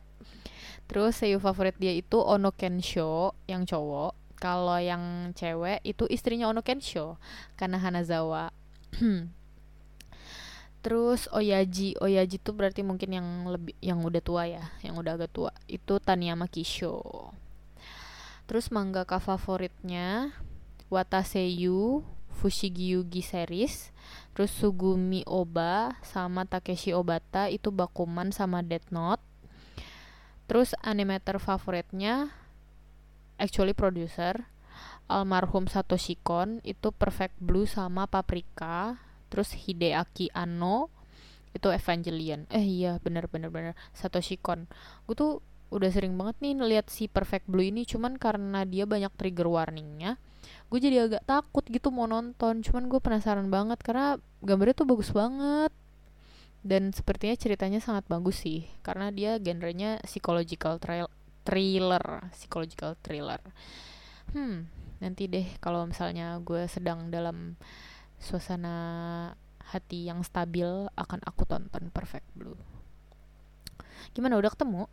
terus 0.91 1.23
seiyu 1.23 1.39
favorit 1.39 1.79
dia 1.79 1.95
itu 1.95 2.19
Ono 2.19 2.51
Kensho 2.51 3.39
yang 3.47 3.63
cowok. 3.63 4.19
Kalau 4.43 4.83
yang 4.83 5.31
cewek 5.39 5.79
itu 5.87 6.11
istrinya 6.11 6.51
Ono 6.51 6.67
Kensho 6.67 7.15
karena 7.55 7.79
Hanazawa. 7.79 8.51
Terus 10.81 11.29
Oyaji. 11.29 12.01
Oyaji 12.01 12.41
tuh 12.41 12.57
berarti 12.57 12.81
mungkin 12.81 13.13
yang 13.13 13.29
lebih 13.45 13.77
yang 13.85 14.01
udah 14.01 14.25
tua 14.25 14.49
ya 14.49 14.65
yang 14.81 14.97
udah 14.97 15.21
agak 15.21 15.31
tua. 15.31 15.53
Itu 15.69 16.01
Taniyama 16.01 16.49
Kisho 16.49 17.05
terus 18.51 18.75
mangaka 18.75 19.23
favoritnya 19.23 20.35
Wataseyu 20.91 22.03
Fushigi 22.35 22.99
Yugi 22.99 23.23
series. 23.23 23.95
Terus 24.35 24.51
Sugumi 24.51 25.23
Oba 25.23 25.95
sama 26.03 26.43
Takeshi 26.43 26.91
Obata 26.91 27.47
itu 27.47 27.71
Bakuman 27.71 28.35
sama 28.35 28.59
Death 28.67 28.91
Note 28.91 29.23
terus 30.51 30.75
animator 30.83 31.39
favoritnya 31.39 32.35
actually 33.39 33.71
producer 33.71 34.51
almarhum 35.11 35.67
Satoshi 35.67 36.19
Kon 36.19 36.63
itu 36.63 36.95
Perfect 36.95 37.39
Blue 37.43 37.67
sama 37.67 38.07
Paprika. 38.07 39.03
Terus 39.31 39.55
Hideaki 39.55 40.31
Anno 40.31 40.91
itu 41.51 41.67
Evangelion. 41.67 42.47
Eh 42.51 42.63
iya 42.63 43.03
bener 43.03 43.27
bener 43.27 43.51
bener. 43.51 43.75
Satoshi 43.91 44.39
Kon. 44.39 44.71
Gue 45.11 45.19
tuh 45.19 45.33
udah 45.75 45.91
sering 45.91 46.15
banget 46.15 46.39
nih 46.43 46.55
ngeliat 46.59 46.87
si 46.91 47.07
Perfect 47.11 47.47
Blue 47.51 47.67
ini 47.67 47.87
cuman 47.87 48.19
karena 48.19 48.67
dia 48.67 48.91
banyak 48.91 49.15
trigger 49.15 49.47
warningnya 49.47 50.19
gue 50.67 50.83
jadi 50.83 51.07
agak 51.07 51.27
takut 51.27 51.63
gitu 51.67 51.91
mau 51.91 52.07
nonton. 52.07 52.63
Cuman 52.63 52.87
gue 52.87 53.03
penasaran 53.03 53.51
banget 53.51 53.83
karena 53.83 54.19
gambarnya 54.43 54.75
tuh 54.79 54.87
bagus 54.87 55.11
banget 55.11 55.75
dan 56.61 56.93
sepertinya 56.93 57.37
ceritanya 57.37 57.81
sangat 57.81 58.05
bagus 58.07 58.45
sih 58.45 58.69
karena 58.85 59.09
dia 59.09 59.41
genrenya 59.41 59.97
psychological 60.05 60.77
thriller 61.45 62.05
psychological 62.37 62.95
thriller 63.01 63.41
hmm 64.37 64.69
nanti 65.01 65.25
deh 65.25 65.49
kalau 65.65 65.89
misalnya 65.89 66.37
gue 66.45 66.69
sedang 66.69 67.09
dalam 67.09 67.57
suasana 68.21 68.77
hati 69.71 70.11
yang 70.11 70.21
stabil 70.27 70.67
akan 70.93 71.21
aku 71.23 71.47
tonton 71.47 71.89
Perfect 71.95 72.27
Blue. 72.35 72.59
Gimana 74.13 74.35
udah 74.37 74.51
ketemu? 74.51 74.91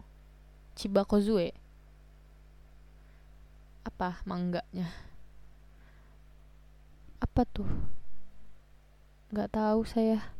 Chibakozue. 0.78 1.50
Apa 3.84 4.22
mangganya? 4.24 4.94
Apa 7.18 7.44
tuh? 7.50 7.68
Gak 9.34 9.58
tahu 9.58 9.82
saya. 9.84 10.37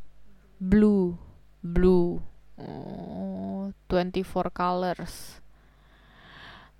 Blue, 0.58 1.14
blue. 1.62 2.18
Oh, 2.58 3.70
24 3.86 4.50
colors. 4.50 5.38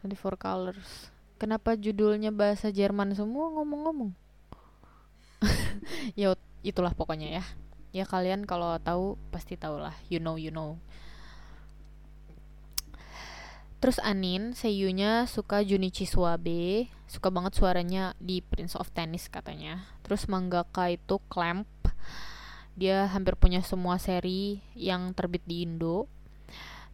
24 0.03 0.35
colors. 0.35 1.15
Kenapa 1.39 1.79
judulnya 1.79 2.35
bahasa 2.35 2.75
Jerman 2.75 3.15
semua 3.15 3.55
ngomong-ngomong? 3.55 4.11
ya 6.19 6.35
itulah 6.67 6.91
pokoknya 6.95 7.39
ya 7.41 7.45
ya 7.95 8.05
kalian 8.05 8.45
kalau 8.45 8.77
tahu 8.83 9.17
pasti 9.33 9.57
tahu 9.57 9.81
lah 9.81 9.95
you 10.13 10.21
know 10.21 10.37
you 10.37 10.53
know 10.53 10.77
terus 13.79 14.03
Anin 14.03 14.53
seiyunya 14.59 15.25
suka 15.31 15.63
Junichi 15.63 16.05
Suabe 16.05 16.91
suka 17.07 17.31
banget 17.31 17.57
suaranya 17.57 18.13
di 18.19 18.43
Prince 18.43 18.75
of 18.75 18.91
Tennis 18.91 19.31
katanya 19.31 19.87
terus 20.03 20.27
mangaka 20.27 20.91
itu 20.91 21.23
Clamp 21.31 21.65
dia 22.79 23.11
hampir 23.11 23.35
punya 23.35 23.61
semua 23.67 23.99
seri 23.99 24.63
yang 24.79 25.11
terbit 25.19 25.43
di 25.43 25.67
Indo 25.67 26.07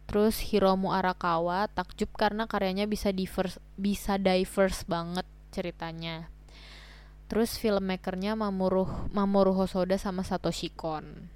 terus 0.09 0.41
Hiromu 0.41 0.89
Arakawa 0.89 1.69
takjub 1.69 2.09
karena 2.17 2.49
karyanya 2.49 2.89
bisa 2.89 3.13
diverse 3.13 3.61
bisa 3.77 4.17
diverse 4.17 4.81
banget 4.89 5.25
ceritanya 5.53 6.33
Terus 7.25 7.57
filmmakernya 7.57 8.37
Mamoru 8.37 8.85
Mamoru 9.09 9.57
Hosoda 9.57 9.97
sama 9.97 10.21
Satoshi 10.21 10.69
Kon. 10.69 11.33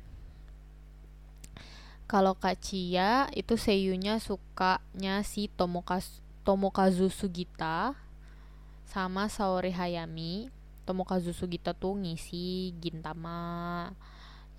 Kalau 2.05 2.37
Kak 2.37 2.61
Cia 2.61 3.29
itu 3.33 3.57
seiyunya 3.57 4.17
sukanya 4.17 5.21
si 5.21 5.49
Tomokazu, 5.49 6.21
Tomokazu 6.41 7.09
Sugita 7.09 7.97
sama 8.85 9.29
Saori 9.29 9.73
Hayami. 9.73 10.49
Tomokazu 10.85 11.37
Sugita 11.37 11.77
tuh 11.77 12.01
ngisi 12.01 12.73
Gintama, 12.81 13.93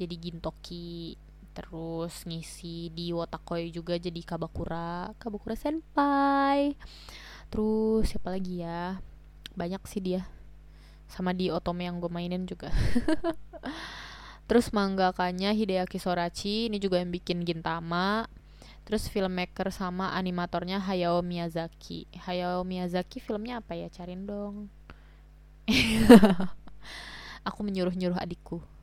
jadi 0.00 0.16
Gintoki, 0.16 1.20
terus 1.52 2.24
ngisi 2.24 2.88
di 2.96 3.12
Wotakoi 3.12 3.68
juga 3.68 4.00
jadi 4.00 4.16
Kabakura, 4.24 5.12
Kabakura 5.20 5.52
Senpai. 5.52 6.72
Terus 7.52 8.08
siapa 8.08 8.32
lagi 8.32 8.64
ya? 8.64 8.96
Banyak 9.52 9.84
sih 9.84 10.00
dia. 10.00 10.24
Sama 11.04 11.36
di 11.36 11.52
Otome 11.52 11.84
yang 11.84 12.00
gue 12.00 12.08
mainin 12.08 12.48
juga. 12.48 12.72
Terus 14.48 14.72
mangakanya 14.72 15.52
Hideaki 15.52 16.00
Sorachi 16.00 16.72
ini 16.72 16.80
juga 16.80 16.96
yang 16.96 17.12
bikin 17.12 17.44
Gintama. 17.44 18.24
Terus 18.88 19.06
filmmaker 19.12 19.68
sama 19.68 20.16
animatornya 20.16 20.80
Hayao 20.80 21.20
Miyazaki. 21.20 22.08
Hayao 22.24 22.64
Miyazaki 22.64 23.20
filmnya 23.20 23.60
apa 23.60 23.76
ya? 23.76 23.92
Carin 23.92 24.24
dong. 24.24 24.72
Aku 27.48 27.60
menyuruh-nyuruh 27.62 28.18
adikku 28.18 28.79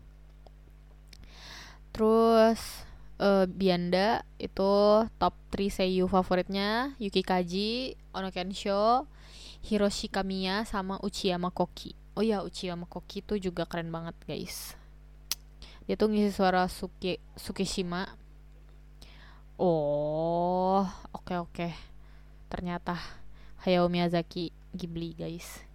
terus 1.98 2.86
uh, 3.18 3.50
Bianda 3.50 4.22
itu 4.38 5.02
top 5.18 5.34
3 5.50 5.82
seiyu 5.82 6.06
favoritnya 6.06 6.94
Yuki 7.02 7.26
Kaji 7.26 7.98
Ono 8.14 8.30
Kensho 8.30 9.10
Hiroshi 9.66 10.06
Kamiya 10.06 10.62
sama 10.70 11.02
Uchiyama 11.02 11.50
Koki. 11.50 11.98
Oh 12.14 12.22
ya 12.22 12.46
Uchiyama 12.46 12.86
Koki 12.86 13.26
tuh 13.26 13.42
juga 13.42 13.66
keren 13.66 13.90
banget 13.90 14.14
guys. 14.30 14.78
Dia 15.90 15.98
tuh 15.98 16.14
ngisi 16.14 16.30
suara 16.30 16.70
Suki 16.70 17.18
Sukishima. 17.34 18.14
Oh 19.58 20.86
oke 21.18 21.34
okay, 21.34 21.38
oke. 21.42 21.50
Okay. 21.50 21.72
ternyata 22.46 22.94
Hayao 23.66 23.90
Miyazaki 23.90 24.54
Ghibli 24.70 25.18
guys. 25.18 25.66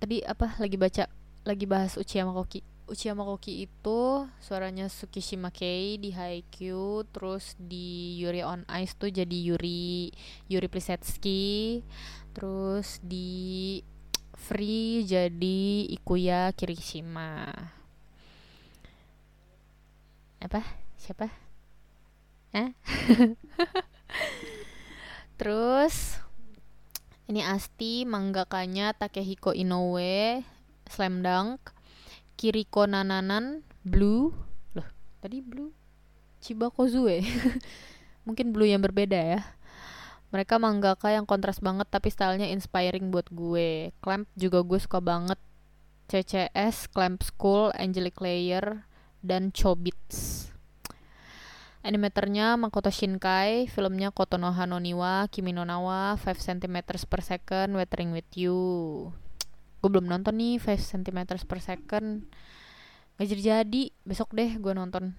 Tadi 0.00 0.24
apa? 0.24 0.56
Lagi 0.56 0.80
baca 0.80 1.04
lagi 1.44 1.68
bahas 1.68 2.00
Uchiyama 2.00 2.32
Koki 2.32 2.64
Uchiyama 2.86 3.26
Koki 3.26 3.66
itu 3.66 4.30
suaranya 4.38 4.86
Sukishima 4.86 5.50
Kei 5.50 5.98
di 5.98 6.14
Haikyuu 6.14 7.02
terus 7.10 7.58
di 7.58 8.14
Yuri 8.22 8.46
on 8.46 8.62
Ice 8.78 8.94
tuh 8.94 9.10
jadi 9.10 9.34
Yuri 9.34 10.14
Yuri 10.46 10.68
Plisetsky 10.70 11.82
terus 12.30 13.02
di 13.02 13.82
Free 14.36 15.02
jadi 15.02 15.90
Ikuya 15.90 16.54
Kirishima. 16.54 17.50
Apa? 20.38 20.62
Siapa? 21.00 21.26
Eh? 22.54 22.70
Terus 25.40 26.16
ini 27.26 27.42
Asti 27.42 28.06
manggakanya 28.06 28.94
Takehiko 28.94 29.50
Inoue 29.50 30.46
Slam 30.86 31.20
Dunk 31.20 31.75
Kiriko 32.36 32.84
Nananan 32.84 33.64
Blue. 33.80 34.36
Loh, 34.76 34.88
tadi 35.24 35.40
Blue? 35.40 35.72
Chibakozue 36.44 37.24
Mungkin 38.28 38.52
Blue 38.52 38.68
yang 38.68 38.84
berbeda 38.84 39.16
ya. 39.16 39.40
Mereka 40.30 40.60
mangaka 40.60 41.08
yang 41.14 41.24
kontras 41.24 41.64
banget 41.64 41.88
tapi 41.88 42.12
stylenya 42.12 42.52
inspiring 42.52 43.08
buat 43.08 43.24
gue. 43.32 43.96
Clamp 44.04 44.28
juga 44.36 44.60
gue 44.60 44.76
suka 44.76 45.00
banget. 45.00 45.40
CCS, 46.06 46.86
Clamp 46.92 47.24
School, 47.24 47.74
Angelic 47.74 48.20
Layer, 48.22 48.86
dan 49.24 49.50
Chobits. 49.50 50.50
Animatornya 51.86 52.58
Makoto 52.58 52.90
Shinkai, 52.90 53.70
filmnya 53.70 54.10
Kotonoha 54.10 54.66
no 54.66 54.82
Niwa, 54.82 55.30
Kimi 55.30 55.54
no 55.54 55.62
Nawa, 55.62 56.18
5 56.18 56.34
cm 56.34 56.82
per 56.82 57.22
second, 57.22 57.78
Weathering 57.78 58.10
with 58.10 58.26
You. 58.34 59.14
Gue 59.86 60.02
belum 60.02 60.10
nonton 60.10 60.34
nih 60.34 60.58
5 60.58 60.98
cm 60.98 61.46
per 61.46 61.62
second. 61.62 62.26
Gak 63.22 63.26
jadi-jadi, 63.30 63.94
besok 64.02 64.34
deh 64.34 64.58
gue 64.58 64.74
nonton. 64.74 65.14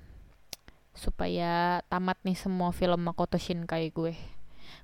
Supaya 0.91 1.80
tamat 1.88 2.20
nih 2.28 2.36
semua 2.36 2.76
film 2.76 2.99
Makoto 2.99 3.39
Shinkai 3.39 3.95
gue. 3.95 4.11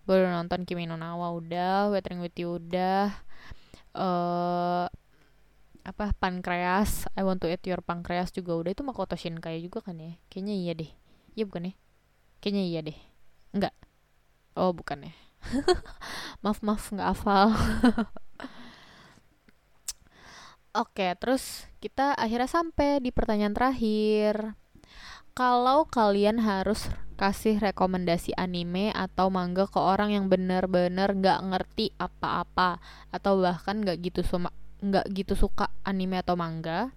Gue 0.08 0.16
udah 0.16 0.40
nonton 0.40 0.64
Kimi 0.64 0.88
no 0.88 0.96
Nawa 0.96 1.36
udah 1.36 1.92
Weathering 1.92 2.24
with 2.24 2.32
You 2.40 2.64
udah 2.64 3.12
uh, 3.92 4.88
apa 5.84 6.16
pankreas 6.16 7.12
I 7.20 7.28
want 7.28 7.44
to 7.44 7.52
eat 7.52 7.68
your 7.68 7.84
pankreas 7.84 8.32
juga 8.32 8.56
udah. 8.56 8.72
Itu 8.72 8.88
Makoto 8.88 9.20
Shinkai 9.20 9.60
juga 9.60 9.84
kan 9.84 10.00
ya? 10.00 10.16
Kayaknya 10.32 10.56
iya 10.56 10.72
deh. 10.80 10.92
Iya 11.36 11.44
bukan 11.44 11.68
ya? 11.68 11.74
Kayaknya 12.40 12.64
iya 12.72 12.80
deh. 12.88 13.00
Enggak? 13.52 13.76
Oh 14.56 14.72
bukan 14.72 15.12
ya? 15.12 15.14
Maaf 16.48 16.64
maaf 16.64 16.88
nggak 16.88 17.20
hafal 17.20 17.52
Oke, 20.74 21.14
terus 21.22 21.70
kita 21.78 22.18
akhirnya 22.18 22.50
sampai 22.50 22.98
di 22.98 23.14
pertanyaan 23.14 23.54
terakhir. 23.54 24.58
Kalau 25.38 25.86
kalian 25.86 26.42
harus 26.42 26.90
kasih 27.14 27.62
rekomendasi 27.62 28.34
anime 28.34 28.90
atau 28.94 29.30
manga 29.30 29.70
ke 29.70 29.78
orang 29.78 30.18
yang 30.18 30.26
bener-bener 30.34 31.14
nggak 31.14 31.40
ngerti 31.46 31.94
apa-apa 32.02 32.82
atau 33.14 33.38
bahkan 33.38 33.86
nggak 33.86 34.02
gitu 34.02 34.26
suma 34.26 34.50
nggak 34.82 35.14
gitu 35.14 35.38
suka 35.38 35.70
anime 35.86 36.20
atau 36.20 36.34
manga 36.34 36.90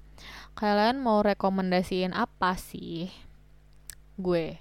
kalian 0.57 0.97
mau 0.97 1.21
rekomendasiin 1.21 2.17
apa 2.17 2.57
sih? 2.57 3.13
Gue. 4.17 4.57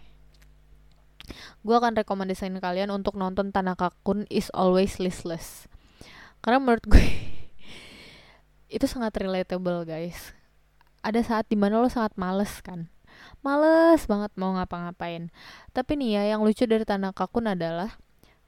Gue 1.64 1.76
akan 1.80 1.96
rekomendasiin 1.96 2.60
kalian 2.60 2.92
untuk 2.92 3.16
nonton 3.16 3.56
Tanaka 3.56 3.96
Kun 4.04 4.28
is 4.28 4.52
always 4.52 5.00
listless. 5.00 5.72
Karena 6.44 6.60
menurut 6.60 6.86
gue 6.86 7.08
itu 8.70 8.86
sangat 8.90 9.16
relatable 9.18 9.86
guys. 9.86 10.34
Ada 11.06 11.22
saat 11.22 11.46
di 11.50 11.58
mana 11.58 11.78
lo 11.78 11.90
sangat 11.90 12.18
males 12.18 12.50
kan? 12.66 12.90
Males 13.46 14.04
banget 14.10 14.34
mau 14.36 14.58
ngapa-ngapain. 14.58 15.30
Tapi 15.72 15.92
nih 15.96 16.10
ya 16.18 16.24
yang 16.36 16.42
lucu 16.42 16.66
dari 16.66 16.84
Tanaka 16.84 17.30
Kun 17.30 17.46
adalah 17.46 17.94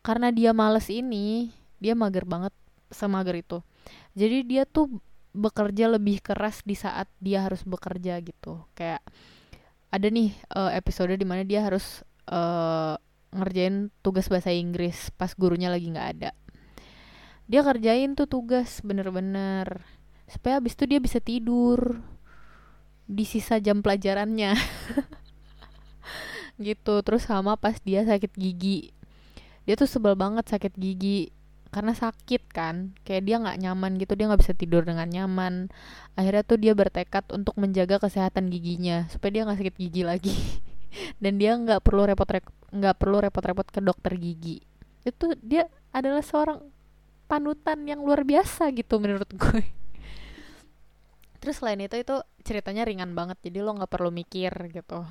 karena 0.01 0.33
dia 0.33 0.51
males 0.57 0.89
ini 0.89 1.53
dia 1.77 1.93
mager 1.93 2.25
banget 2.25 2.53
semager 2.89 3.37
itu. 3.37 3.61
Jadi 4.17 4.47
dia 4.47 4.63
tuh 4.65 4.89
bekerja 5.37 5.85
lebih 5.93 6.23
keras 6.25 6.65
di 6.65 6.73
saat 6.73 7.05
dia 7.21 7.45
harus 7.45 7.61
bekerja 7.61 8.17
gitu. 8.25 8.65
Kayak 8.73 9.05
ada 9.93 10.07
nih 10.09 10.33
uh, 10.51 10.73
episode 10.73 11.13
di 11.13 11.27
mana 11.27 11.45
dia 11.45 11.63
harus 11.63 12.01
uh, 12.27 12.97
ngerjain 13.31 13.93
tugas 14.01 14.25
bahasa 14.31 14.49
Inggris 14.49 15.13
pas 15.13 15.31
gurunya 15.37 15.69
lagi 15.69 15.93
nggak 15.93 16.09
ada. 16.17 16.31
Dia 17.47 17.63
kerjain 17.63 18.17
tuh 18.17 18.27
tugas 18.27 18.83
bener-bener 18.83 19.85
supaya 20.27 20.59
abis 20.59 20.75
itu 20.75 20.83
dia 20.85 20.99
bisa 20.99 21.23
tidur 21.23 22.03
di 23.07 23.23
sisa 23.23 23.57
jam 23.63 23.79
pelajarannya. 23.79 24.53
Gitu 26.59 26.93
terus 27.05 27.23
sama 27.23 27.55
pas 27.55 27.79
dia 27.79 28.03
sakit 28.03 28.35
gigi. 28.35 28.91
Dia 29.63 29.79
tuh 29.79 29.87
sebel 29.87 30.17
banget 30.19 30.47
sakit 30.51 30.75
gigi 30.75 31.31
karena 31.71 31.95
sakit 31.95 32.51
kan. 32.51 32.97
Kayak 33.07 33.23
dia 33.23 33.35
nggak 33.39 33.57
nyaman 33.63 33.91
gitu 34.01 34.13
dia 34.17 34.25
nggak 34.27 34.41
bisa 34.43 34.53
tidur 34.57 34.83
dengan 34.83 35.07
nyaman. 35.07 35.71
Akhirnya 36.19 36.43
tuh 36.43 36.57
dia 36.59 36.73
bertekad 36.75 37.31
untuk 37.31 37.55
menjaga 37.55 38.01
kesehatan 38.01 38.51
giginya 38.51 39.07
supaya 39.07 39.31
dia 39.31 39.41
nggak 39.47 39.59
sakit 39.63 39.75
gigi 39.79 40.01
lagi. 40.03 40.35
Dan 41.23 41.37
dia 41.37 41.55
nggak 41.55 41.85
perlu 41.85 42.09
repot 42.09 42.27
nggak 42.67 42.95
perlu 42.99 43.17
repot-repot 43.23 43.67
ke 43.69 43.79
dokter 43.79 44.17
gigi. 44.17 44.59
Itu 45.05 45.37
dia 45.39 45.69
adalah 45.93 46.25
seorang 46.25 46.59
panutan 47.29 47.85
yang 47.85 48.01
luar 48.01 48.23
biasa 48.23 48.71
gitu 48.71 48.97
menurut 49.03 49.27
gue 49.35 49.77
terus 51.47 51.63
selain 51.63 51.79
itu 51.79 51.95
itu 51.95 52.19
ceritanya 52.43 52.83
ringan 52.83 53.15
banget 53.15 53.39
jadi 53.39 53.63
lo 53.63 53.71
nggak 53.71 53.87
perlu 53.87 54.11
mikir 54.11 54.51
gitu. 54.67 55.07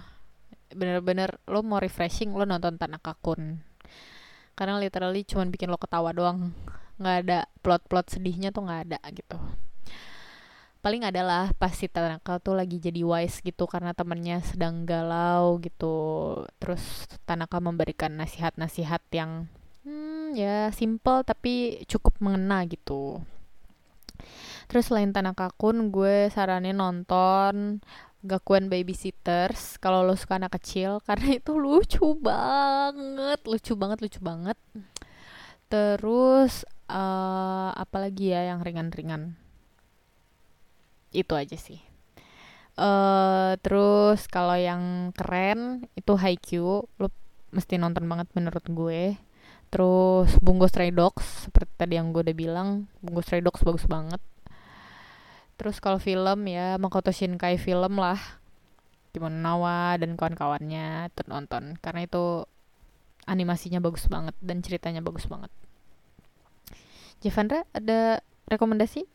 Bener-bener 0.69 1.41
lo 1.49 1.65
mau 1.65 1.81
refreshing 1.81 2.29
lo 2.37 2.45
nonton 2.45 2.77
Tanaka 2.77 3.17
Kun 3.17 3.65
karena 4.53 4.77
literally 4.77 5.25
cuman 5.25 5.49
bikin 5.49 5.73
lo 5.73 5.81
ketawa 5.81 6.13
doang. 6.13 6.53
Nggak 7.01 7.17
ada 7.25 7.39
plot-plot 7.65 8.21
sedihnya 8.21 8.53
tuh 8.53 8.69
nggak 8.69 8.81
ada 8.85 9.01
gitu. 9.17 9.41
Paling 10.85 11.09
adalah 11.09 11.57
pas 11.57 11.73
si 11.73 11.89
Tanaka 11.89 12.37
tuh 12.37 12.53
lagi 12.53 12.77
jadi 12.77 13.01
wise 13.01 13.41
gitu 13.41 13.65
karena 13.65 13.97
temennya 13.97 14.45
sedang 14.45 14.85
galau 14.85 15.57
gitu. 15.65 15.97
Terus 16.61 17.09
Tanaka 17.25 17.65
memberikan 17.65 18.13
nasihat-nasihat 18.13 19.01
yang 19.17 19.49
hmm, 19.89 20.37
ya 20.37 20.69
simple 20.77 21.25
tapi 21.25 21.81
cukup 21.89 22.21
mengena 22.21 22.61
gitu 22.69 23.25
terus 24.67 24.91
selain 24.91 25.15
Tanaka 25.15 25.51
Kun 25.55 25.95
gue 25.95 26.31
saranin 26.31 26.79
nonton 26.79 27.81
Gakuen 28.27 28.67
Babysitters 28.67 29.79
kalau 29.79 30.03
lo 30.03 30.19
suka 30.19 30.43
anak 30.43 30.59
kecil 30.59 30.99
karena 31.09 31.39
itu 31.39 31.55
lucu 31.55 32.19
banget. 32.19 33.41
Lucu 33.47 33.73
banget 33.79 33.99
lucu 34.03 34.21
banget. 34.21 34.59
Terus 35.71 36.67
uh, 36.91 37.71
apalagi 37.75 38.35
ya 38.35 38.51
yang 38.55 38.67
ringan-ringan? 38.67 39.39
Itu 41.15 41.39
aja 41.39 41.55
sih. 41.55 41.79
Uh, 42.77 43.57
terus 43.65 44.29
kalau 44.29 44.59
yang 44.59 45.15
keren 45.15 45.87
itu 45.95 46.19
Haikyuu. 46.19 46.91
Lo 46.99 47.09
mesti 47.55 47.79
nonton 47.79 48.05
banget 48.11 48.27
menurut 48.35 48.67
gue. 48.67 49.15
Terus 49.71 50.31
Bungo 50.43 50.67
Stray 50.71 50.91
Dogs 50.91 51.47
seperti 51.47 51.73
tadi 51.79 51.95
yang 51.99 52.11
gue 52.15 52.23
udah 52.23 52.37
bilang 52.37 52.69
Bungo 53.03 53.23
Stray 53.23 53.43
Dogs 53.43 53.63
bagus 53.67 53.87
banget 53.87 54.23
terus 55.57 55.81
kalau 55.81 55.97
film 55.97 56.49
ya 56.49 56.77
Makoto 56.77 57.11
Shinkai 57.13 57.57
film 57.57 58.01
lah. 58.01 58.21
Kimono 59.17 59.41
Nawa 59.41 59.97
dan 59.97 60.13
kawan-kawannya 60.13 61.09
nonton 61.25 61.81
karena 61.81 62.05
itu 62.05 62.45
animasinya 63.25 63.81
bagus 63.81 64.05
banget 64.13 64.37
dan 64.45 64.61
ceritanya 64.61 65.01
bagus 65.01 65.25
banget. 65.25 65.49
Javandra 67.25 67.65
ada 67.73 68.21
rekomendasi? 68.45 69.09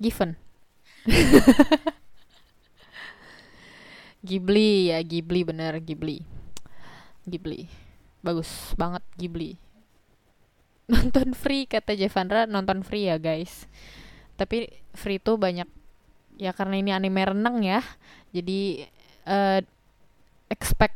Given. 0.00 0.40
Ghibli 4.26 4.88
ya 4.96 5.04
Ghibli 5.04 5.44
bener 5.44 5.84
Ghibli. 5.84 6.24
Ghibli. 7.28 7.68
Bagus 8.24 8.72
banget 8.80 9.04
Ghibli. 9.20 9.60
Nonton 10.92 11.36
free 11.36 11.68
kata 11.68 11.92
Javandra 11.92 12.48
nonton 12.48 12.80
free 12.80 13.12
ya 13.12 13.20
guys 13.20 13.68
tapi 14.38 14.70
free 14.94 15.18
tuh 15.18 15.34
banyak. 15.34 15.66
Ya 16.38 16.54
karena 16.54 16.78
ini 16.78 16.94
anime 16.94 17.26
renang 17.26 17.58
ya. 17.66 17.82
Jadi 18.30 18.86
uh, 19.26 19.58
expect 20.46 20.94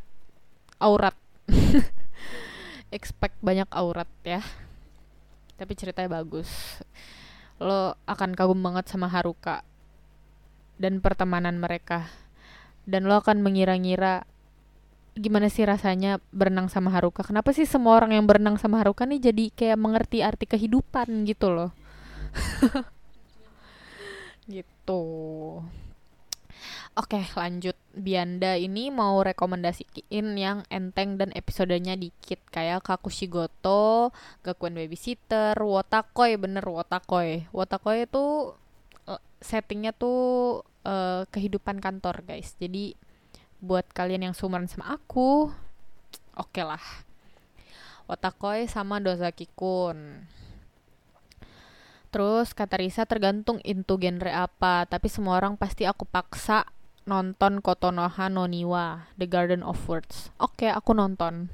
aurat. 0.79 1.13
Expect 2.93 3.41
banyak 3.41 3.67
aurat 3.73 4.07
ya. 4.23 4.39
Tapi 5.59 5.73
ceritanya 5.73 6.21
bagus. 6.21 6.79
Lo 7.57 7.99
akan 8.05 8.37
kagum 8.37 8.61
banget 8.61 8.85
sama 8.85 9.09
Haruka 9.09 9.65
dan 10.77 11.01
pertemanan 11.01 11.57
mereka. 11.57 12.07
Dan 12.85 13.09
lo 13.09 13.17
akan 13.17 13.41
mengira-ngira 13.41 14.29
gimana 15.17 15.49
sih 15.49 15.65
rasanya 15.65 16.21
berenang 16.29 16.69
sama 16.69 16.93
Haruka. 16.93 17.25
Kenapa 17.25 17.49
sih 17.49 17.65
semua 17.65 17.97
orang 17.97 18.13
yang 18.13 18.29
berenang 18.29 18.61
sama 18.61 18.77
Haruka 18.77 19.09
nih 19.09 19.33
jadi 19.33 19.43
kayak 19.51 19.77
mengerti 19.81 20.21
arti 20.21 20.45
kehidupan 20.45 21.25
gitu 21.25 21.49
loh 21.49 21.69
gitu. 24.83 25.63
Oke 26.93 27.25
lanjut. 27.33 27.73
Bianda 27.95 28.53
ini 28.59 28.93
mau 28.93 29.23
rekomendasiin 29.23 30.37
yang 30.37 30.61
enteng 30.69 31.17
dan 31.17 31.33
episodenya 31.33 31.97
dikit 31.97 32.37
Kayak 32.53 32.85
Kakushigoto, 32.85 34.13
Gakuen 34.45 34.77
Babysitter, 34.77 35.57
Wotakoi. 35.57 36.37
Bener 36.37 36.61
Wotakoi. 36.61 37.49
Wotakoi 37.49 38.05
itu 38.05 38.53
eh, 39.09 39.21
settingnya 39.41 39.95
tuh 39.97 40.61
uh, 40.85 41.25
kehidupan 41.33 41.81
kantor 41.81 42.21
guys. 42.27 42.53
Jadi 42.61 42.93
buat 43.63 43.89
kalian 43.89 44.29
yang 44.29 44.35
sumuran 44.35 44.67
sama 44.67 44.99
aku 44.99 45.47
Oke 46.33 46.61
okay 46.61 46.65
lah. 46.65 46.85
Wotakoi 48.05 48.69
sama 48.69 49.01
Dozaki 49.01 49.49
Kun 49.57 50.29
Terus 52.13 52.53
kata 52.53 52.77
Risa 52.77 53.09
tergantung 53.09 53.57
into 53.65 53.97
genre 53.97 54.29
apa, 54.29 54.85
tapi 54.85 55.09
semua 55.09 55.41
orang 55.41 55.57
pasti 55.57 55.89
aku 55.89 56.05
paksa 56.05 56.61
nonton 57.09 57.57
Kotonoha 57.57 58.29
no 58.29 58.45
Niwa, 58.45 59.09
The 59.17 59.25
Garden 59.25 59.65
of 59.65 59.81
Words. 59.89 60.29
Oke, 60.37 60.69
okay, 60.69 60.69
aku 60.69 60.93
nonton 60.93 61.49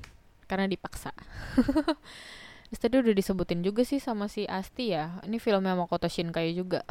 karena 0.51 0.68
dipaksa. 0.68 1.16
Terus 2.68 2.80
tadi 2.84 2.99
udah 2.99 3.16
disebutin 3.16 3.64
juga 3.64 3.88
sih 3.88 4.03
sama 4.03 4.28
si 4.28 4.43
Asti 4.51 4.91
ya. 4.91 5.24
Ini 5.24 5.39
filmnya 5.39 5.80
Makoto 5.80 6.12
Shinkai 6.12 6.51
juga. 6.51 6.84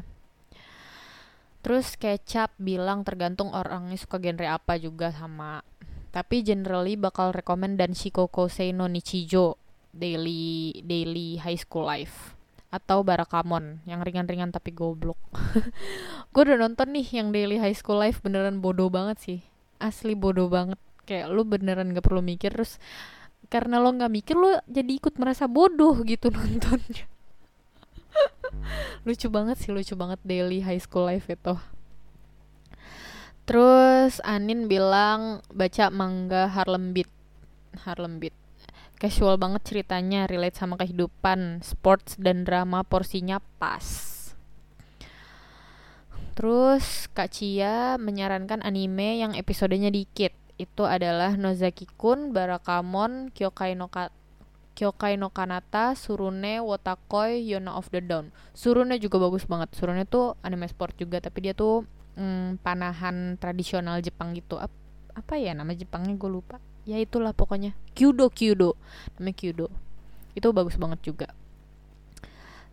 Terus 1.61 1.93
Kecap 2.01 2.57
bilang 2.57 3.05
tergantung 3.05 3.53
orangnya 3.53 4.01
suka 4.01 4.17
genre 4.17 4.49
apa 4.49 4.81
juga 4.81 5.13
sama. 5.13 5.61
Tapi 6.09 6.41
generally 6.41 6.97
bakal 6.97 7.37
rekomend 7.37 7.77
dan 7.77 7.93
Shikoko 7.93 8.49
Sei 8.49 8.73
no 8.73 8.89
Nichijo 8.89 9.61
Daily 9.93 10.81
Daily 10.89 11.37
High 11.37 11.61
School 11.61 11.85
Life 11.85 12.38
atau 12.69 13.01
Barakamon 13.01 13.81
yang 13.89 14.05
ringan-ringan 14.05 14.53
tapi 14.53 14.77
goblok. 14.77 15.17
gue 16.33 16.43
udah 16.45 16.59
nonton 16.61 16.93
nih 16.93 17.07
yang 17.17 17.33
Daily 17.33 17.57
High 17.57 17.77
School 17.77 18.01
Life 18.01 18.21
beneran 18.21 18.61
bodoh 18.61 18.93
banget 18.93 19.17
sih. 19.21 19.39
Asli 19.81 20.13
bodoh 20.13 20.53
banget. 20.53 20.77
Kayak 21.09 21.33
lu 21.33 21.49
beneran 21.49 21.97
gak 21.97 22.05
perlu 22.05 22.21
mikir 22.21 22.53
terus 22.53 22.77
karena 23.49 23.81
lo 23.81 23.89
gak 23.97 24.13
mikir 24.13 24.37
lo 24.37 24.61
jadi 24.69 25.01
ikut 25.01 25.17
merasa 25.17 25.49
bodoh 25.49 25.97
gitu 26.05 26.29
nontonnya. 26.37 27.09
lucu 29.09 29.29
banget 29.33 29.57
sih, 29.57 29.73
lucu 29.73 29.97
banget 29.97 30.21
Daily 30.21 30.61
High 30.61 30.83
School 30.85 31.09
Life 31.09 31.33
itu. 31.33 31.57
Terus 33.49 34.21
Anin 34.29 34.69
bilang 34.69 35.41
baca 35.49 35.89
manga 35.89 36.53
Harlem 36.53 36.93
Beat. 36.93 37.09
Harlem 37.89 38.21
Beat 38.21 38.37
casual 38.99 39.39
banget 39.39 39.63
ceritanya, 39.65 40.27
relate 40.27 40.59
sama 40.59 40.75
kehidupan, 40.75 41.63
sports 41.63 42.19
dan 42.19 42.43
drama 42.43 42.83
porsinya 42.83 43.39
pas. 43.63 44.19
Terus 46.39 47.11
Kak 47.11 47.35
Cia 47.35 47.99
menyarankan 47.99 48.63
anime 48.63 49.19
yang 49.19 49.35
episodenya 49.35 49.91
dikit. 49.91 50.35
itu 50.59 50.83
adalah 50.83 51.39
Nozaki 51.39 51.87
Kun, 51.95 52.35
Barakamon, 52.35 53.31
Kyokai 53.31 53.79
no 53.79 53.87
Ka 53.87 54.11
Kyokai 54.75 55.15
no 55.15 55.31
Kanata, 55.31 55.95
Surune, 55.95 56.59
Wotakoi, 56.59 57.47
Yona 57.47 57.79
of 57.79 57.87
the 57.95 58.03
Dawn. 58.03 58.35
Surune 58.59 58.99
juga 58.99 59.23
bagus 59.23 59.47
banget. 59.47 59.71
Surune 59.79 60.03
tuh 60.03 60.35
anime 60.43 60.67
sport 60.67 60.99
juga, 60.99 61.23
tapi 61.23 61.47
dia 61.47 61.55
tuh 61.55 61.87
mm, 62.19 62.59
panahan 62.63 63.39
tradisional 63.39 64.03
Jepang 64.03 64.35
gitu. 64.35 64.59
Ap 64.59 64.71
apa 65.15 65.35
ya 65.39 65.55
nama 65.55 65.75
Jepangnya 65.75 66.15
gue 66.15 66.31
lupa. 66.31 66.59
Ya 66.89 66.97
itulah 66.97 67.37
pokoknya. 67.37 67.77
Kyudo 67.93 68.33
Kyudo. 68.33 68.73
Namanya 69.21 69.37
Kyudo. 69.37 69.69
Itu 70.33 70.57
bagus 70.57 70.81
banget 70.81 71.05
juga. 71.05 71.29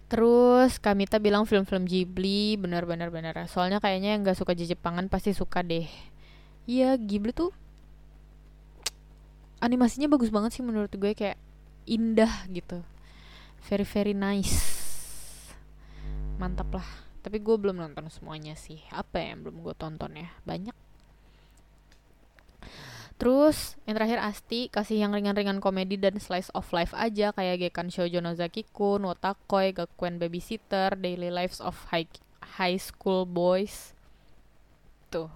Terus 0.08 0.80
Kamita 0.80 1.20
bilang 1.20 1.44
film-film 1.44 1.84
Ghibli 1.84 2.56
benar-benar 2.56 3.12
benar. 3.12 3.36
Soalnya 3.52 3.84
kayaknya 3.84 4.16
yang 4.16 4.24
nggak 4.24 4.40
suka 4.40 4.56
Jepangan 4.56 5.12
pasti 5.12 5.36
suka 5.36 5.60
deh. 5.60 5.90
Iya 6.64 6.96
Ghibli 6.96 7.36
tuh 7.36 7.52
animasinya 9.66 10.06
bagus 10.12 10.30
banget 10.30 10.54
sih 10.54 10.64
menurut 10.66 10.94
gue 10.94 11.12
kayak 11.18 11.42
indah 11.90 12.30
gitu 12.54 12.86
very 13.66 13.82
very 13.82 14.14
nice 14.14 14.62
mantap 16.38 16.70
lah 16.70 16.86
tapi 17.26 17.42
gue 17.42 17.56
belum 17.58 17.82
nonton 17.82 18.06
semuanya 18.14 18.54
sih 18.54 18.78
apa 18.94 19.18
ya 19.18 19.34
yang 19.34 19.42
belum 19.42 19.66
gue 19.66 19.74
tonton 19.74 20.14
ya 20.14 20.30
banyak 20.46 20.78
Terus 23.16 23.80
yang 23.88 23.96
terakhir 23.96 24.20
Asti 24.20 24.68
kasih 24.68 25.08
yang 25.08 25.16
ringan-ringan 25.16 25.64
komedi 25.64 25.96
dan 25.96 26.20
slice 26.20 26.52
of 26.52 26.68
life 26.76 26.92
aja 26.92 27.32
kayak 27.32 27.64
Gekan 27.64 27.88
Shoujo 27.88 28.20
Nozaki 28.20 28.68
Kun, 28.76 29.08
Wotakoi, 29.08 29.72
Gakuen 29.72 30.20
Babysitter, 30.20 31.00
Daily 31.00 31.32
Lives 31.32 31.64
of 31.64 31.80
High, 31.96 32.12
high 32.60 32.76
School 32.76 33.24
Boys. 33.24 33.96
Tuh. 35.08 35.32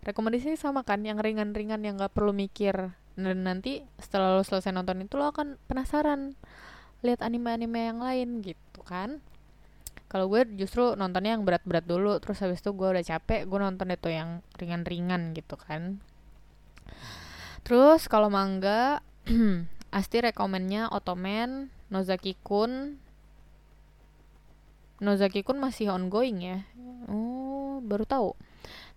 Rekomendasinya 0.00 0.56
sama 0.56 0.80
kan 0.80 1.04
yang 1.04 1.20
ringan-ringan 1.20 1.84
yang 1.84 2.00
gak 2.00 2.16
perlu 2.16 2.32
mikir 2.32 2.96
dan 3.20 3.44
nanti 3.44 3.84
setelah 4.00 4.40
lo 4.40 4.42
selesai 4.44 4.72
nonton 4.72 5.04
itu 5.04 5.20
lo 5.20 5.28
akan 5.28 5.60
penasaran 5.68 6.38
lihat 7.04 7.20
anime-anime 7.20 7.80
yang 7.92 8.00
lain 8.00 8.28
gitu 8.40 8.80
kan 8.84 9.20
kalau 10.10 10.26
gue 10.26 10.42
justru 10.58 10.98
nontonnya 10.98 11.38
yang 11.38 11.44
berat-berat 11.46 11.86
dulu 11.86 12.18
terus 12.18 12.40
habis 12.42 12.64
itu 12.64 12.72
gue 12.72 12.88
udah 12.88 13.04
capek 13.04 13.46
gue 13.46 13.58
nonton 13.60 13.88
itu 13.92 14.08
yang 14.10 14.40
ringan-ringan 14.56 15.36
gitu 15.36 15.54
kan 15.60 16.02
terus 17.62 18.08
kalau 18.08 18.32
manga 18.32 19.04
Asti 19.90 20.22
rekomennya 20.22 20.86
Otomen 20.94 21.66
Nozaki 21.90 22.38
Kun 22.46 23.02
Nozaki 25.02 25.42
Kun 25.42 25.58
masih 25.58 25.90
ongoing 25.90 26.38
ya? 26.38 26.58
Oh 27.10 27.82
baru 27.82 28.06
tahu. 28.06 28.30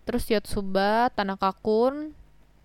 Terus 0.06 0.30
Yotsuba 0.30 1.10
Tanaka 1.16 1.50
Kun 1.58 2.14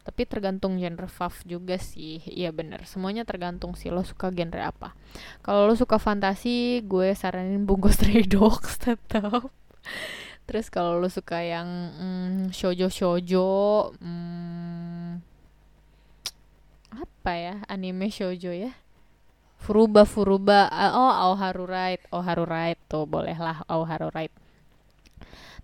tapi 0.05 0.25
tergantung 0.25 0.81
genre 0.81 1.09
fav 1.09 1.37
juga 1.45 1.77
sih. 1.77 2.21
Iya 2.25 2.53
bener. 2.53 2.85
Semuanya 2.85 3.29
tergantung 3.29 3.77
sih 3.77 3.89
lo 3.89 4.05
suka 4.05 4.29
genre 4.33 4.61
apa. 4.61 4.97
Kalau 5.41 5.69
lo 5.69 5.77
suka 5.77 5.97
fantasi 5.97 6.85
gue 6.85 7.13
saranin 7.17 7.65
bungo 7.65 7.89
stray 7.89 8.25
dogs 8.25 8.77
tetap 8.85 9.49
terus 10.49 10.73
kalau 10.73 10.97
lo 10.97 11.13
suka 11.13 11.45
yang 11.45 11.69
mm, 11.69 12.57
shoujo 12.57 12.89
shoujo 12.89 13.51
mm, 14.01 15.21
apa 16.97 17.33
ya 17.37 17.55
anime 17.69 18.09
shoujo 18.09 18.51
ya? 18.51 18.73
Furuba 19.59 20.09
Furuba 20.09 20.71
oh 20.71 21.13
Aoharu 21.13 21.67
Right 21.69 22.01
Aoharu 22.09 22.47
Right 22.47 22.79
tuh 22.89 23.05
bolehlah 23.05 23.61
Aoharu 23.69 24.09
Right 24.15 24.33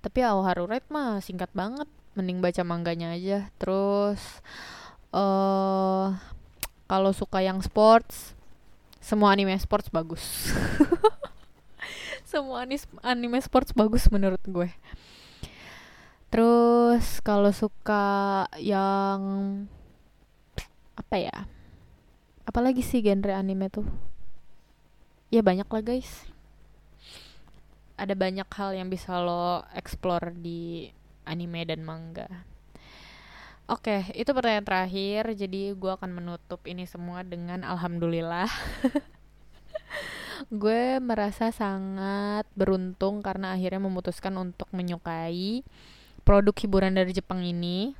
tapi 0.04 0.20
Aoharu 0.20 0.68
Right 0.68 0.84
mah 0.92 1.24
singkat 1.24 1.48
banget 1.56 1.88
mending 2.12 2.44
baca 2.44 2.62
mangganya 2.62 3.16
aja. 3.16 3.48
Terus 3.58 4.20
uh, 5.16 6.14
kalau 6.86 7.12
suka 7.16 7.42
yang 7.42 7.64
sports 7.64 8.36
semua 9.00 9.36
anime 9.36 9.52
sports 9.60 9.92
bagus 9.92 10.24
semua 12.24 12.66
anime 13.04 13.38
sports 13.44 13.70
bagus 13.76 14.10
menurut 14.10 14.40
gue 14.44 14.68
terus 16.32 17.22
kalau 17.22 17.54
suka 17.54 18.44
yang 18.58 19.20
apa 20.98 21.16
ya 21.20 21.36
apalagi 22.48 22.82
sih 22.82 23.04
genre 23.04 23.36
anime 23.36 23.70
tuh 23.70 23.86
ya 25.30 25.44
banyak 25.44 25.68
lah 25.68 25.82
guys 25.84 26.26
ada 27.94 28.14
banyak 28.18 28.46
hal 28.50 28.74
yang 28.74 28.90
bisa 28.90 29.14
lo 29.22 29.62
explore 29.74 30.34
di 30.34 30.90
anime 31.24 31.62
dan 31.66 31.86
manga. 31.86 32.28
Oke, 33.64 34.12
itu 34.12 34.28
pertanyaan 34.36 34.66
terakhir. 34.66 35.32
Jadi 35.32 35.72
gue 35.72 35.92
akan 35.94 36.10
menutup 36.12 36.60
ini 36.68 36.84
semua 36.84 37.24
dengan 37.24 37.64
alhamdulillah. 37.64 38.50
gue 40.48 40.98
merasa 40.98 41.50
sangat 41.54 42.48
beruntung 42.54 43.20
karena 43.20 43.54
akhirnya 43.54 43.82
memutuskan 43.82 44.34
untuk 44.40 44.68
menyukai 44.72 45.62
produk 46.22 46.54
hiburan 46.56 46.96
dari 46.96 47.12
Jepang 47.12 47.44
ini. 47.44 47.94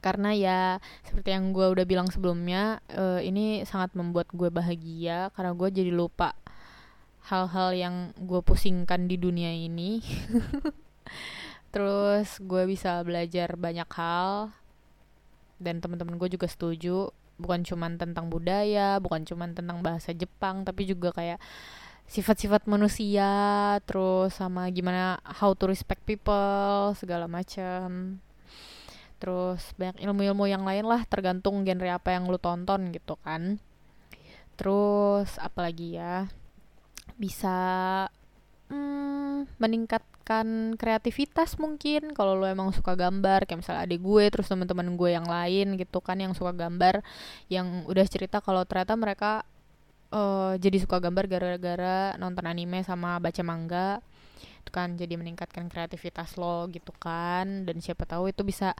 Karena 0.00 0.30
ya 0.32 0.60
seperti 1.02 1.34
yang 1.34 1.50
gue 1.50 1.66
udah 1.66 1.84
bilang 1.84 2.08
sebelumnya, 2.08 2.78
uh, 2.94 3.18
ini 3.20 3.66
sangat 3.66 3.92
membuat 3.98 4.30
gue 4.30 4.48
bahagia 4.48 5.34
karena 5.34 5.52
gue 5.52 5.68
jadi 5.68 5.90
lupa 5.90 6.32
hal-hal 7.26 7.74
yang 7.74 7.94
gue 8.16 8.40
pusingkan 8.40 9.10
di 9.10 9.18
dunia 9.18 9.50
ini. 9.50 10.00
terus 11.70 12.42
gue 12.42 12.66
bisa 12.66 12.98
belajar 13.06 13.54
banyak 13.54 13.86
hal 13.94 14.50
dan 15.62 15.78
teman-teman 15.78 16.18
gue 16.18 16.28
juga 16.34 16.50
setuju 16.50 17.14
bukan 17.40 17.64
cuman 17.64 17.96
tentang 17.96 18.28
budaya 18.28 19.00
bukan 19.00 19.24
cuman 19.24 19.56
tentang 19.56 19.80
bahasa 19.80 20.12
Jepang 20.12 20.62
tapi 20.62 20.86
juga 20.86 21.10
kayak 21.10 21.40
sifat-sifat 22.06 22.68
manusia 22.68 23.30
terus 23.88 24.36
sama 24.36 24.68
gimana 24.68 25.18
how 25.24 25.56
to 25.56 25.66
respect 25.66 26.04
people 26.04 26.92
segala 26.94 27.24
macam 27.24 28.18
terus 29.20 29.76
banyak 29.76 30.00
ilmu-ilmu 30.00 30.48
yang 30.48 30.64
lain 30.64 30.88
lah 30.88 31.04
tergantung 31.04 31.60
genre 31.62 31.92
apa 31.92 32.16
yang 32.16 32.24
lu 32.26 32.40
tonton 32.40 32.88
gitu 32.88 33.20
kan. 33.20 33.60
Terus 34.56 35.36
apalagi 35.36 36.00
ya? 36.00 36.24
Bisa 37.20 37.56
hmm, 38.72 39.60
meningkat 39.60 40.00
meningkatkan 40.30 40.78
kreativitas 40.78 41.58
mungkin. 41.58 42.14
Kalau 42.14 42.38
lo 42.38 42.46
emang 42.46 42.70
suka 42.70 42.94
gambar 42.94 43.50
kayak 43.50 43.66
misalnya 43.66 43.82
adik 43.82 44.00
gue 44.00 44.24
terus 44.30 44.46
teman-teman 44.46 44.94
gue 44.94 45.10
yang 45.10 45.26
lain 45.26 45.74
gitu 45.74 45.98
kan 45.98 46.16
yang 46.22 46.32
suka 46.38 46.54
gambar 46.54 47.02
yang 47.50 47.82
udah 47.90 48.06
cerita 48.06 48.38
kalau 48.38 48.62
ternyata 48.62 48.94
mereka 48.94 49.42
uh, 50.14 50.54
jadi 50.54 50.78
suka 50.78 51.02
gambar 51.02 51.26
gara-gara 51.26 52.14
nonton 52.16 52.46
anime 52.46 52.86
sama 52.86 53.18
baca 53.18 53.42
manga. 53.42 53.98
Itu 54.62 54.70
kan 54.70 54.94
jadi 54.94 55.18
meningkatkan 55.18 55.66
kreativitas 55.66 56.38
lo 56.38 56.70
gitu 56.70 56.94
kan. 56.94 57.66
Dan 57.66 57.82
siapa 57.82 58.06
tahu 58.06 58.30
itu 58.30 58.46
bisa 58.46 58.70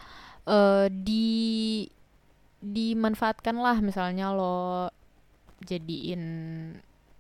uh, 0.47 0.87
di 0.87 1.91
dimanfaatkan 2.63 3.59
lah. 3.59 3.83
Misalnya 3.83 4.31
lo 4.31 4.87
jadiin 5.67 6.23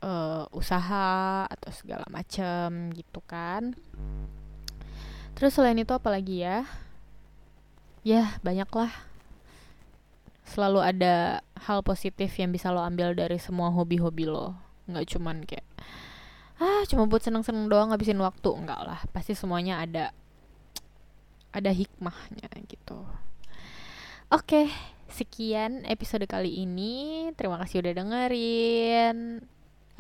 uh, 0.05 0.45
usaha 0.53 1.45
atau 1.47 1.71
segala 1.73 2.05
macam 2.09 2.93
gitu 2.93 3.21
kan. 3.25 3.77
Terus 5.37 5.57
selain 5.57 5.79
itu 5.81 5.93
apa 5.95 6.13
lagi 6.13 6.45
ya? 6.45 6.69
Ya 8.05 8.37
banyaklah. 8.45 8.93
Selalu 10.45 10.81
ada 10.83 11.45
hal 11.55 11.85
positif 11.87 12.35
yang 12.41 12.51
bisa 12.51 12.75
lo 12.75 12.83
ambil 12.83 13.15
dari 13.15 13.39
semua 13.39 13.71
hobi-hobi 13.71 14.27
lo. 14.27 14.57
Nggak 14.91 15.17
cuman 15.17 15.47
kayak 15.47 15.65
ah 16.61 16.85
cuma 16.85 17.09
buat 17.09 17.25
seneng-seneng 17.25 17.71
doang 17.71 17.95
ngabisin 17.95 18.21
waktu. 18.21 18.51
Enggak 18.53 18.81
lah 18.85 19.01
pasti 19.15 19.33
semuanya 19.33 19.81
ada 19.81 20.13
ada 21.55 21.71
hikmahnya 21.71 22.51
gitu. 22.67 23.01
Oke 24.31 24.67
okay, 24.67 24.67
sekian 25.09 25.87
episode 25.87 26.27
kali 26.27 26.67
ini. 26.67 27.31
Terima 27.39 27.57
kasih 27.63 27.81
udah 27.81 27.93
dengerin 27.97 29.41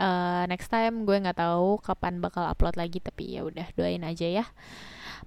uh, 0.00 0.48
next 0.48 0.72
time 0.72 1.04
gue 1.04 1.16
nggak 1.20 1.38
tahu 1.38 1.78
kapan 1.84 2.18
bakal 2.24 2.48
upload 2.48 2.80
lagi 2.80 2.98
tapi 3.04 3.36
ya 3.36 3.44
udah 3.44 3.68
doain 3.76 4.02
aja 4.02 4.26
ya. 4.26 4.44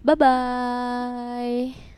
Bye 0.02 0.18
bye 0.18 1.93